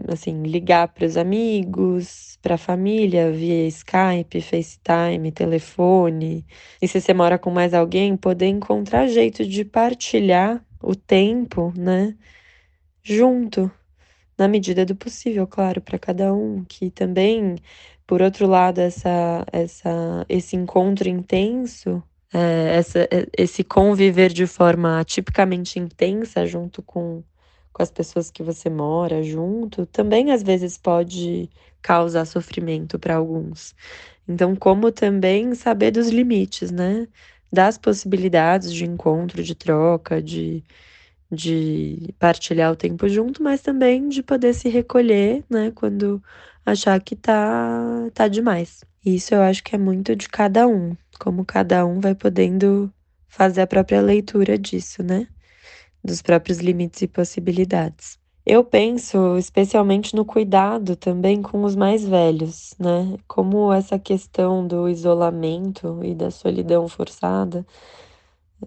assim, 0.08 0.42
ligar 0.42 0.88
para 0.88 1.06
os 1.06 1.16
amigos, 1.16 2.36
para 2.42 2.56
a 2.56 2.58
família 2.58 3.30
via 3.30 3.68
Skype, 3.68 4.40
FaceTime, 4.40 5.30
telefone. 5.30 6.44
E 6.82 6.88
se 6.88 7.00
você 7.00 7.14
mora 7.14 7.38
com 7.38 7.50
mais 7.50 7.72
alguém, 7.72 8.16
poder 8.16 8.46
encontrar 8.46 9.06
jeito 9.06 9.46
de 9.46 9.64
partilhar 9.64 10.64
o 10.82 10.96
tempo, 10.96 11.72
né? 11.76 12.16
Junto, 13.02 13.70
na 14.38 14.48
medida 14.48 14.84
do 14.84 14.96
possível, 14.96 15.46
claro, 15.46 15.80
para 15.80 15.98
cada 15.98 16.34
um, 16.34 16.64
que 16.64 16.90
também, 16.90 17.56
por 18.06 18.22
outro 18.22 18.46
lado, 18.46 18.80
essa, 18.80 19.44
essa, 19.52 20.26
esse 20.28 20.56
encontro 20.56 21.08
intenso, 21.08 22.02
é, 22.32 22.76
essa, 22.76 23.00
é, 23.10 23.26
esse 23.36 23.64
conviver 23.64 24.32
de 24.32 24.46
forma 24.46 25.02
tipicamente 25.04 25.78
intensa 25.78 26.46
junto 26.46 26.82
com 26.82 27.22
com 27.78 27.84
as 27.84 27.92
pessoas 27.92 28.30
que 28.30 28.42
você 28.42 28.68
mora 28.70 29.22
junto, 29.22 29.86
também 29.86 30.32
às 30.32 30.42
vezes 30.42 30.76
pode 30.78 31.48
causar 31.82 32.24
sofrimento 32.26 32.98
para 32.98 33.16
alguns. 33.16 33.74
Então, 34.28 34.56
como 34.56 34.92
também 34.92 35.54
saber 35.54 35.92
dos 35.92 36.08
limites, 36.10 36.70
né? 36.72 37.08
Das 37.52 37.78
possibilidades 37.78 38.72
de 38.74 38.84
encontro, 38.86 39.42
de 39.44 39.54
troca, 39.54 40.22
de, 40.22 40.64
de 41.30 42.14
partilhar 42.18 42.72
o 42.72 42.76
tempo 42.76 43.08
junto, 43.08 43.42
mas 43.42 43.62
também 43.62 44.08
de 44.08 44.22
poder 44.22 44.54
se 44.54 44.68
recolher, 44.68 45.44
né? 45.50 45.70
Quando 45.72 46.22
achar 46.66 47.00
que 47.02 47.16
tá, 47.16 48.10
tá 48.14 48.28
demais. 48.28 48.84
Isso 49.04 49.34
eu 49.34 49.42
acho 49.42 49.62
que 49.64 49.74
é 49.74 49.78
muito 49.78 50.16
de 50.16 50.28
cada 50.28 50.66
um, 50.68 50.96
como 51.20 51.44
cada 51.44 51.86
um 51.86 52.00
vai 52.00 52.14
podendo 52.14 52.92
fazer 53.28 53.62
a 53.62 53.66
própria 53.66 54.00
leitura 54.02 54.58
disso, 54.58 55.02
né? 55.02 55.28
Dos 56.08 56.22
próprios 56.22 56.58
limites 56.58 57.02
e 57.02 57.08
possibilidades. 57.08 58.18
Eu 58.46 58.64
penso 58.64 59.36
especialmente 59.36 60.16
no 60.16 60.24
cuidado 60.24 60.96
também 60.96 61.42
com 61.42 61.64
os 61.64 61.76
mais 61.76 62.04
velhos, 62.08 62.74
né? 62.78 63.18
Como 63.28 63.72
essa 63.72 63.98
questão 63.98 64.66
do 64.66 64.88
isolamento 64.88 66.00
e 66.02 66.14
da 66.14 66.30
solidão 66.30 66.88
forçada, 66.88 67.66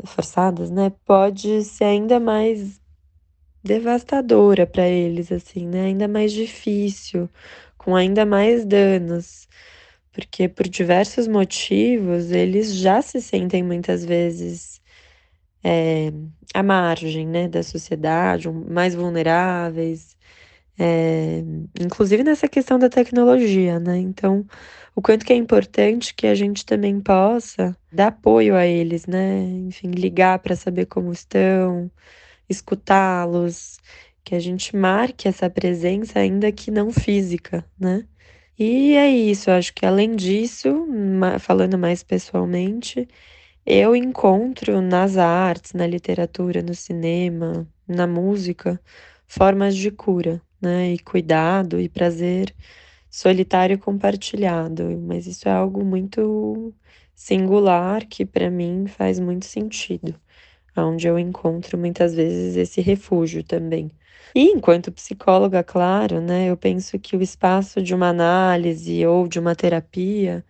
forçadas, 0.06 0.70
né, 0.70 0.92
pode 1.06 1.64
ser 1.64 1.86
ainda 1.86 2.20
mais 2.20 2.80
devastadora 3.64 4.68
para 4.68 4.88
eles, 4.88 5.32
assim, 5.32 5.68
né? 5.68 5.86
Ainda 5.86 6.08
mais 6.08 6.32
difícil, 6.32 7.30
com 7.78 7.96
ainda 7.96 8.26
mais 8.26 8.66
danos, 8.66 9.48
porque 10.12 10.48
por 10.50 10.68
diversos 10.68 11.28
motivos 11.28 12.32
eles 12.32 12.76
já 12.76 13.02
se 13.02 13.22
sentem 13.22 13.64
muitas 13.64 14.06
vezes 14.06 14.71
é, 15.64 16.12
à 16.54 16.64
margem, 16.64 17.28
né, 17.28 17.48
da 17.48 17.64
sociedade, 17.64 18.50
mais 18.50 18.96
vulneráveis, 18.96 20.16
é, 20.80 21.44
inclusive 21.80 22.24
nessa 22.24 22.48
questão 22.48 22.80
da 22.80 22.90
tecnologia, 22.90 23.80
né? 23.80 23.98
Então, 23.98 24.46
o 24.96 25.02
quanto 25.02 25.26
que 25.26 25.34
é 25.34 25.36
importante 25.36 26.14
que 26.16 26.28
a 26.28 26.36
gente 26.36 26.66
também 26.66 27.00
possa 27.00 27.76
dar 27.92 28.08
apoio 28.08 28.56
a 28.56 28.66
eles, 28.66 29.06
né? 29.06 29.42
Enfim, 29.68 29.92
ligar 29.92 30.40
para 30.40 30.56
saber 30.56 30.88
como 30.88 31.12
estão, 31.12 31.92
escutá-los, 32.50 33.80
que 34.24 34.36
a 34.36 34.40
gente 34.40 34.76
marque 34.76 35.28
essa 35.28 35.50
presença, 35.50 36.20
ainda 36.20 36.52
que 36.52 36.72
não 36.72 36.92
física, 36.92 37.66
né? 37.80 38.06
E 38.58 38.96
é 38.96 39.10
isso, 39.10 39.50
acho 39.52 39.74
que 39.74 39.86
além 39.86 40.16
disso, 40.16 40.88
falando 41.40 41.78
mais 41.78 42.04
pessoalmente, 42.04 43.08
eu 43.66 43.96
encontro 43.96 44.82
nas 44.82 45.18
artes, 45.18 45.74
na 45.74 45.88
literatura, 45.88 46.62
no 46.62 46.74
cinema, 46.76 47.68
na 47.88 48.08
música, 48.08 48.82
formas 49.28 49.76
de 49.76 49.92
cura, 49.92 50.42
né? 50.62 50.94
E 50.94 51.00
cuidado 51.00 51.80
e 51.80 51.90
prazer 51.90 52.56
solitário 53.10 53.80
compartilhado. 53.80 54.84
Mas 55.02 55.28
isso 55.28 55.48
é 55.50 55.52
algo 55.52 55.84
muito 55.86 56.74
singular 57.16 58.06
que 58.08 58.26
para 58.26 58.50
mim 58.50 58.88
faz 58.88 59.20
muito 59.20 59.46
sentido, 59.46 60.20
onde 60.78 61.08
eu 61.08 61.20
encontro 61.20 61.78
muitas 61.78 62.16
vezes 62.16 62.56
esse 62.58 62.82
refúgio 62.82 63.44
também. 63.44 63.92
E 64.36 64.44
enquanto 64.46 64.92
psicóloga, 64.92 65.64
claro, 65.64 66.22
né, 66.22 66.50
eu 66.50 66.58
penso 66.58 66.98
que 67.00 67.16
o 67.18 67.22
espaço 67.22 67.82
de 67.82 67.94
uma 67.94 68.10
análise 68.10 69.06
ou 69.06 69.28
de 69.28 69.40
uma 69.40 69.56
terapia 69.56 70.46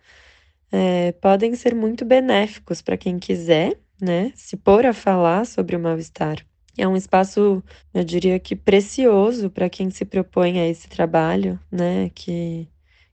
é, 0.72 1.12
podem 1.12 1.54
ser 1.54 1.74
muito 1.74 2.04
benéficos 2.04 2.80
para 2.80 2.96
quem 2.96 3.18
quiser, 3.18 3.78
né, 4.00 4.32
se 4.34 4.56
pôr 4.56 4.86
a 4.86 4.94
falar 4.94 5.46
sobre 5.46 5.76
o 5.76 5.80
mal-estar. 5.80 6.44
É 6.76 6.88
um 6.88 6.96
espaço, 6.96 7.62
eu 7.92 8.02
diria 8.02 8.40
que 8.40 8.56
precioso 8.56 9.50
para 9.50 9.68
quem 9.68 9.90
se 9.90 10.06
propõe 10.06 10.58
a 10.58 10.66
esse 10.66 10.88
trabalho, 10.88 11.60
né, 11.70 12.10
que, 12.14 12.66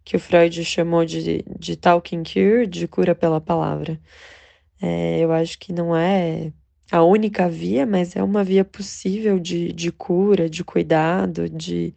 que 0.05 0.15
o 0.15 0.19
Freud 0.19 0.63
chamou 0.63 1.03
de, 1.03 1.43
de 1.59 1.75
talking 1.75 2.23
cure, 2.23 2.65
de 2.65 2.87
cura 2.87 3.13
pela 3.13 3.41
palavra. 3.41 3.99
É, 4.81 5.19
eu 5.19 5.31
acho 5.33 5.59
que 5.59 5.73
não 5.73 5.95
é 5.95 6.53
a 6.91 7.03
única 7.03 7.49
via, 7.49 7.85
mas 7.85 8.15
é 8.15 8.23
uma 8.23 8.43
via 8.43 8.63
possível 8.63 9.37
de, 9.39 9.73
de 9.73 9.91
cura, 9.91 10.49
de 10.49 10.63
cuidado, 10.63 11.49
de, 11.49 11.93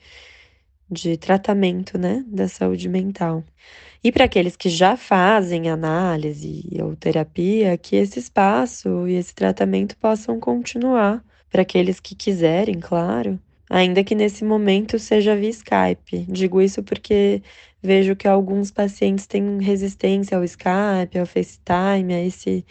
de 0.90 1.16
tratamento, 1.16 1.96
né, 1.96 2.24
da 2.26 2.48
saúde 2.48 2.88
mental. 2.88 3.44
E 4.04 4.10
para 4.10 4.24
aqueles 4.24 4.56
que 4.56 4.68
já 4.68 4.96
fazem 4.96 5.70
análise 5.70 6.64
ou 6.82 6.96
terapia, 6.96 7.78
que 7.78 7.94
esse 7.94 8.18
espaço 8.18 9.06
e 9.06 9.14
esse 9.14 9.32
tratamento 9.32 9.96
possam 9.96 10.40
continuar. 10.40 11.24
Para 11.48 11.62
aqueles 11.62 12.00
que 12.00 12.14
quiserem, 12.14 12.80
claro, 12.80 13.38
ainda 13.70 14.02
que 14.02 14.14
nesse 14.14 14.44
momento 14.44 14.98
seja 14.98 15.36
via 15.36 15.50
Skype. 15.50 16.26
Digo 16.28 16.60
isso 16.60 16.82
porque 16.82 17.42
vejo 17.80 18.16
que 18.16 18.26
alguns 18.26 18.70
pacientes 18.72 19.26
têm 19.26 19.60
resistência 19.62 20.36
ao 20.36 20.44
Skype, 20.44 21.18
ao 21.18 21.26
FaceTime, 21.26 22.14
a 22.14 22.24
esse 22.24 22.64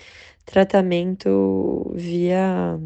tratamento 0.45 1.93
via 1.95 2.79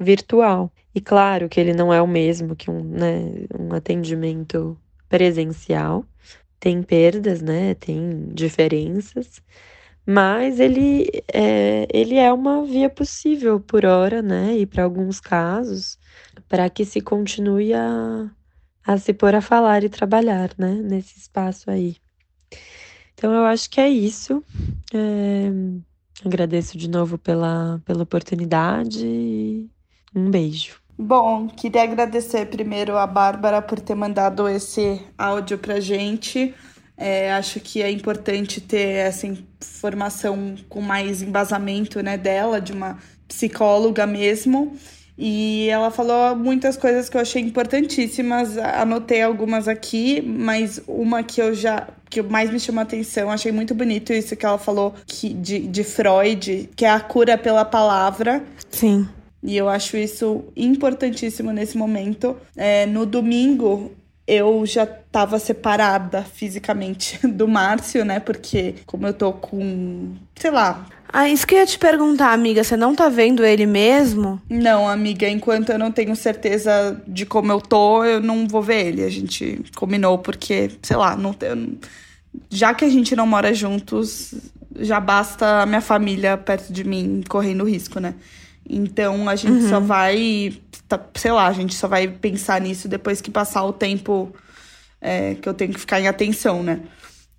virtual. 0.00 0.72
E 0.94 1.00
claro 1.00 1.48
que 1.48 1.60
ele 1.60 1.72
não 1.74 1.92
é 1.92 2.02
o 2.02 2.06
mesmo 2.08 2.56
que 2.56 2.70
um, 2.70 2.82
né, 2.82 3.46
um 3.58 3.74
atendimento 3.74 4.76
presencial, 5.08 6.04
tem 6.60 6.82
perdas, 6.82 7.42
né? 7.42 7.74
Tem 7.74 8.28
diferenças, 8.32 9.42
mas 10.06 10.60
ele 10.60 11.08
é, 11.32 11.86
ele 11.92 12.16
é 12.16 12.32
uma 12.32 12.64
via 12.64 12.88
possível 12.90 13.60
por 13.60 13.84
hora, 13.84 14.22
né? 14.22 14.56
E 14.56 14.66
para 14.66 14.84
alguns 14.84 15.20
casos, 15.20 15.98
para 16.48 16.70
que 16.70 16.84
se 16.84 17.00
continue 17.00 17.74
a, 17.74 18.30
a 18.84 18.98
se 18.98 19.12
pôr 19.12 19.34
a 19.34 19.40
falar 19.40 19.84
e 19.84 19.88
trabalhar, 19.88 20.50
né? 20.58 20.74
Nesse 20.74 21.18
espaço 21.18 21.70
aí. 21.70 21.96
Então 23.14 23.32
eu 23.32 23.44
acho 23.44 23.68
que 23.70 23.80
é 23.80 23.88
isso. 23.88 24.44
É, 24.94 25.50
agradeço 26.24 26.78
de 26.78 26.88
novo 26.88 27.18
pela, 27.18 27.80
pela 27.84 28.02
oportunidade 28.02 29.06
e 29.06 29.70
um 30.14 30.30
beijo. 30.30 30.85
Bom, 30.98 31.46
queria 31.48 31.82
agradecer 31.82 32.46
primeiro 32.46 32.96
a 32.96 33.06
Bárbara 33.06 33.60
por 33.60 33.78
ter 33.78 33.94
mandado 33.94 34.48
esse 34.48 35.00
áudio 35.18 35.58
pra 35.58 35.78
gente. 35.78 36.54
É, 36.96 37.32
acho 37.34 37.60
que 37.60 37.82
é 37.82 37.90
importante 37.90 38.60
ter 38.60 38.96
essa 38.96 39.26
informação 39.26 40.54
com 40.70 40.80
mais 40.80 41.20
embasamento 41.20 42.02
né, 42.02 42.16
dela, 42.16 42.60
de 42.60 42.72
uma 42.72 42.98
psicóloga 43.28 44.06
mesmo. 44.06 44.74
E 45.18 45.68
ela 45.68 45.90
falou 45.90 46.34
muitas 46.34 46.76
coisas 46.78 47.10
que 47.10 47.16
eu 47.16 47.20
achei 47.20 47.42
importantíssimas. 47.42 48.56
Anotei 48.56 49.20
algumas 49.20 49.68
aqui, 49.68 50.22
mas 50.22 50.80
uma 50.86 51.22
que 51.22 51.40
eu 51.40 51.54
já 51.54 51.88
que 52.08 52.22
mais 52.22 52.50
me 52.50 52.60
chamou 52.60 52.80
a 52.80 52.82
atenção, 52.84 53.30
achei 53.30 53.50
muito 53.50 53.74
bonito 53.74 54.12
isso 54.12 54.36
que 54.36 54.46
ela 54.46 54.58
falou 54.58 54.94
que, 55.04 55.34
de, 55.34 55.66
de 55.66 55.82
Freud, 55.82 56.70
que 56.76 56.84
é 56.84 56.90
a 56.90 57.00
cura 57.00 57.36
pela 57.36 57.64
palavra. 57.64 58.42
Sim. 58.70 59.08
E 59.42 59.56
eu 59.56 59.68
acho 59.68 59.96
isso 59.96 60.44
importantíssimo 60.56 61.52
nesse 61.52 61.76
momento. 61.76 62.36
É, 62.56 62.86
no 62.86 63.06
domingo, 63.06 63.92
eu 64.26 64.66
já 64.66 64.82
estava 64.82 65.38
separada 65.38 66.22
fisicamente 66.22 67.24
do 67.28 67.46
Márcio, 67.46 68.04
né? 68.04 68.18
Porque 68.18 68.74
como 68.84 69.06
eu 69.06 69.14
tô 69.14 69.32
com, 69.32 70.14
sei 70.34 70.50
lá. 70.50 70.86
Ah, 71.12 71.28
isso 71.28 71.46
que 71.46 71.54
eu 71.54 71.60
ia 71.60 71.66
te 71.66 71.78
perguntar, 71.78 72.32
amiga, 72.32 72.64
você 72.64 72.76
não 72.76 72.94
tá 72.94 73.08
vendo 73.08 73.44
ele 73.44 73.64
mesmo? 73.64 74.42
Não, 74.50 74.88
amiga, 74.88 75.28
enquanto 75.28 75.70
eu 75.70 75.78
não 75.78 75.92
tenho 75.92 76.14
certeza 76.16 77.00
de 77.06 77.24
como 77.24 77.52
eu 77.52 77.60
tô, 77.60 78.04
eu 78.04 78.20
não 78.20 78.46
vou 78.48 78.60
ver 78.60 78.86
ele. 78.86 79.04
A 79.04 79.08
gente 79.08 79.62
combinou 79.76 80.18
porque, 80.18 80.72
sei 80.82 80.96
lá, 80.96 81.16
não 81.16 81.32
tem, 81.32 81.78
já 82.50 82.74
que 82.74 82.84
a 82.84 82.88
gente 82.88 83.14
não 83.14 83.26
mora 83.26 83.54
juntos, 83.54 84.34
já 84.80 84.98
basta 85.00 85.62
a 85.62 85.66
minha 85.66 85.80
família 85.80 86.36
perto 86.36 86.72
de 86.72 86.84
mim 86.84 87.22
correndo 87.28 87.64
risco, 87.64 88.00
né? 88.00 88.14
Então 88.68 89.28
a 89.28 89.36
gente 89.36 89.64
uhum. 89.64 89.68
só 89.68 89.80
vai, 89.80 90.52
tá, 90.88 91.00
sei 91.14 91.32
lá, 91.32 91.46
a 91.46 91.52
gente 91.52 91.74
só 91.74 91.88
vai 91.88 92.08
pensar 92.08 92.60
nisso 92.60 92.88
depois 92.88 93.20
que 93.20 93.30
passar 93.30 93.64
o 93.64 93.72
tempo 93.72 94.32
é, 95.00 95.34
que 95.34 95.48
eu 95.48 95.54
tenho 95.54 95.72
que 95.72 95.80
ficar 95.80 96.00
em 96.00 96.08
atenção, 96.08 96.62
né? 96.62 96.80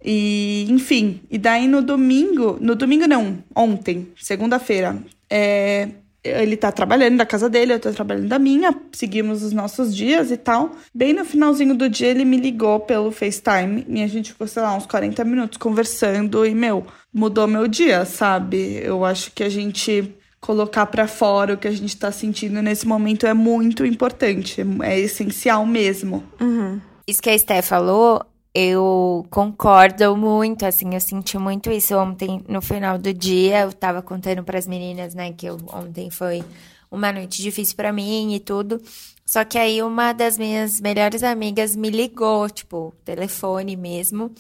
E, 0.03 0.67
enfim, 0.69 1.21
e 1.29 1.37
daí 1.37 1.67
no 1.67 1.81
domingo, 1.81 2.57
no 2.61 2.75
domingo 2.75 3.07
não, 3.07 3.43
ontem, 3.55 4.07
segunda-feira, 4.15 4.97
é, 5.29 5.89
ele 6.23 6.57
tá 6.57 6.71
trabalhando 6.71 7.17
da 7.17 7.25
casa 7.25 7.49
dele, 7.49 7.73
eu 7.73 7.79
tô 7.79 7.91
trabalhando 7.91 8.27
da 8.27 8.39
minha, 8.39 8.75
seguimos 8.91 9.43
os 9.43 9.53
nossos 9.53 9.95
dias 9.95 10.31
e 10.31 10.37
tal. 10.37 10.71
Bem 10.93 11.13
no 11.13 11.25
finalzinho 11.25 11.75
do 11.75 11.89
dia, 11.89 12.07
ele 12.07 12.25
me 12.25 12.37
ligou 12.37 12.79
pelo 12.79 13.11
FaceTime 13.11 13.85
e 13.87 14.03
a 14.03 14.07
gente 14.07 14.31
ficou, 14.31 14.47
sei 14.47 14.61
lá, 14.61 14.75
uns 14.75 14.85
40 14.85 15.23
minutos 15.23 15.57
conversando 15.57 16.45
e, 16.45 16.53
meu, 16.53 16.85
mudou 17.13 17.47
meu 17.47 17.67
dia, 17.67 18.05
sabe? 18.05 18.79
Eu 18.83 19.03
acho 19.05 19.31
que 19.31 19.43
a 19.43 19.49
gente 19.49 20.13
colocar 20.39 20.85
para 20.85 21.07
fora 21.07 21.53
o 21.53 21.57
que 21.57 21.67
a 21.67 21.71
gente 21.71 21.89
está 21.89 22.11
sentindo 22.11 22.61
nesse 22.61 22.87
momento 22.87 23.25
é 23.25 23.33
muito 23.33 23.85
importante, 23.85 24.63
é 24.83 24.99
essencial 24.99 25.65
mesmo. 25.65 26.23
Uhum. 26.39 26.79
Isso 27.07 27.21
que 27.21 27.29
a 27.29 27.35
Esté 27.35 27.61
falou, 27.61 28.21
eu 28.53 29.25
concordo 29.29 30.17
muito, 30.17 30.65
assim, 30.65 30.93
eu 30.93 30.99
senti 30.99 31.37
muito 31.37 31.71
isso 31.71 31.95
ontem 31.95 32.41
no 32.47 32.61
final 32.61 32.97
do 32.97 33.13
dia. 33.13 33.61
Eu 33.61 33.71
tava 33.71 34.01
contando 34.01 34.43
para 34.43 34.57
as 34.57 34.67
meninas, 34.67 35.13
né, 35.13 35.31
que 35.31 35.45
eu, 35.45 35.57
ontem 35.71 36.09
foi 36.09 36.43
uma 36.89 37.11
noite 37.11 37.41
difícil 37.41 37.75
para 37.75 37.93
mim 37.93 38.33
e 38.33 38.39
tudo. 38.39 38.81
Só 39.25 39.43
que 39.43 39.57
aí 39.57 39.83
uma 39.83 40.13
das 40.13 40.37
minhas 40.37 40.79
melhores 40.79 41.21
amigas 41.21 41.75
me 41.75 41.89
ligou, 41.89 42.49
tipo, 42.49 42.93
telefone 43.05 43.75
mesmo. 43.75 44.31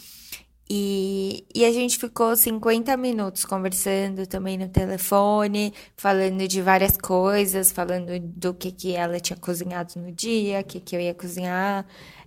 E, 0.69 1.45
e 1.55 1.63
a 1.63 1.71
gente 1.71 1.97
ficou 1.97 2.35
50 2.35 2.95
minutos 2.97 3.45
conversando 3.45 4.27
também 4.27 4.57
no 4.57 4.67
telefone, 4.67 5.73
falando 5.95 6.45
de 6.45 6.61
várias 6.61 6.97
coisas, 6.97 7.71
falando 7.71 8.19
do 8.19 8.53
que, 8.53 8.71
que 8.71 8.93
ela 8.93 9.19
tinha 9.19 9.37
cozinhado 9.37 9.93
no 9.95 10.11
dia, 10.11 10.59
o 10.59 10.63
que, 10.63 10.81
que 10.81 10.95
eu 10.95 10.99
ia 10.99 11.13
cozinhar. 11.13 11.85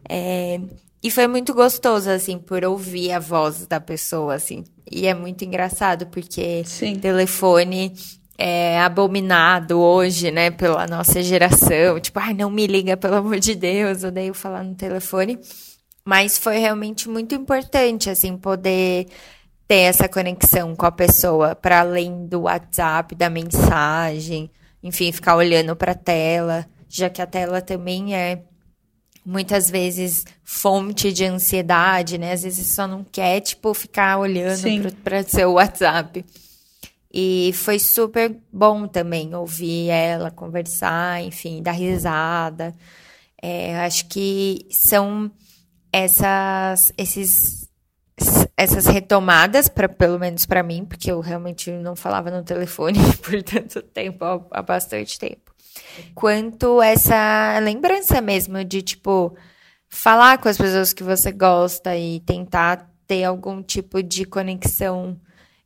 É, 0.09 0.59
e 1.03 1.11
foi 1.11 1.26
muito 1.26 1.53
gostoso, 1.55 2.11
assim, 2.11 2.38
por 2.38 2.64
ouvir 2.64 3.12
a 3.12 3.18
voz 3.18 3.66
da 3.66 3.80
pessoa, 3.80 4.34
assim. 4.34 4.64
E 4.91 5.07
é 5.07 5.14
muito 5.14 5.45
engraçado, 5.45 6.07
porque 6.07 6.62
Sim. 6.64 6.97
telefone 6.97 7.93
é, 8.36 8.80
abominado 8.80 9.78
hoje, 9.78 10.30
né, 10.30 10.51
pela 10.51 10.86
nossa 10.86 11.22
geração. 11.22 12.01
Tipo, 12.01 12.18
ai, 12.20 12.32
não 12.32 12.51
me 12.51 12.66
liga, 12.66 12.97
pelo 12.97 13.16
amor 13.16 13.38
de 13.38 13.55
Deus, 13.55 14.03
odeio 14.03 14.32
falar 14.32 14.64
no 14.64 14.74
telefone. 14.74 15.38
Mas 16.05 16.39
foi 16.39 16.59
realmente 16.59 17.09
muito 17.09 17.35
importante, 17.35 18.09
assim, 18.09 18.37
poder 18.37 19.07
ter 19.69 19.83
essa 19.83 20.09
conexão 20.09 20.75
com 20.75 20.87
a 20.87 20.91
pessoa, 20.91 21.55
para 21.55 21.81
além 21.81 22.27
do 22.27 22.43
WhatsApp, 22.43 23.15
da 23.15 23.31
mensagem, 23.31 24.51
enfim, 24.83 25.13
ficar 25.13 25.37
olhando 25.37 25.77
para 25.77 25.93
a 25.93 25.95
tela, 25.95 26.67
já 26.89 27.09
que 27.09 27.23
a 27.23 27.27
tela 27.27 27.61
também 27.61 28.15
é 28.15 28.43
muitas 29.25 29.71
vezes 29.71 30.25
fonte 30.43 31.13
de 31.13 31.25
ansiedade, 31.25 32.19
né? 32.19 32.33
Às 32.33 32.43
vezes 32.43 32.67
só 32.67 32.87
não 32.87 33.05
quer, 33.05 33.41
tipo, 33.41 33.73
ficar 33.75 34.19
olhando 34.19 34.93
para 35.05 35.23
seu 35.23 35.53
WhatsApp. 35.53 36.25
E 37.13 37.53
foi 37.55 37.79
super 37.79 38.37
bom 38.53 38.87
também 38.87 39.35
ouvir 39.35 39.89
ela 39.89 40.31
conversar, 40.31 41.23
enfim, 41.23 41.63
dar 41.63 41.73
risada. 41.73 42.75
É, 43.43 43.79
acho 43.81 44.07
que 44.07 44.67
são 44.71 45.31
essas, 45.93 46.93
esses, 46.97 47.68
essas 48.57 48.86
retomadas, 48.86 49.68
pra, 49.68 49.88
pelo 49.88 50.18
menos 50.18 50.47
para 50.47 50.62
mim, 50.62 50.84
porque 50.84 51.11
eu 51.11 51.20
realmente 51.20 51.70
não 51.70 51.97
falava 51.97 52.30
no 52.30 52.43
telefone 52.43 52.99
por 53.22 53.43
tanto 53.43 53.82
tempo, 53.82 54.24
há, 54.24 54.41
há 54.51 54.62
bastante 54.62 55.18
tempo. 55.18 55.51
Quanto 56.14 56.82
essa 56.82 57.59
lembrança 57.61 58.20
mesmo 58.20 58.64
de, 58.64 58.82
tipo, 58.82 59.36
falar 59.88 60.38
com 60.38 60.49
as 60.49 60.57
pessoas 60.57 60.93
que 60.93 61.03
você 61.03 61.32
gosta 61.32 61.97
e 61.97 62.20
tentar 62.20 62.88
ter 63.07 63.24
algum 63.24 63.62
tipo 63.62 64.03
de 64.03 64.24
conexão 64.24 65.20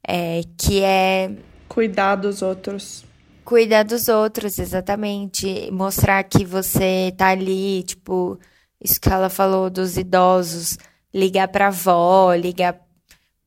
é, 0.06 0.42
que 0.56 0.82
é. 0.82 1.30
Cuidar 1.68 2.16
dos 2.16 2.42
outros. 2.42 3.04
Cuidar 3.44 3.82
dos 3.82 4.08
outros, 4.08 4.58
exatamente. 4.58 5.70
Mostrar 5.70 6.22
que 6.24 6.44
você 6.44 7.12
tá 7.16 7.28
ali, 7.28 7.82
tipo, 7.82 8.38
isso 8.84 9.00
que 9.00 9.08
ela 9.08 9.30
falou 9.30 9.70
dos 9.70 9.96
idosos, 9.96 10.76
ligar 11.12 11.48
pra 11.48 11.68
avó, 11.68 12.34
ligar 12.34 12.84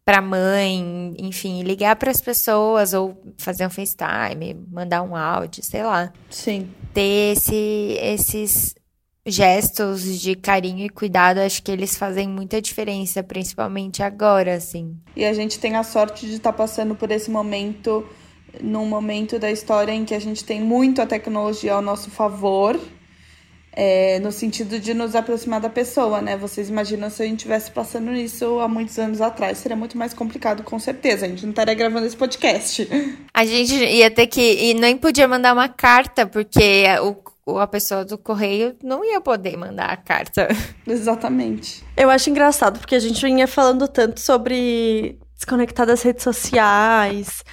pra 0.03 0.21
mãe, 0.21 1.13
enfim, 1.19 1.63
ligar 1.63 1.95
para 1.97 2.09
as 2.09 2.21
pessoas 2.21 2.93
ou 2.93 3.21
fazer 3.37 3.67
um 3.67 3.69
FaceTime, 3.69 4.55
mandar 4.71 5.03
um 5.03 5.15
áudio, 5.15 5.61
sei 5.61 5.83
lá. 5.83 6.11
Sim. 6.29 6.69
Ter 6.93 7.33
esse, 7.33 7.97
esses 8.01 8.73
gestos 9.25 10.21
de 10.21 10.33
carinho 10.33 10.85
e 10.85 10.89
cuidado, 10.89 11.39
acho 11.39 11.61
que 11.61 11.69
eles 11.69 11.97
fazem 11.97 12.27
muita 12.27 12.61
diferença, 12.61 13.21
principalmente 13.21 14.01
agora, 14.01 14.55
assim. 14.55 14.95
E 15.13 15.25
a 15.25 15.33
gente 15.33 15.59
tem 15.59 15.75
a 15.75 15.83
sorte 15.83 16.25
de 16.25 16.35
estar 16.35 16.53
tá 16.53 16.57
passando 16.57 16.95
por 16.95 17.11
esse 17.11 17.29
momento, 17.29 18.07
num 18.61 18.85
momento 18.85 19.37
da 19.37 19.51
história 19.51 19.91
em 19.91 20.05
que 20.05 20.15
a 20.15 20.19
gente 20.19 20.43
tem 20.45 20.61
muito 20.61 21.01
a 21.01 21.05
tecnologia 21.05 21.73
ao 21.73 21.81
nosso 21.81 22.09
favor. 22.09 22.79
É, 23.79 24.19
no 24.21 24.31
sentido 24.31 24.79
de 24.79 24.91
nos 24.95 25.15
aproximar 25.15 25.61
da 25.61 25.69
pessoa, 25.69 26.19
né? 26.19 26.35
Vocês 26.35 26.67
imaginam 26.67 27.11
se 27.11 27.21
a 27.21 27.25
gente 27.27 27.41
estivesse 27.41 27.69
passando 27.69 28.09
nisso 28.09 28.59
há 28.59 28.67
muitos 28.67 28.97
anos 28.97 29.21
atrás, 29.21 29.59
seria 29.59 29.77
muito 29.77 29.95
mais 29.95 30.15
complicado, 30.15 30.63
com 30.63 30.79
certeza. 30.79 31.27
A 31.27 31.29
gente 31.29 31.43
não 31.43 31.51
estaria 31.51 31.75
gravando 31.75 32.07
esse 32.07 32.17
podcast. 32.17 32.89
A 33.31 33.45
gente 33.45 33.75
ia 33.75 34.09
ter 34.09 34.25
que. 34.25 34.41
E 34.41 34.73
nem 34.73 34.97
podia 34.97 35.27
mandar 35.27 35.53
uma 35.53 35.69
carta, 35.69 36.25
porque 36.25 36.85
o 37.03 37.21
a 37.55 37.67
pessoa 37.67 38.03
do 38.03 38.17
correio 38.17 38.75
não 38.83 39.05
ia 39.05 39.21
poder 39.21 39.55
mandar 39.55 39.89
a 39.89 39.95
carta. 39.95 40.47
Exatamente. 40.85 41.83
Eu 41.95 42.09
acho 42.09 42.29
engraçado, 42.29 42.79
porque 42.79 42.95
a 42.95 42.99
gente 42.99 43.23
vinha 43.25 43.47
falando 43.47 43.87
tanto 43.87 44.19
sobre 44.19 45.17
desconectar 45.35 45.85
das 45.85 46.01
redes 46.01 46.23
sociais, 46.23 47.43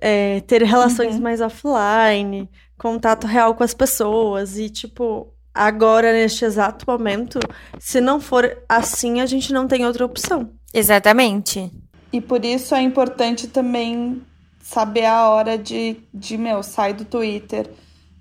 é, 0.00 0.40
ter 0.40 0.62
relações 0.62 1.16
uhum. 1.16 1.20
mais 1.20 1.40
offline, 1.40 2.50
contato 2.76 3.26
real 3.26 3.54
com 3.54 3.62
as 3.62 3.74
pessoas. 3.74 4.58
E, 4.58 4.68
tipo, 4.68 5.33
agora, 5.54 6.12
neste 6.12 6.44
exato 6.44 6.84
momento, 6.86 7.38
se 7.78 8.00
não 8.00 8.20
for 8.20 8.58
assim, 8.68 9.20
a 9.20 9.26
gente 9.26 9.52
não 9.52 9.68
tem 9.68 9.86
outra 9.86 10.04
opção. 10.04 10.50
Exatamente. 10.72 11.70
E 12.12 12.20
por 12.20 12.44
isso 12.44 12.74
é 12.74 12.82
importante 12.82 13.46
também 13.46 14.22
saber 14.60 15.04
a 15.04 15.28
hora 15.28 15.56
de, 15.56 15.96
de 16.12 16.36
meu, 16.36 16.62
sai 16.62 16.92
do 16.92 17.04
Twitter 17.04 17.70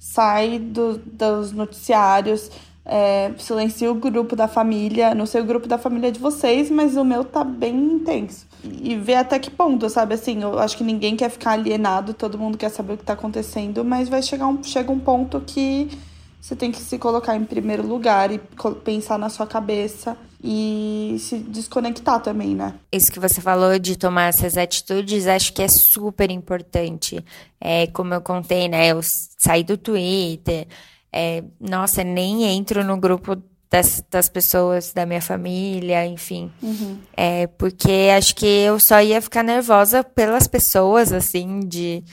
sai 0.03 0.59
do, 0.59 0.97
dos 0.97 1.53
noticiários, 1.53 2.51
é, 2.85 3.31
silencia 3.37 3.89
o 3.89 3.95
grupo 3.95 4.35
da 4.35 4.49
família, 4.49 5.15
não 5.15 5.25
sei 5.25 5.39
o 5.39 5.45
grupo 5.45 5.65
da 5.65 5.77
família 5.77 6.11
de 6.11 6.19
vocês, 6.19 6.69
mas 6.69 6.97
o 6.97 7.05
meu 7.05 7.23
tá 7.23 7.41
bem 7.41 7.73
intenso. 7.73 8.45
E 8.65 8.97
ver 8.97 9.15
até 9.15 9.39
que 9.39 9.49
ponto, 9.49 9.89
sabe? 9.89 10.15
Assim, 10.15 10.41
eu 10.41 10.59
acho 10.59 10.75
que 10.75 10.83
ninguém 10.83 11.15
quer 11.15 11.29
ficar 11.29 11.51
alienado, 11.51 12.13
todo 12.13 12.37
mundo 12.37 12.57
quer 12.57 12.67
saber 12.67 12.93
o 12.93 12.97
que 12.97 13.05
tá 13.05 13.13
acontecendo, 13.13 13.85
mas 13.85 14.09
vai 14.09 14.21
chegar 14.21 14.47
um, 14.47 14.61
chega 14.61 14.91
um 14.91 14.99
ponto 14.99 15.39
que 15.39 15.89
você 16.43 16.57
tem 16.57 16.73
que 16.73 16.81
se 16.81 16.99
colocar 16.99 17.37
em 17.37 17.45
primeiro 17.45 17.87
lugar 17.87 18.29
e 18.29 18.37
pensar 18.83 19.17
na 19.17 19.29
sua 19.29 19.47
cabeça 19.47 20.17
e 20.43 21.15
se 21.17 21.37
desconectar 21.37 22.21
também, 22.21 22.53
né? 22.53 22.73
Isso 22.91 23.09
que 23.09 23.17
você 23.17 23.39
falou 23.39 23.79
de 23.79 23.97
tomar 23.97 24.27
essas 24.27 24.57
atitudes, 24.57 25.25
acho 25.25 25.53
que 25.53 25.61
é 25.61 25.69
super 25.69 26.29
importante. 26.29 27.23
É, 27.61 27.87
como 27.87 28.13
eu 28.13 28.19
contei, 28.19 28.67
né? 28.67 28.87
Eu 28.87 28.99
saí 29.01 29.63
do 29.63 29.77
Twitter. 29.77 30.67
É, 31.13 31.45
nossa, 31.61 32.03
nem 32.03 32.43
entro 32.43 32.83
no 32.83 32.97
grupo 32.97 33.41
das, 33.71 34.03
das 34.11 34.27
pessoas 34.27 34.91
da 34.91 35.05
minha 35.05 35.21
família, 35.21 36.05
enfim. 36.05 36.51
Uhum. 36.61 36.97
É, 37.15 37.47
porque 37.47 38.09
acho 38.17 38.35
que 38.35 38.45
eu 38.45 38.77
só 38.81 39.01
ia 39.01 39.21
ficar 39.21 39.43
nervosa 39.43 40.03
pelas 40.03 40.45
pessoas, 40.45 41.13
assim, 41.13 41.61
de, 41.61 42.03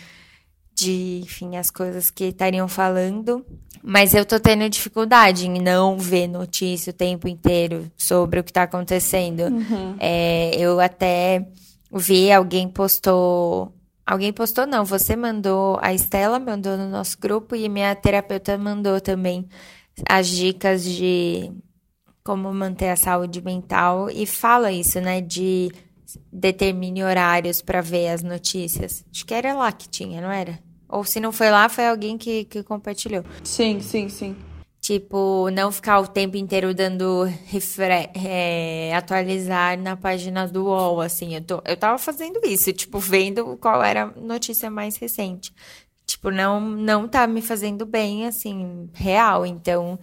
de 0.80 1.20
enfim, 1.22 1.56
as 1.56 1.70
coisas 1.70 2.10
que 2.10 2.24
estariam 2.24 2.66
falando. 2.66 3.44
Mas 3.82 4.14
eu 4.14 4.24
tô 4.24 4.38
tendo 4.38 4.68
dificuldade 4.68 5.46
em 5.46 5.60
não 5.60 5.98
ver 5.98 6.26
notícia 6.26 6.90
o 6.90 6.94
tempo 6.94 7.26
inteiro 7.26 7.90
sobre 7.96 8.40
o 8.40 8.44
que 8.44 8.52
tá 8.52 8.64
acontecendo. 8.64 9.40
Uhum. 9.44 9.96
É, 9.98 10.54
eu 10.56 10.80
até 10.80 11.46
vi, 11.92 12.30
alguém 12.30 12.68
postou. 12.68 13.72
Alguém 14.06 14.32
postou, 14.32 14.66
não, 14.66 14.84
você 14.84 15.14
mandou, 15.14 15.78
a 15.80 15.94
Estela 15.94 16.40
mandou 16.40 16.76
no 16.76 16.88
nosso 16.88 17.16
grupo 17.18 17.54
e 17.54 17.68
minha 17.68 17.94
terapeuta 17.94 18.58
mandou 18.58 19.00
também 19.00 19.48
as 20.08 20.26
dicas 20.26 20.82
de 20.82 21.52
como 22.24 22.52
manter 22.52 22.88
a 22.88 22.96
saúde 22.96 23.40
mental 23.40 24.10
e 24.10 24.26
fala 24.26 24.72
isso, 24.72 25.00
né, 25.00 25.20
de 25.20 25.70
determine 26.32 27.04
horários 27.04 27.62
para 27.62 27.80
ver 27.80 28.08
as 28.08 28.22
notícias. 28.22 29.04
Acho 29.12 29.24
que 29.24 29.34
era 29.34 29.54
lá 29.54 29.70
que 29.70 29.88
tinha, 29.88 30.20
não 30.20 30.30
era? 30.30 30.58
Ou 30.90 31.04
se 31.04 31.20
não 31.20 31.32
foi 31.32 31.50
lá, 31.50 31.68
foi 31.68 31.86
alguém 31.86 32.18
que, 32.18 32.44
que 32.44 32.62
compartilhou. 32.62 33.24
Sim, 33.44 33.80
sim, 33.80 34.08
sim. 34.08 34.36
Tipo, 34.80 35.50
não 35.50 35.70
ficar 35.70 36.00
o 36.00 36.08
tempo 36.08 36.36
inteiro 36.36 36.74
dando 36.74 37.24
refre 37.46 38.10
é, 38.14 38.94
atualizar 38.94 39.78
na 39.78 39.94
página 39.94 40.48
do 40.48 40.64
UOL, 40.64 41.00
assim. 41.00 41.34
Eu, 41.34 41.42
tô, 41.42 41.62
eu 41.66 41.76
tava 41.76 41.98
fazendo 41.98 42.40
isso, 42.44 42.72
tipo, 42.72 42.98
vendo 42.98 43.58
qual 43.58 43.82
era 43.82 44.04
a 44.04 44.20
notícia 44.20 44.70
mais 44.70 44.96
recente. 44.96 45.52
Tipo, 46.06 46.30
não, 46.30 46.60
não 46.60 47.06
tá 47.06 47.26
me 47.26 47.42
fazendo 47.42 47.84
bem, 47.86 48.26
assim, 48.26 48.88
real. 48.94 49.44
Então, 49.44 49.98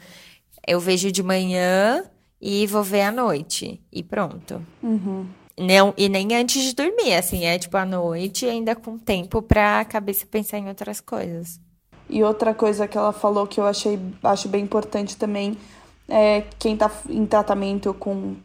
eu 0.66 0.80
vejo 0.80 1.12
de 1.12 1.24
manhã 1.24 2.04
e 2.40 2.68
vou 2.68 2.84
ver 2.84 3.02
à 3.02 3.12
noite. 3.12 3.82
E 3.92 4.04
pronto. 4.04 4.66
Uhum. 4.82 5.26
Não, 5.60 5.94
e 5.98 6.08
nem 6.08 6.36
antes 6.36 6.62
de 6.62 6.76
dormir, 6.76 7.14
assim, 7.16 7.46
é 7.46 7.58
tipo 7.58 7.76
à 7.78 7.86
noite, 7.86 8.46
ainda 8.46 8.76
com 8.76 8.98
tempo 8.98 9.42
pra 9.42 9.84
cabeça 9.86 10.26
pensar 10.26 10.60
em 10.60 10.68
outras 10.68 11.02
coisas. 11.02 11.60
E 12.10 12.24
outra 12.24 12.54
coisa 12.54 12.88
que 12.88 12.98
ela 12.98 13.12
falou 13.12 13.48
que 13.48 13.60
eu 13.60 13.66
achei 13.66 14.00
acho 14.24 14.48
bem 14.48 14.64
importante 14.64 15.18
também 15.18 15.58
é 16.08 16.44
quem 16.58 16.78
tá 16.78 16.90
em 17.10 17.26
tratamento 17.26 17.94
com 17.94 18.36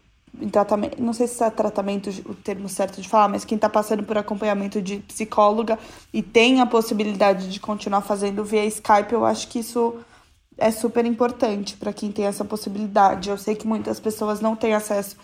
em 0.41 0.49
tratamento, 0.49 1.01
não 1.01 1.13
sei 1.13 1.27
se 1.27 1.45
é 1.45 1.51
tratamento 1.51 2.09
o 2.25 2.35
termo 2.35 2.67
certo 2.67 3.01
de 3.01 3.09
falar, 3.09 3.29
mas 3.29 3.45
quem 3.45 3.59
tá 3.59 3.69
passando 3.69 4.03
por 4.03 4.17
acompanhamento 4.17 4.81
de 4.81 4.97
psicóloga 5.01 5.79
e 6.13 6.23
tem 6.23 6.61
a 6.61 6.67
possibilidade 6.67 7.51
de 7.51 7.61
continuar 7.61 8.01
fazendo 8.01 8.43
via 8.43 8.65
Skype, 8.65 9.13
eu 9.13 9.27
acho 9.27 9.47
que 9.49 9.59
isso 9.59 9.95
é 10.57 10.71
super 10.71 11.05
importante 11.05 11.77
para 11.77 11.93
quem 11.93 12.11
tem 12.11 12.25
essa 12.25 12.45
possibilidade. 12.45 13.29
Eu 13.29 13.37
sei 13.37 13.55
que 13.55 13.67
muitas 13.67 14.01
pessoas 14.01 14.41
não 14.41 14.57
têm 14.57 14.73
acesso 14.75 15.17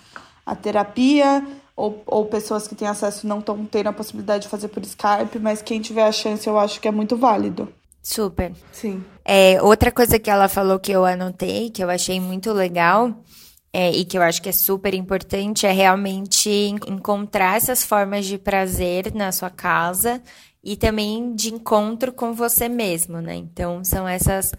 à 0.45 0.55
terapia, 0.55 1.45
ou, 1.78 2.02
ou 2.04 2.26
pessoas 2.26 2.66
que 2.66 2.74
têm 2.74 2.88
acesso 2.88 3.24
não 3.24 3.38
estão 3.38 3.64
tendo 3.64 3.86
a 3.86 3.92
possibilidade 3.92 4.42
de 4.42 4.48
fazer 4.48 4.66
por 4.66 4.82
Skype, 4.82 5.38
mas 5.40 5.62
quem 5.62 5.80
tiver 5.80 6.02
a 6.02 6.10
chance 6.10 6.44
eu 6.44 6.58
acho 6.58 6.80
que 6.80 6.88
é 6.88 6.90
muito 6.90 7.16
válido. 7.16 7.72
Super. 8.02 8.52
Sim. 8.72 9.04
É, 9.24 9.62
outra 9.62 9.92
coisa 9.92 10.18
que 10.18 10.28
ela 10.28 10.48
falou 10.48 10.80
que 10.80 10.90
eu 10.90 11.04
anotei, 11.04 11.70
que 11.70 11.82
eu 11.82 11.88
achei 11.88 12.18
muito 12.18 12.52
legal, 12.52 13.14
é, 13.72 13.92
e 13.92 14.04
que 14.04 14.18
eu 14.18 14.22
acho 14.22 14.42
que 14.42 14.48
é 14.48 14.52
super 14.52 14.92
importante, 14.92 15.66
é 15.66 15.70
realmente 15.70 16.50
encontrar 16.50 17.56
essas 17.56 17.84
formas 17.84 18.26
de 18.26 18.38
prazer 18.38 19.14
na 19.14 19.30
sua 19.30 19.50
casa 19.50 20.20
e 20.64 20.76
também 20.76 21.32
de 21.32 21.54
encontro 21.54 22.12
com 22.12 22.32
você 22.32 22.68
mesmo, 22.68 23.20
né? 23.20 23.36
Então, 23.36 23.84
são 23.84 24.08
essas 24.08 24.52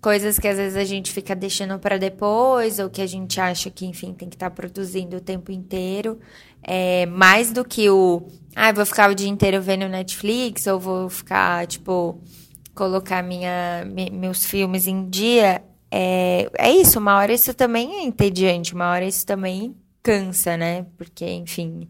coisas 0.00 0.38
que 0.38 0.48
às 0.48 0.56
vezes 0.56 0.76
a 0.76 0.84
gente 0.84 1.12
fica 1.12 1.34
deixando 1.34 1.78
para 1.78 1.98
depois, 1.98 2.78
ou 2.78 2.88
que 2.88 3.02
a 3.02 3.06
gente 3.06 3.40
acha 3.40 3.70
que, 3.70 3.84
enfim, 3.84 4.14
tem 4.14 4.28
que 4.28 4.36
estar 4.36 4.50
tá 4.50 4.56
produzindo 4.56 5.16
o 5.16 5.20
tempo 5.20 5.52
inteiro. 5.52 6.18
É, 6.62 7.06
mais 7.06 7.52
do 7.52 7.64
que 7.64 7.88
o, 7.88 8.28
ah, 8.54 8.72
vou 8.72 8.84
ficar 8.84 9.10
o 9.10 9.14
dia 9.14 9.28
inteiro 9.28 9.60
vendo 9.62 9.88
Netflix, 9.88 10.66
ou 10.66 10.78
vou 10.78 11.08
ficar, 11.08 11.66
tipo, 11.66 12.20
colocar 12.74 13.22
minha, 13.22 13.84
meus 14.12 14.44
filmes 14.44 14.86
em 14.86 15.08
dia. 15.08 15.62
É, 15.90 16.50
é 16.58 16.70
isso, 16.70 16.98
uma 16.98 17.16
hora 17.16 17.32
isso 17.32 17.52
também 17.54 17.96
é 17.96 18.02
entediante, 18.04 18.74
uma 18.74 18.90
hora 18.90 19.04
isso 19.04 19.26
também 19.26 19.76
cansa, 20.02 20.56
né? 20.56 20.86
Porque, 20.96 21.26
enfim, 21.26 21.88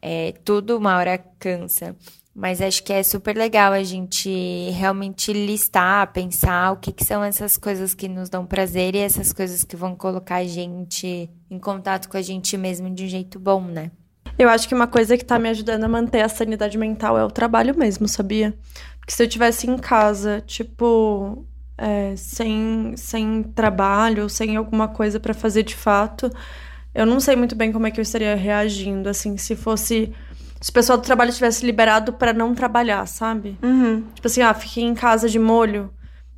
é, 0.00 0.32
tudo 0.44 0.76
uma 0.76 0.96
hora 0.96 1.18
cansa. 1.38 1.96
Mas 2.34 2.62
acho 2.62 2.82
que 2.82 2.92
é 2.92 3.02
super 3.02 3.36
legal 3.36 3.72
a 3.72 3.82
gente 3.82 4.70
realmente 4.70 5.32
listar, 5.34 6.12
pensar 6.12 6.72
o 6.72 6.76
que, 6.78 6.90
que 6.90 7.04
são 7.04 7.22
essas 7.22 7.58
coisas 7.58 7.92
que 7.94 8.08
nos 8.08 8.30
dão 8.30 8.46
prazer 8.46 8.94
e 8.94 8.98
essas 8.98 9.34
coisas 9.34 9.64
que 9.64 9.76
vão 9.76 9.94
colocar 9.94 10.36
a 10.36 10.44
gente 10.44 11.28
em 11.50 11.58
contato 11.58 12.08
com 12.08 12.16
a 12.16 12.22
gente 12.22 12.56
mesmo 12.56 12.88
de 12.88 13.04
um 13.04 13.08
jeito 13.08 13.38
bom, 13.38 13.60
né? 13.60 13.90
Eu 14.38 14.48
acho 14.48 14.68
que 14.68 14.74
uma 14.74 14.86
coisa 14.86 15.16
que 15.16 15.24
tá 15.24 15.38
me 15.38 15.48
ajudando 15.48 15.84
a 15.84 15.88
manter 15.88 16.22
a 16.22 16.28
sanidade 16.28 16.76
mental 16.78 17.18
é 17.18 17.24
o 17.24 17.30
trabalho 17.30 17.76
mesmo, 17.76 18.08
sabia? 18.08 18.54
Porque 18.98 19.12
se 19.12 19.22
eu 19.22 19.28
tivesse 19.28 19.68
em 19.68 19.76
casa, 19.76 20.42
tipo, 20.46 21.44
é, 21.76 22.14
sem, 22.16 22.94
sem 22.96 23.42
trabalho, 23.42 24.28
sem 24.28 24.56
alguma 24.56 24.88
coisa 24.88 25.18
para 25.20 25.34
fazer 25.34 25.62
de 25.62 25.74
fato, 25.74 26.30
eu 26.94 27.06
não 27.06 27.20
sei 27.20 27.36
muito 27.36 27.54
bem 27.54 27.72
como 27.72 27.86
é 27.86 27.90
que 27.90 28.00
eu 28.00 28.02
estaria 28.02 28.34
reagindo, 28.34 29.08
assim, 29.08 29.36
se 29.36 29.56
fosse 29.56 30.12
se 30.62 30.70
o 30.70 30.72
pessoal 30.72 30.96
do 30.96 31.02
trabalho 31.02 31.32
tivesse 31.32 31.66
liberado 31.66 32.12
para 32.12 32.32
não 32.32 32.54
trabalhar, 32.54 33.04
sabe? 33.06 33.58
Uhum. 33.60 34.04
Tipo 34.14 34.28
assim, 34.28 34.42
ah, 34.42 34.54
fiquei 34.54 34.84
em 34.84 34.94
casa 34.94 35.28
de 35.28 35.36
molho. 35.36 35.92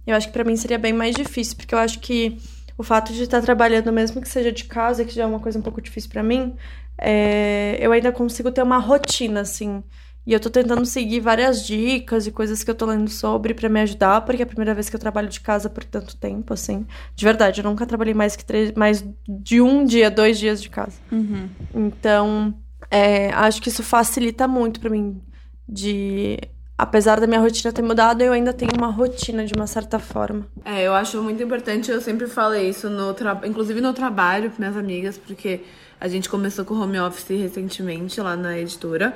Eu 0.07 0.17
acho 0.17 0.29
que 0.29 0.33
para 0.33 0.45
mim 0.45 0.57
seria 0.57 0.79
bem 0.79 0.95
mais 0.95 1.15
difícil, 1.15 1.57
porque 1.57 1.75
eu 1.75 1.79
acho 1.79 2.01
que 2.01 2.39
o 2.77 2.83
fato 2.83 3.13
de 3.13 3.23
estar 3.23 3.41
trabalhando, 3.41 3.93
mesmo 3.93 4.21
que 4.21 4.29
seja 4.29 4.53
de 4.53 4.65
casa, 4.65 5.05
que 5.05 5.15
já 5.15 5.25
é 5.25 5.27
uma 5.27 5.41
coisa 5.41 5.59
um 5.59 5.63
pouco 5.63 5.81
difícil 5.81 6.11
para 6.11 6.23
mim, 6.23 6.57
é... 6.99 7.77
eu 7.81 7.93
ainda 7.93 8.13
consigo 8.13 8.51
ter 8.51 8.63
uma 8.63 8.79
rotina, 8.79 9.41
assim. 9.41 9.83
E 10.27 10.33
eu 10.33 10.41
tô 10.41 10.49
tentando 10.49 10.87
seguir 10.87 11.21
várias 11.21 11.67
dicas 11.67 12.27
e 12.27 12.33
coisas 12.33 12.65
que 12.65 12.71
eu 12.71 12.75
tô 12.75 12.87
lendo 12.87 13.11
sobre 13.11 13.53
para 13.53 13.69
me 13.69 13.81
ajudar, 13.81 14.23
porque 14.23 14.41
é 14.41 14.45
a 14.45 14.47
primeira 14.47 14.73
vez 14.73 14.89
que 14.89 14.97
eu 14.97 15.01
trabalho 15.01 15.29
de 15.29 15.39
casa 15.39 15.69
por 15.69 15.85
tanto 15.85 16.17
tempo, 16.17 16.55
assim. 16.55 16.87
De 17.15 17.25
verdade, 17.25 17.61
eu 17.61 17.69
nunca 17.69 17.85
trabalhei 17.85 18.15
mais 18.15 18.35
que 18.35 18.45
três, 18.45 18.73
mais 18.73 19.05
de 19.29 19.61
um 19.61 19.85
dia, 19.85 20.11
dois 20.11 20.39
dias 20.39 20.63
de 20.63 20.71
casa. 20.71 20.97
Uhum. 21.13 21.49
Então, 21.75 22.55
é, 22.91 23.29
acho 23.35 23.61
que 23.61 23.69
isso 23.69 23.83
facilita 23.83 24.49
muito 24.49 24.81
para 24.81 24.89
mim. 24.89 25.21
De. 25.69 26.39
Apesar 26.77 27.21
da 27.21 27.27
minha 27.27 27.41
rotina 27.41 27.73
ter 27.73 27.83
mudado, 27.83 28.23
eu 28.23 28.33
ainda 28.33 28.53
tenho 28.53 28.73
uma 28.77 28.89
rotina 28.89 29.47
de 29.47 29.55
uma 29.55 29.67
certa 29.67 30.01
forma. 30.01 30.47
É, 30.65 30.83
eu 30.83 30.93
acho 30.93 31.23
muito 31.23 31.41
importante, 31.41 31.91
eu 31.91 32.01
sempre 32.01 32.27
falei 32.27 32.69
isso, 32.69 32.91
no 32.91 33.15
tra... 33.15 33.41
inclusive 33.45 33.81
no 33.81 33.93
trabalho 33.93 34.51
com 34.51 34.59
minhas 34.59 34.77
amigas, 34.77 35.17
porque 35.17 35.61
a 36.01 36.09
gente 36.09 36.29
começou 36.29 36.65
com 36.65 36.75
home 36.75 36.99
office 36.99 37.29
recentemente 37.29 38.21
lá 38.21 38.35
na 38.35 38.59
editora. 38.59 39.15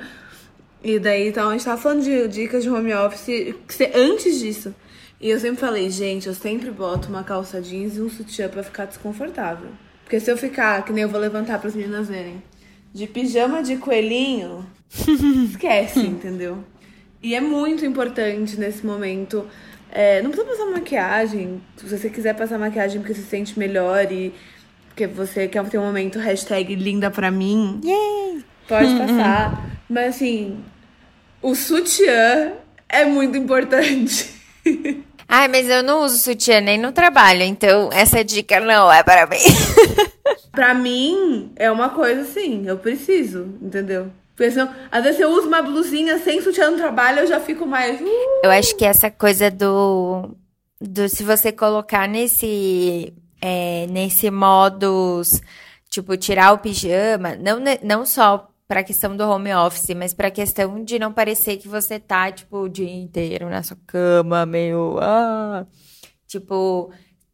E 0.81 0.97
daí, 0.97 1.27
então, 1.27 1.49
a 1.49 1.51
gente 1.51 1.65
tava 1.65 1.81
falando 1.81 2.01
de 2.01 2.29
dicas 2.29 2.63
de 2.63 2.69
home 2.69 2.93
office 2.93 3.53
antes 3.93 4.39
disso. 4.39 4.73
E 5.19 5.29
eu 5.29 5.37
sempre 5.37 5.59
falei, 5.59 5.89
gente, 5.89 6.27
eu 6.27 6.33
sempre 6.33 6.71
boto 6.71 7.09
uma 7.09 7.25
calça 7.25 7.61
jeans 7.61 7.97
e 7.97 8.01
um 8.01 8.09
sutiã 8.09 8.47
pra 8.47 8.63
ficar 8.63 8.85
desconfortável. 8.85 9.67
Porque 10.05 10.17
se 10.17 10.31
eu 10.31 10.37
ficar, 10.37 10.83
que 10.85 10.93
nem 10.93 11.03
eu 11.03 11.09
vou 11.09 11.19
levantar 11.19 11.59
para 11.59 11.67
as 11.67 11.75
meninas 11.75 12.07
verem, 12.07 12.41
de 12.93 13.05
pijama 13.05 13.61
de 13.61 13.75
coelhinho, 13.75 14.65
esquece, 15.45 15.99
entendeu? 15.99 16.63
E 17.21 17.35
é 17.35 17.41
muito 17.41 17.85
importante 17.85 18.57
nesse 18.57 18.85
momento. 18.85 19.45
É, 19.91 20.21
não 20.21 20.31
precisa 20.31 20.51
passar 20.51 20.65
maquiagem. 20.71 21.61
Se 21.77 21.85
você 21.85 22.09
quiser 22.09 22.35
passar 22.35 22.57
maquiagem 22.57 23.01
porque 23.01 23.13
se 23.13 23.23
sente 23.23 23.57
melhor 23.57 24.11
e 24.11 24.33
porque 24.87 25.07
você 25.07 25.47
quer 25.47 25.63
ter 25.69 25.77
um 25.77 25.85
momento 25.85 26.19
hashtag 26.19 26.75
linda 26.75 27.09
pra 27.09 27.31
mim, 27.31 27.79
Yay! 27.83 28.43
pode 28.67 28.95
passar. 28.95 29.79
Mas 29.89 30.15
assim, 30.15 30.63
o 31.41 31.55
sutiã 31.55 32.53
é 32.87 33.05
muito 33.05 33.37
importante. 33.37 34.29
Ai, 35.31 35.47
mas 35.47 35.69
eu 35.69 35.83
não 35.83 36.03
uso 36.03 36.17
sutiã 36.17 36.59
nem 36.59 36.77
no 36.77 36.91
trabalho, 36.91 37.43
então 37.43 37.89
essa 37.93 38.23
dica 38.23 38.59
não 38.59 38.91
é 38.91 39.03
para 39.03 39.27
mim. 39.27 39.37
pra 40.51 40.73
mim, 40.73 41.51
é 41.55 41.69
uma 41.69 41.89
coisa 41.89 42.21
assim, 42.21 42.65
eu 42.65 42.77
preciso, 42.77 43.47
entendeu? 43.61 44.11
Às 44.91 45.03
vezes 45.03 45.19
eu 45.19 45.29
uso 45.29 45.47
uma 45.47 45.61
blusinha 45.61 46.17
sem 46.19 46.41
sutiã 46.41 46.69
no 46.71 46.77
trabalho, 46.77 47.19
eu 47.19 47.27
já 47.27 47.39
fico 47.39 47.65
mais. 47.65 47.99
Uh! 47.99 48.05
Eu 48.43 48.51
acho 48.51 48.75
que 48.75 48.85
essa 48.85 49.09
coisa 49.11 49.49
do. 49.51 50.35
do 50.79 51.09
se 51.09 51.23
você 51.23 51.51
colocar 51.51 52.07
nesse. 52.07 53.13
É, 53.41 53.87
nesse 53.89 54.29
modus, 54.29 55.41
tipo, 55.89 56.17
tirar 56.17 56.51
o 56.51 56.57
pijama, 56.57 57.37
não, 57.37 57.57
não 57.81 58.05
só 58.05 58.49
para 58.67 58.81
a 58.81 58.83
questão 58.83 59.17
do 59.17 59.23
home 59.27 59.51
office, 59.53 59.95
mas 59.95 60.13
para 60.13 60.27
a 60.27 60.31
questão 60.31 60.83
de 60.83 60.99
não 60.99 61.11
parecer 61.11 61.57
que 61.57 61.67
você 61.67 61.99
tá, 61.99 62.31
tipo, 62.31 62.57
o 62.57 62.69
dia 62.69 62.87
inteiro 62.87 63.49
na 63.49 63.63
sua 63.63 63.77
cama, 63.87 64.45
meio. 64.45 64.99
Ah, 65.01 65.65
tipo, 66.27 66.91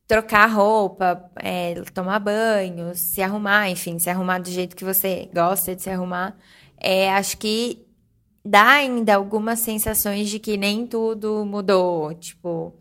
trocar 0.08 0.46
roupa, 0.46 1.30
é, 1.36 1.74
tomar 1.94 2.20
banho, 2.20 2.96
se 2.96 3.22
arrumar, 3.22 3.70
enfim, 3.70 4.00
se 4.00 4.10
arrumar 4.10 4.40
do 4.40 4.50
jeito 4.50 4.76
que 4.76 4.86
você 4.86 5.30
gosta 5.34 5.76
de 5.76 5.82
se 5.82 5.90
arrumar. 5.90 6.38
É, 6.78 7.12
acho 7.14 7.38
que 7.38 7.86
dá 8.44 8.74
ainda 8.74 9.16
algumas 9.16 9.60
sensações 9.60 10.30
de 10.30 10.40
que 10.40 10.58
nem 10.58 10.86
tudo 10.86 11.46
mudou. 11.46 12.14
Tipo, 12.14 12.74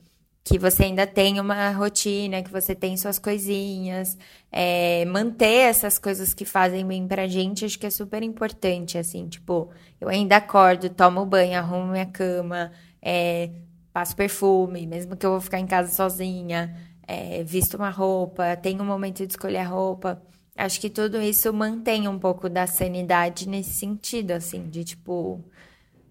que 0.45 0.59
você 0.59 0.85
ainda 0.85 1.07
tem 1.07 1.41
uma 1.41 1.71
rotina, 1.71 2.43
que 2.43 2.51
você 2.53 2.75
tem 2.75 2.97
suas 2.99 3.19
coisinhas, 3.19 4.19
é, 4.53 5.05
manter 5.07 5.71
essas 5.71 5.99
coisas 5.99 6.35
que 6.35 6.45
fazem 6.45 6.87
bem 6.87 7.09
pra 7.09 7.27
gente, 7.27 7.65
acho 7.65 7.79
que 7.79 7.87
é 7.87 7.91
super 7.91 8.23
importante, 8.23 8.99
assim, 8.99 9.27
tipo, 9.27 9.71
eu 9.99 10.09
ainda 10.09 10.37
acordo, 10.37 10.91
tomo 10.91 11.25
banho, 11.25 11.59
arrumo 11.59 11.93
minha 11.93 12.05
cama, 12.05 12.71
é, 13.01 13.51
passo 13.91 14.15
perfume, 14.15 14.87
mesmo 14.87 15.17
que 15.17 15.25
eu 15.25 15.31
vou 15.31 15.41
ficar 15.41 15.59
em 15.59 15.67
casa 15.67 15.91
sozinha, 15.91 16.77
é, 17.07 17.43
visto 17.43 17.79
uma 17.79 17.89
roupa, 17.91 18.55
tenho 18.57 18.83
um 18.83 18.87
momento 18.87 19.27
de 19.27 19.33
escolher 19.33 19.59
a 19.59 19.67
roupa, 19.67 20.23
acho 20.57 20.81
que 20.81 20.89
tudo 20.89 21.21
isso 21.21 21.53
mantém 21.53 22.07
um 22.09 22.19
pouco 22.19 22.49
da 22.49 22.67
sanidade 22.67 23.49
nesse 23.49 23.73
sentido, 23.73 24.33
assim, 24.33 24.69
de 24.69 24.85
tipo, 24.85 25.45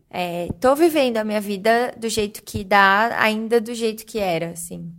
é, 0.09 0.47
tô 0.59 0.75
vivendo 0.75 1.17
a 1.17 1.23
minha 1.23 1.41
vida 1.41 1.93
do 1.97 2.07
jeito 2.09 2.43
que 2.43 2.63
dá, 2.63 3.19
ainda 3.19 3.59
do 3.59 3.73
jeito 3.73 4.05
que 4.05 4.19
era, 4.19 4.51
assim. 4.51 4.91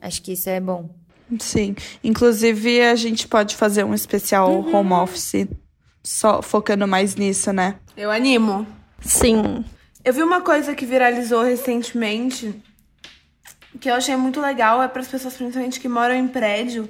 Acho 0.00 0.22
que 0.22 0.32
isso 0.32 0.48
é 0.48 0.60
bom. 0.60 0.90
Sim. 1.38 1.74
Inclusive, 2.02 2.82
a 2.82 2.94
gente 2.94 3.26
pode 3.26 3.56
fazer 3.56 3.84
um 3.84 3.92
especial 3.92 4.50
uhum. 4.50 4.74
home 4.74 4.92
office, 4.92 5.46
só 6.02 6.40
focando 6.40 6.86
mais 6.86 7.16
nisso, 7.16 7.52
né? 7.52 7.76
Eu 7.96 8.10
animo. 8.10 8.66
Sim. 9.00 9.64
Eu 10.04 10.12
vi 10.12 10.22
uma 10.22 10.40
coisa 10.40 10.74
que 10.74 10.86
viralizou 10.86 11.42
recentemente, 11.42 12.54
que 13.80 13.90
eu 13.90 13.94
achei 13.94 14.16
muito 14.16 14.40
legal, 14.40 14.82
é 14.82 14.88
para 14.88 15.02
as 15.02 15.08
pessoas, 15.08 15.34
principalmente 15.34 15.80
que 15.80 15.88
moram 15.88 16.14
em 16.14 16.28
prédio, 16.28 16.88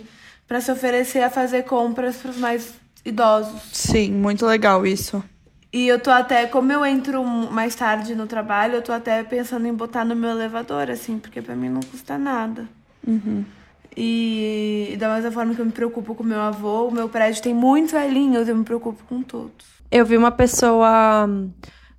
para 0.49 0.63
se 0.63 0.73
oferecer 0.73 1.23
a 1.23 1.29
fazer 1.29 1.65
compras 1.65 2.17
para 2.17 2.31
os 2.31 2.39
mais 2.39 2.73
idosos. 3.05 3.61
Sim, 3.71 4.13
muito 4.13 4.47
legal 4.47 4.87
isso. 4.87 5.23
E 5.71 5.87
eu 5.87 6.01
tô 6.01 6.11
até, 6.11 6.47
como 6.47 6.73
eu 6.73 6.85
entro 6.85 7.23
mais 7.23 7.75
tarde 7.75 8.15
no 8.15 8.27
trabalho, 8.27 8.77
eu 8.77 8.83
tô 8.83 8.91
até 8.91 9.23
pensando 9.23 9.67
em 9.67 9.75
botar 9.75 10.03
no 10.05 10.17
meu 10.17 10.31
elevador, 10.31 10.91
assim, 10.91 11.19
porque 11.19 11.43
para 11.43 11.55
mim 11.55 11.69
não 11.69 11.83
custa 11.83 12.17
nada. 12.17 12.67
Uhum. 13.07 13.45
E, 13.95 14.91
e 14.93 14.97
da 14.97 15.15
mesma 15.15 15.31
forma 15.31 15.55
que 15.55 15.61
eu 15.61 15.67
me 15.67 15.73
preocupo 15.73 16.15
com 16.15 16.25
meu 16.25 16.41
avô, 16.41 16.89
o 16.89 16.91
meu 16.91 17.09
prédio 17.09 17.43
tem 17.43 17.53
muitos 17.53 17.93
velhinhos, 17.93 18.49
eu 18.49 18.57
me 18.57 18.65
preocupo 18.65 19.03
com 19.07 19.23
todos. 19.23 19.67
Eu 19.91 20.07
vi 20.07 20.17
uma 20.17 20.31
pessoa 20.31 21.29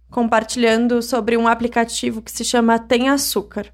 compartilhando 0.10 1.04
sobre 1.04 1.38
um 1.38 1.48
aplicativo 1.48 2.24
que 2.24 2.32
se 2.32 2.44
chama 2.44 2.80
Tem 2.80 3.10
Açúcar 3.10 3.72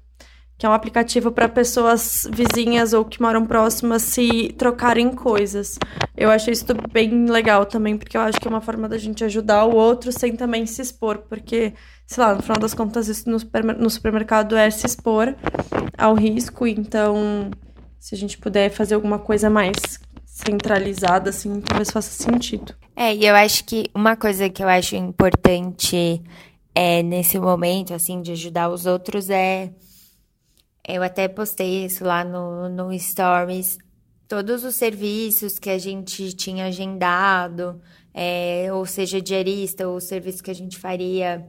que 0.58 0.64
é 0.64 0.68
um 0.68 0.72
aplicativo 0.72 1.30
para 1.30 1.48
pessoas 1.48 2.26
vizinhas 2.32 2.92
ou 2.92 3.04
que 3.04 3.20
moram 3.20 3.44
próximas 3.44 4.02
se 4.02 4.54
trocarem 4.56 5.10
coisas. 5.10 5.78
Eu 6.16 6.30
achei 6.30 6.52
isso 6.52 6.64
bem 6.90 7.26
legal 7.26 7.66
também, 7.66 7.96
porque 7.98 8.16
eu 8.16 8.22
acho 8.22 8.40
que 8.40 8.48
é 8.48 8.50
uma 8.50 8.62
forma 8.62 8.88
da 8.88 8.96
gente 8.96 9.22
ajudar 9.22 9.66
o 9.66 9.74
outro 9.74 10.10
sem 10.10 10.34
também 10.34 10.64
se 10.64 10.80
expor, 10.80 11.18
porque, 11.28 11.74
sei 12.06 12.24
lá, 12.24 12.34
no 12.34 12.42
final 12.42 12.58
das 12.58 12.72
contas, 12.72 13.06
isso 13.08 13.28
no, 13.28 13.90
supermercado 13.90 14.56
é 14.56 14.70
se 14.70 14.86
expor 14.86 15.34
ao 15.96 16.14
risco, 16.14 16.66
então, 16.66 17.50
se 18.00 18.14
a 18.14 18.18
gente 18.18 18.38
puder 18.38 18.70
fazer 18.70 18.94
alguma 18.94 19.18
coisa 19.18 19.50
mais 19.50 19.76
centralizada, 20.24 21.30
assim, 21.30 21.60
talvez 21.60 21.90
faça 21.90 22.10
sentido. 22.10 22.74
É, 22.94 23.14
e 23.14 23.26
eu 23.26 23.34
acho 23.34 23.62
que 23.64 23.90
uma 23.94 24.16
coisa 24.16 24.48
que 24.48 24.62
eu 24.62 24.68
acho 24.68 24.96
importante 24.96 26.22
é, 26.74 27.02
nesse 27.02 27.38
momento, 27.38 27.92
assim, 27.92 28.22
de 28.22 28.32
ajudar 28.32 28.70
os 28.70 28.86
outros 28.86 29.28
é 29.28 29.70
eu 30.86 31.02
até 31.02 31.26
postei 31.26 31.84
isso 31.84 32.04
lá 32.04 32.22
no, 32.22 32.68
no 32.68 32.98
Stories. 32.98 33.78
Todos 34.28 34.64
os 34.64 34.76
serviços 34.76 35.58
que 35.58 35.70
a 35.70 35.78
gente 35.78 36.32
tinha 36.32 36.66
agendado, 36.66 37.80
é, 38.14 38.72
ou 38.72 38.86
seja, 38.86 39.20
diarista, 39.20 39.88
ou 39.88 40.00
serviço 40.00 40.42
que 40.42 40.50
a 40.50 40.54
gente 40.54 40.78
faria 40.78 41.46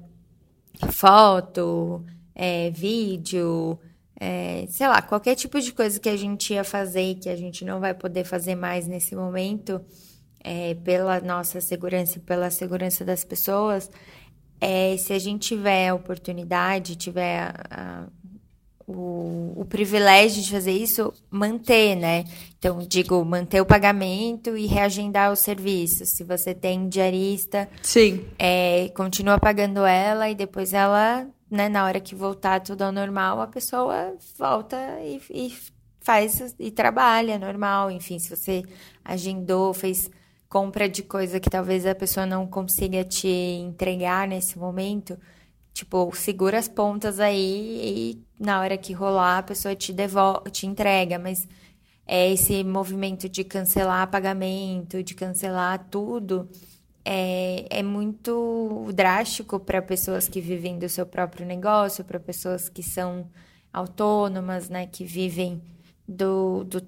foto, 0.91 2.03
é, 2.35 2.69
vídeo, 2.71 3.79
é, 4.19 4.65
sei 4.69 4.87
lá, 4.87 5.01
qualquer 5.01 5.35
tipo 5.35 5.59
de 5.59 5.71
coisa 5.71 5.99
que 5.99 6.09
a 6.09 6.17
gente 6.17 6.53
ia 6.53 6.63
fazer 6.63 7.11
e 7.11 7.15
que 7.15 7.29
a 7.29 7.35
gente 7.35 7.63
não 7.63 7.79
vai 7.79 7.93
poder 7.93 8.23
fazer 8.23 8.55
mais 8.55 8.87
nesse 8.87 9.15
momento, 9.15 9.81
é, 10.43 10.75
pela 10.75 11.19
nossa 11.19 11.61
segurança 11.61 12.17
e 12.17 12.21
pela 12.21 12.49
segurança 12.49 13.05
das 13.05 13.23
pessoas, 13.23 13.89
é, 14.59 14.97
se 14.97 15.13
a 15.13 15.19
gente 15.19 15.49
tiver 15.49 15.89
a 15.89 15.95
oportunidade, 15.95 16.95
tiver 16.95 17.53
a, 17.69 18.07
o, 18.87 19.53
o, 19.57 19.65
privilégio 19.65 20.41
de 20.41 20.49
fazer 20.49 20.71
isso, 20.71 21.13
manter, 21.29 21.95
né? 21.95 22.23
Então, 22.57 22.79
digo, 22.79 23.23
manter 23.25 23.59
o 23.59 23.65
pagamento 23.65 24.55
e 24.55 24.65
reagendar 24.65 25.31
os 25.31 25.39
serviços. 25.39 26.15
Se 26.15 26.23
você 26.23 26.55
tem 26.55 26.87
diarista, 26.87 27.69
Sim. 27.83 28.25
É, 28.39 28.89
continua 28.95 29.37
pagando 29.37 29.85
ela 29.85 30.29
e 30.29 30.35
depois 30.35 30.73
ela 30.73 31.27
né, 31.51 31.69
na 31.69 31.85
hora 31.85 31.99
que 31.99 32.15
voltar 32.15 32.61
tudo 32.61 32.83
ao 32.83 32.91
normal, 32.91 33.41
a 33.41 33.47
pessoa 33.47 34.15
volta 34.37 34.77
e, 35.01 35.21
e 35.29 35.53
faz 36.01 36.55
e 36.57 36.71
trabalha 36.71 37.37
normal. 37.37 37.91
Enfim, 37.91 38.19
se 38.19 38.33
você 38.33 38.63
agendou, 39.03 39.73
fez 39.73 40.09
compra 40.47 40.87
de 40.87 41.03
coisa 41.03 41.39
que 41.41 41.49
talvez 41.49 41.85
a 41.85 41.93
pessoa 41.93 42.25
não 42.25 42.47
consiga 42.47 43.03
te 43.03 43.27
entregar 43.27 44.27
nesse 44.27 44.57
momento, 44.57 45.19
tipo, 45.73 46.09
segura 46.15 46.57
as 46.57 46.69
pontas 46.69 47.19
aí 47.19 48.15
e 48.15 48.26
na 48.39 48.59
hora 48.59 48.77
que 48.77 48.93
rolar 48.93 49.39
a 49.39 49.43
pessoa 49.43 49.75
te 49.75 49.91
devolve, 49.91 50.51
te 50.51 50.67
entrega, 50.67 51.17
mas 51.17 51.47
é 52.05 52.31
esse 52.31 52.63
movimento 52.63 53.27
de 53.27 53.43
cancelar 53.43 54.09
pagamento, 54.09 55.03
de 55.03 55.13
cancelar 55.13 55.87
tudo, 55.89 56.49
é, 57.03 57.65
é 57.69 57.83
muito 57.83 58.89
drástico 58.93 59.59
para 59.59 59.81
pessoas 59.81 60.27
que 60.27 60.41
vivem 60.41 60.77
do 60.77 60.89
seu 60.89 61.05
próprio 61.05 61.45
negócio, 61.45 62.03
para 62.03 62.19
pessoas 62.19 62.67
que 62.67 62.83
são 62.83 63.29
autônomas, 63.71 64.69
né, 64.69 64.87
que 64.87 65.05
vivem 65.05 65.61
do, 66.07 66.63
do, 66.65 66.81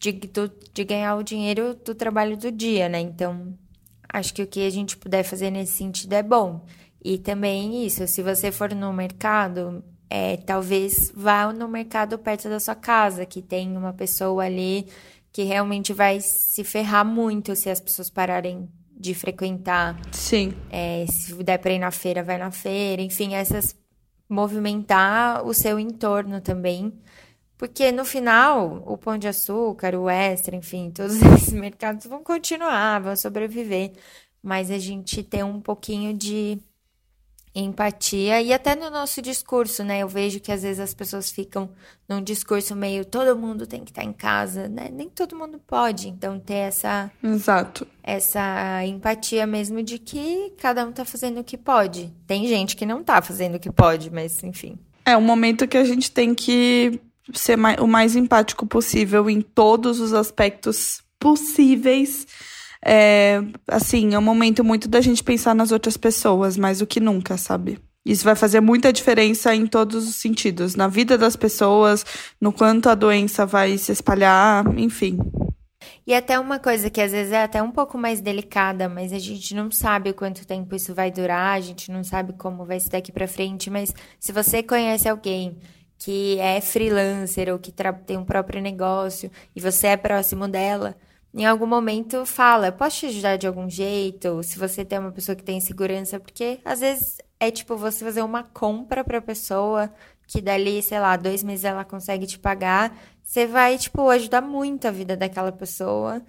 de, 0.00 0.12
do, 0.12 0.52
de 0.72 0.84
ganhar 0.84 1.16
o 1.16 1.24
dinheiro 1.24 1.74
do 1.74 1.94
trabalho 1.94 2.36
do 2.36 2.52
dia, 2.52 2.88
né? 2.88 3.00
Então, 3.00 3.52
acho 4.08 4.32
que 4.34 4.42
o 4.42 4.46
que 4.46 4.66
a 4.66 4.70
gente 4.70 4.96
puder 4.96 5.24
fazer 5.24 5.50
nesse 5.50 5.72
sentido 5.72 6.12
é 6.12 6.22
bom. 6.22 6.64
E 7.02 7.18
também 7.18 7.84
isso, 7.84 8.06
se 8.06 8.22
você 8.22 8.52
for 8.52 8.72
no 8.74 8.92
mercado, 8.92 9.82
é, 10.08 10.36
talvez 10.36 11.12
vá 11.14 11.52
no 11.52 11.68
mercado 11.68 12.18
perto 12.18 12.48
da 12.48 12.60
sua 12.60 12.74
casa, 12.74 13.26
que 13.26 13.42
tem 13.42 13.76
uma 13.76 13.92
pessoa 13.92 14.44
ali 14.44 14.86
que 15.32 15.42
realmente 15.42 15.92
vai 15.92 16.20
se 16.20 16.62
ferrar 16.62 17.04
muito 17.04 17.56
se 17.56 17.68
as 17.68 17.80
pessoas 17.80 18.08
pararem 18.08 18.68
de 18.96 19.14
frequentar. 19.14 20.00
Sim. 20.12 20.54
É, 20.70 21.04
se 21.08 21.34
der 21.42 21.58
para 21.58 21.72
ir 21.72 21.78
na 21.80 21.90
feira, 21.90 22.22
vai 22.22 22.38
na 22.38 22.52
feira. 22.52 23.02
Enfim, 23.02 23.34
essas 23.34 23.76
movimentar 24.28 25.44
o 25.44 25.52
seu 25.52 25.78
entorno 25.78 26.40
também. 26.40 26.92
Porque 27.56 27.92
no 27.92 28.04
final, 28.04 28.82
o 28.86 28.96
Pão 28.96 29.16
de 29.16 29.28
Açúcar, 29.28 29.94
o 29.94 30.08
Extra, 30.08 30.56
enfim, 30.56 30.90
todos 30.90 31.16
esses 31.34 31.52
mercados 31.52 32.06
vão 32.06 32.22
continuar, 32.22 33.00
vão 33.00 33.16
sobreviver. 33.16 33.92
Mas 34.42 34.70
a 34.70 34.78
gente 34.78 35.22
tem 35.22 35.42
um 35.42 35.60
pouquinho 35.60 36.12
de 36.12 36.58
empatia 37.54 38.42
e 38.42 38.52
até 38.52 38.74
no 38.74 38.90
nosso 38.90 39.22
discurso, 39.22 39.84
né? 39.84 40.00
Eu 40.00 40.08
vejo 40.08 40.40
que 40.40 40.50
às 40.50 40.62
vezes 40.62 40.80
as 40.80 40.92
pessoas 40.92 41.30
ficam 41.30 41.70
num 42.08 42.20
discurso 42.20 42.74
meio 42.74 43.04
todo 43.04 43.38
mundo 43.38 43.66
tem 43.66 43.84
que 43.84 43.92
estar 43.92 44.02
em 44.02 44.12
casa, 44.12 44.68
né? 44.68 44.88
Nem 44.92 45.08
todo 45.08 45.36
mundo 45.36 45.60
pode, 45.64 46.08
então 46.08 46.38
ter 46.40 46.54
essa 46.54 47.10
Exato. 47.22 47.86
Essa 48.02 48.84
empatia 48.84 49.46
mesmo 49.46 49.82
de 49.82 49.98
que 49.98 50.52
cada 50.58 50.84
um 50.84 50.90
tá 50.90 51.04
fazendo 51.04 51.40
o 51.40 51.44
que 51.44 51.56
pode. 51.56 52.12
Tem 52.26 52.46
gente 52.46 52.74
que 52.74 52.84
não 52.84 53.04
tá 53.04 53.22
fazendo 53.22 53.54
o 53.54 53.60
que 53.60 53.70
pode, 53.70 54.10
mas 54.10 54.42
enfim. 54.42 54.76
É 55.06 55.16
um 55.16 55.22
momento 55.22 55.68
que 55.68 55.76
a 55.76 55.84
gente 55.84 56.10
tem 56.10 56.34
que 56.34 57.00
ser 57.32 57.56
mais, 57.56 57.78
o 57.78 57.86
mais 57.86 58.16
empático 58.16 58.66
possível 58.66 59.30
em 59.30 59.40
todos 59.40 60.00
os 60.00 60.12
aspectos 60.12 61.02
possíveis 61.18 62.26
é, 62.84 63.40
assim, 63.66 64.14
é 64.14 64.18
um 64.18 64.22
momento 64.22 64.62
muito 64.62 64.88
da 64.88 65.00
gente 65.00 65.24
pensar 65.24 65.54
nas 65.54 65.72
outras 65.72 65.96
pessoas, 65.96 66.56
mais 66.56 66.80
do 66.80 66.86
que 66.86 67.00
nunca, 67.00 67.38
sabe? 67.38 67.78
Isso 68.04 68.22
vai 68.22 68.36
fazer 68.36 68.60
muita 68.60 68.92
diferença 68.92 69.54
em 69.54 69.66
todos 69.66 70.06
os 70.06 70.16
sentidos, 70.16 70.74
na 70.74 70.86
vida 70.86 71.16
das 71.16 71.34
pessoas, 71.34 72.04
no 72.38 72.52
quanto 72.52 72.90
a 72.90 72.94
doença 72.94 73.46
vai 73.46 73.78
se 73.78 73.90
espalhar, 73.90 74.66
enfim. 74.78 75.18
E 76.06 76.14
até 76.14 76.38
uma 76.38 76.58
coisa 76.58 76.90
que 76.90 77.00
às 77.00 77.12
vezes 77.12 77.32
é 77.32 77.42
até 77.42 77.62
um 77.62 77.70
pouco 77.70 77.96
mais 77.96 78.20
delicada, 78.20 78.90
mas 78.90 79.10
a 79.10 79.18
gente 79.18 79.54
não 79.54 79.70
sabe 79.70 80.12
quanto 80.12 80.46
tempo 80.46 80.74
isso 80.76 80.94
vai 80.94 81.10
durar, 81.10 81.56
a 81.56 81.60
gente 81.60 81.90
não 81.90 82.04
sabe 82.04 82.34
como 82.34 82.66
vai 82.66 82.78
ser 82.78 82.90
daqui 82.90 83.10
para 83.10 83.26
frente, 83.26 83.70
mas 83.70 83.94
se 84.20 84.32
você 84.32 84.62
conhece 84.62 85.08
alguém 85.08 85.56
que 85.98 86.38
é 86.38 86.60
freelancer 86.60 87.50
ou 87.50 87.58
que 87.58 87.72
tem 88.04 88.18
um 88.18 88.24
próprio 88.24 88.60
negócio 88.60 89.30
e 89.56 89.60
você 89.60 89.88
é 89.88 89.96
próximo 89.96 90.46
dela, 90.46 90.94
em 91.34 91.44
algum 91.44 91.66
momento 91.66 92.24
fala, 92.24 92.70
posso 92.70 93.00
te 93.00 93.06
ajudar 93.06 93.36
de 93.36 93.46
algum 93.46 93.68
jeito? 93.68 94.42
Se 94.42 94.58
você 94.58 94.84
tem 94.84 94.98
uma 94.98 95.12
pessoa 95.12 95.34
que 95.34 95.42
tem 95.42 95.60
segurança, 95.60 96.20
porque 96.20 96.60
às 96.64 96.80
vezes 96.80 97.18
é 97.40 97.50
tipo 97.50 97.76
você 97.76 98.04
fazer 98.04 98.22
uma 98.22 98.44
compra 98.44 99.02
para 99.02 99.18
a 99.18 99.22
pessoa 99.22 99.92
que 100.26 100.40
dali, 100.40 100.82
sei 100.82 101.00
lá, 101.00 101.16
dois 101.16 101.42
meses 101.42 101.64
ela 101.64 101.84
consegue 101.84 102.26
te 102.26 102.38
pagar, 102.38 102.96
você 103.22 103.46
vai, 103.46 103.76
tipo, 103.78 104.08
ajudar 104.10 104.40
muito 104.40 104.86
a 104.86 104.90
vida 104.90 105.16
daquela 105.16 105.52
pessoa 105.52 106.22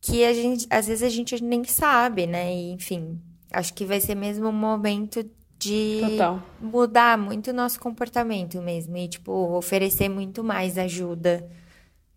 que 0.00 0.24
a 0.24 0.32
gente, 0.32 0.66
às 0.70 0.86
vezes 0.86 1.02
a 1.02 1.08
gente 1.08 1.42
nem 1.42 1.64
sabe, 1.64 2.26
né? 2.26 2.52
E, 2.54 2.72
enfim, 2.72 3.20
acho 3.52 3.74
que 3.74 3.84
vai 3.84 4.00
ser 4.00 4.14
mesmo 4.14 4.48
um 4.48 4.52
momento 4.52 5.28
de 5.58 6.00
Total. 6.10 6.42
mudar 6.60 7.16
muito 7.18 7.50
o 7.50 7.54
nosso 7.54 7.80
comportamento 7.80 8.60
mesmo 8.60 8.96
e, 8.96 9.08
tipo, 9.08 9.32
oferecer 9.56 10.08
muito 10.08 10.44
mais 10.44 10.76
ajuda. 10.78 11.48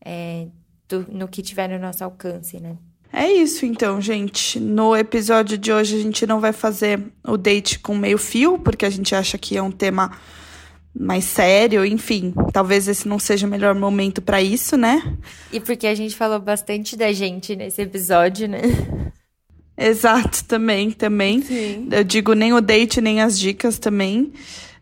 É, 0.04 0.48
do, 0.90 1.06
no 1.10 1.28
que 1.28 1.42
tiver 1.42 1.70
no 1.70 1.80
nosso 1.80 2.04
alcance, 2.04 2.60
né? 2.60 2.76
É 3.14 3.32
isso 3.32 3.66
então, 3.66 4.02
gente. 4.02 4.60
No 4.60 4.96
episódio 4.96 5.58
de 5.58 5.72
hoje 5.72 5.98
a 5.98 6.02
gente 6.02 6.28
não 6.28 6.40
vai 6.40 6.52
fazer 6.52 7.02
o 7.26 7.38
date 7.38 7.80
com 7.80 7.96
meio 7.96 8.18
fio, 8.18 8.60
porque 8.60 8.86
a 8.86 8.90
gente 8.90 9.16
acha 9.16 9.38
que 9.38 9.58
é 9.58 9.62
um 9.62 9.72
tema 9.72 10.12
mais 10.94 11.24
sério, 11.24 11.86
enfim, 11.86 12.34
talvez 12.52 12.88
esse 12.88 13.08
não 13.08 13.20
seja 13.20 13.46
o 13.46 13.50
melhor 13.50 13.76
momento 13.76 14.22
para 14.22 14.42
isso, 14.42 14.76
né? 14.76 15.18
E 15.52 15.60
porque 15.60 15.88
a 15.88 15.96
gente 15.96 16.16
falou 16.16 16.40
bastante 16.40 16.98
da 16.98 17.12
gente 17.14 17.56
nesse 17.56 17.82
episódio, 17.82 18.48
né? 18.48 18.62
Exato, 19.78 20.44
também, 20.44 20.92
também. 20.92 21.42
Sim. 21.42 21.88
Eu 21.92 22.04
digo 22.04 22.34
nem 22.34 22.54
o 22.54 22.60
date, 22.60 23.00
nem 23.00 23.22
as 23.22 23.40
dicas 23.40 23.80
também. 23.80 24.34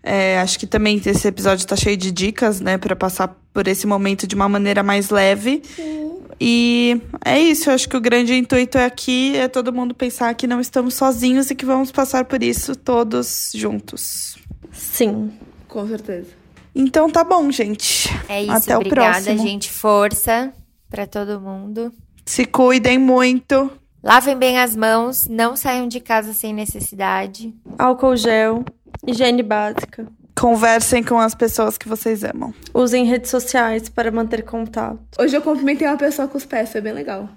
É, 0.10 0.40
acho 0.40 0.58
que 0.58 0.66
também 0.66 1.02
esse 1.06 1.28
episódio 1.28 1.68
tá 1.68 1.76
cheio 1.76 1.98
de 1.98 2.12
dicas, 2.12 2.62
né, 2.62 2.78
para 2.78 2.96
passar 2.96 3.36
por 3.54 3.68
esse 3.68 3.86
momento 3.86 4.26
de 4.26 4.36
uma 4.36 4.48
maneira 4.48 4.82
mais 4.82 5.10
leve. 5.10 5.62
Sim. 5.76 6.18
E 6.40 7.02
é 7.26 7.40
isso, 7.40 7.70
eu 7.70 7.74
acho 7.74 7.90
que 7.90 7.98
o 7.98 8.00
grande 8.02 8.34
intuito 8.34 8.78
aqui 8.78 9.36
é 9.36 9.48
todo 9.48 9.74
mundo 9.74 9.94
pensar 9.94 10.34
que 10.36 10.46
não 10.48 10.62
estamos 10.62 10.94
sozinhos 10.94 11.50
e 11.50 11.56
que 11.56 11.66
vamos 11.66 11.92
passar 11.92 12.26
por 12.26 12.42
isso 12.42 12.76
todos 12.76 13.50
juntos. 13.54 14.38
Sim. 14.72 15.32
Com 15.68 15.88
certeza. 15.88 16.30
Então 16.74 17.10
tá 17.10 17.24
bom, 17.24 17.52
gente. 17.52 18.08
É 18.30 18.44
isso, 18.44 18.52
Até 18.52 18.78
obrigada, 18.78 19.20
o 19.20 19.24
próximo. 19.24 19.48
gente. 19.48 19.72
Força 19.72 20.54
para 20.90 21.06
todo 21.06 21.42
mundo. 21.42 21.92
Se 22.26 22.46
cuidem 22.46 22.98
muito. 22.98 23.70
Lavem 24.04 24.38
bem 24.38 24.60
as 24.60 24.76
mãos, 24.76 25.28
não 25.28 25.56
saiam 25.58 25.88
de 25.88 26.00
casa 26.00 26.34
sem 26.34 26.54
necessidade. 26.54 27.54
Álcool 27.78 28.16
gel, 28.16 28.64
higiene 29.06 29.44
básica. 29.44 30.08
Conversem 30.40 31.04
com 31.04 31.18
as 31.18 31.34
pessoas 31.34 31.78
que 31.78 31.88
vocês 31.88 32.24
amam. 32.24 32.54
Usem 32.74 33.06
redes 33.06 33.32
sociais 33.32 33.90
para 33.90 34.12
manter 34.12 34.44
contato. 34.44 35.00
Hoje 35.20 35.36
eu 35.36 35.42
cumprimentei 35.42 35.88
uma 35.88 35.98
pessoa 35.98 36.28
com 36.28 36.38
os 36.38 36.46
pés, 36.46 36.72
foi 36.72 36.82
bem 36.82 36.94
legal. 36.94 37.28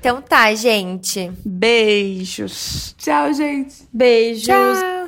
Então 0.00 0.20
tá, 0.20 0.52
gente. 0.52 1.30
Beijos. 1.44 2.92
Tchau, 2.98 3.32
gente. 3.32 3.88
Beijos. 3.92 4.46
Tchau. 4.46 5.01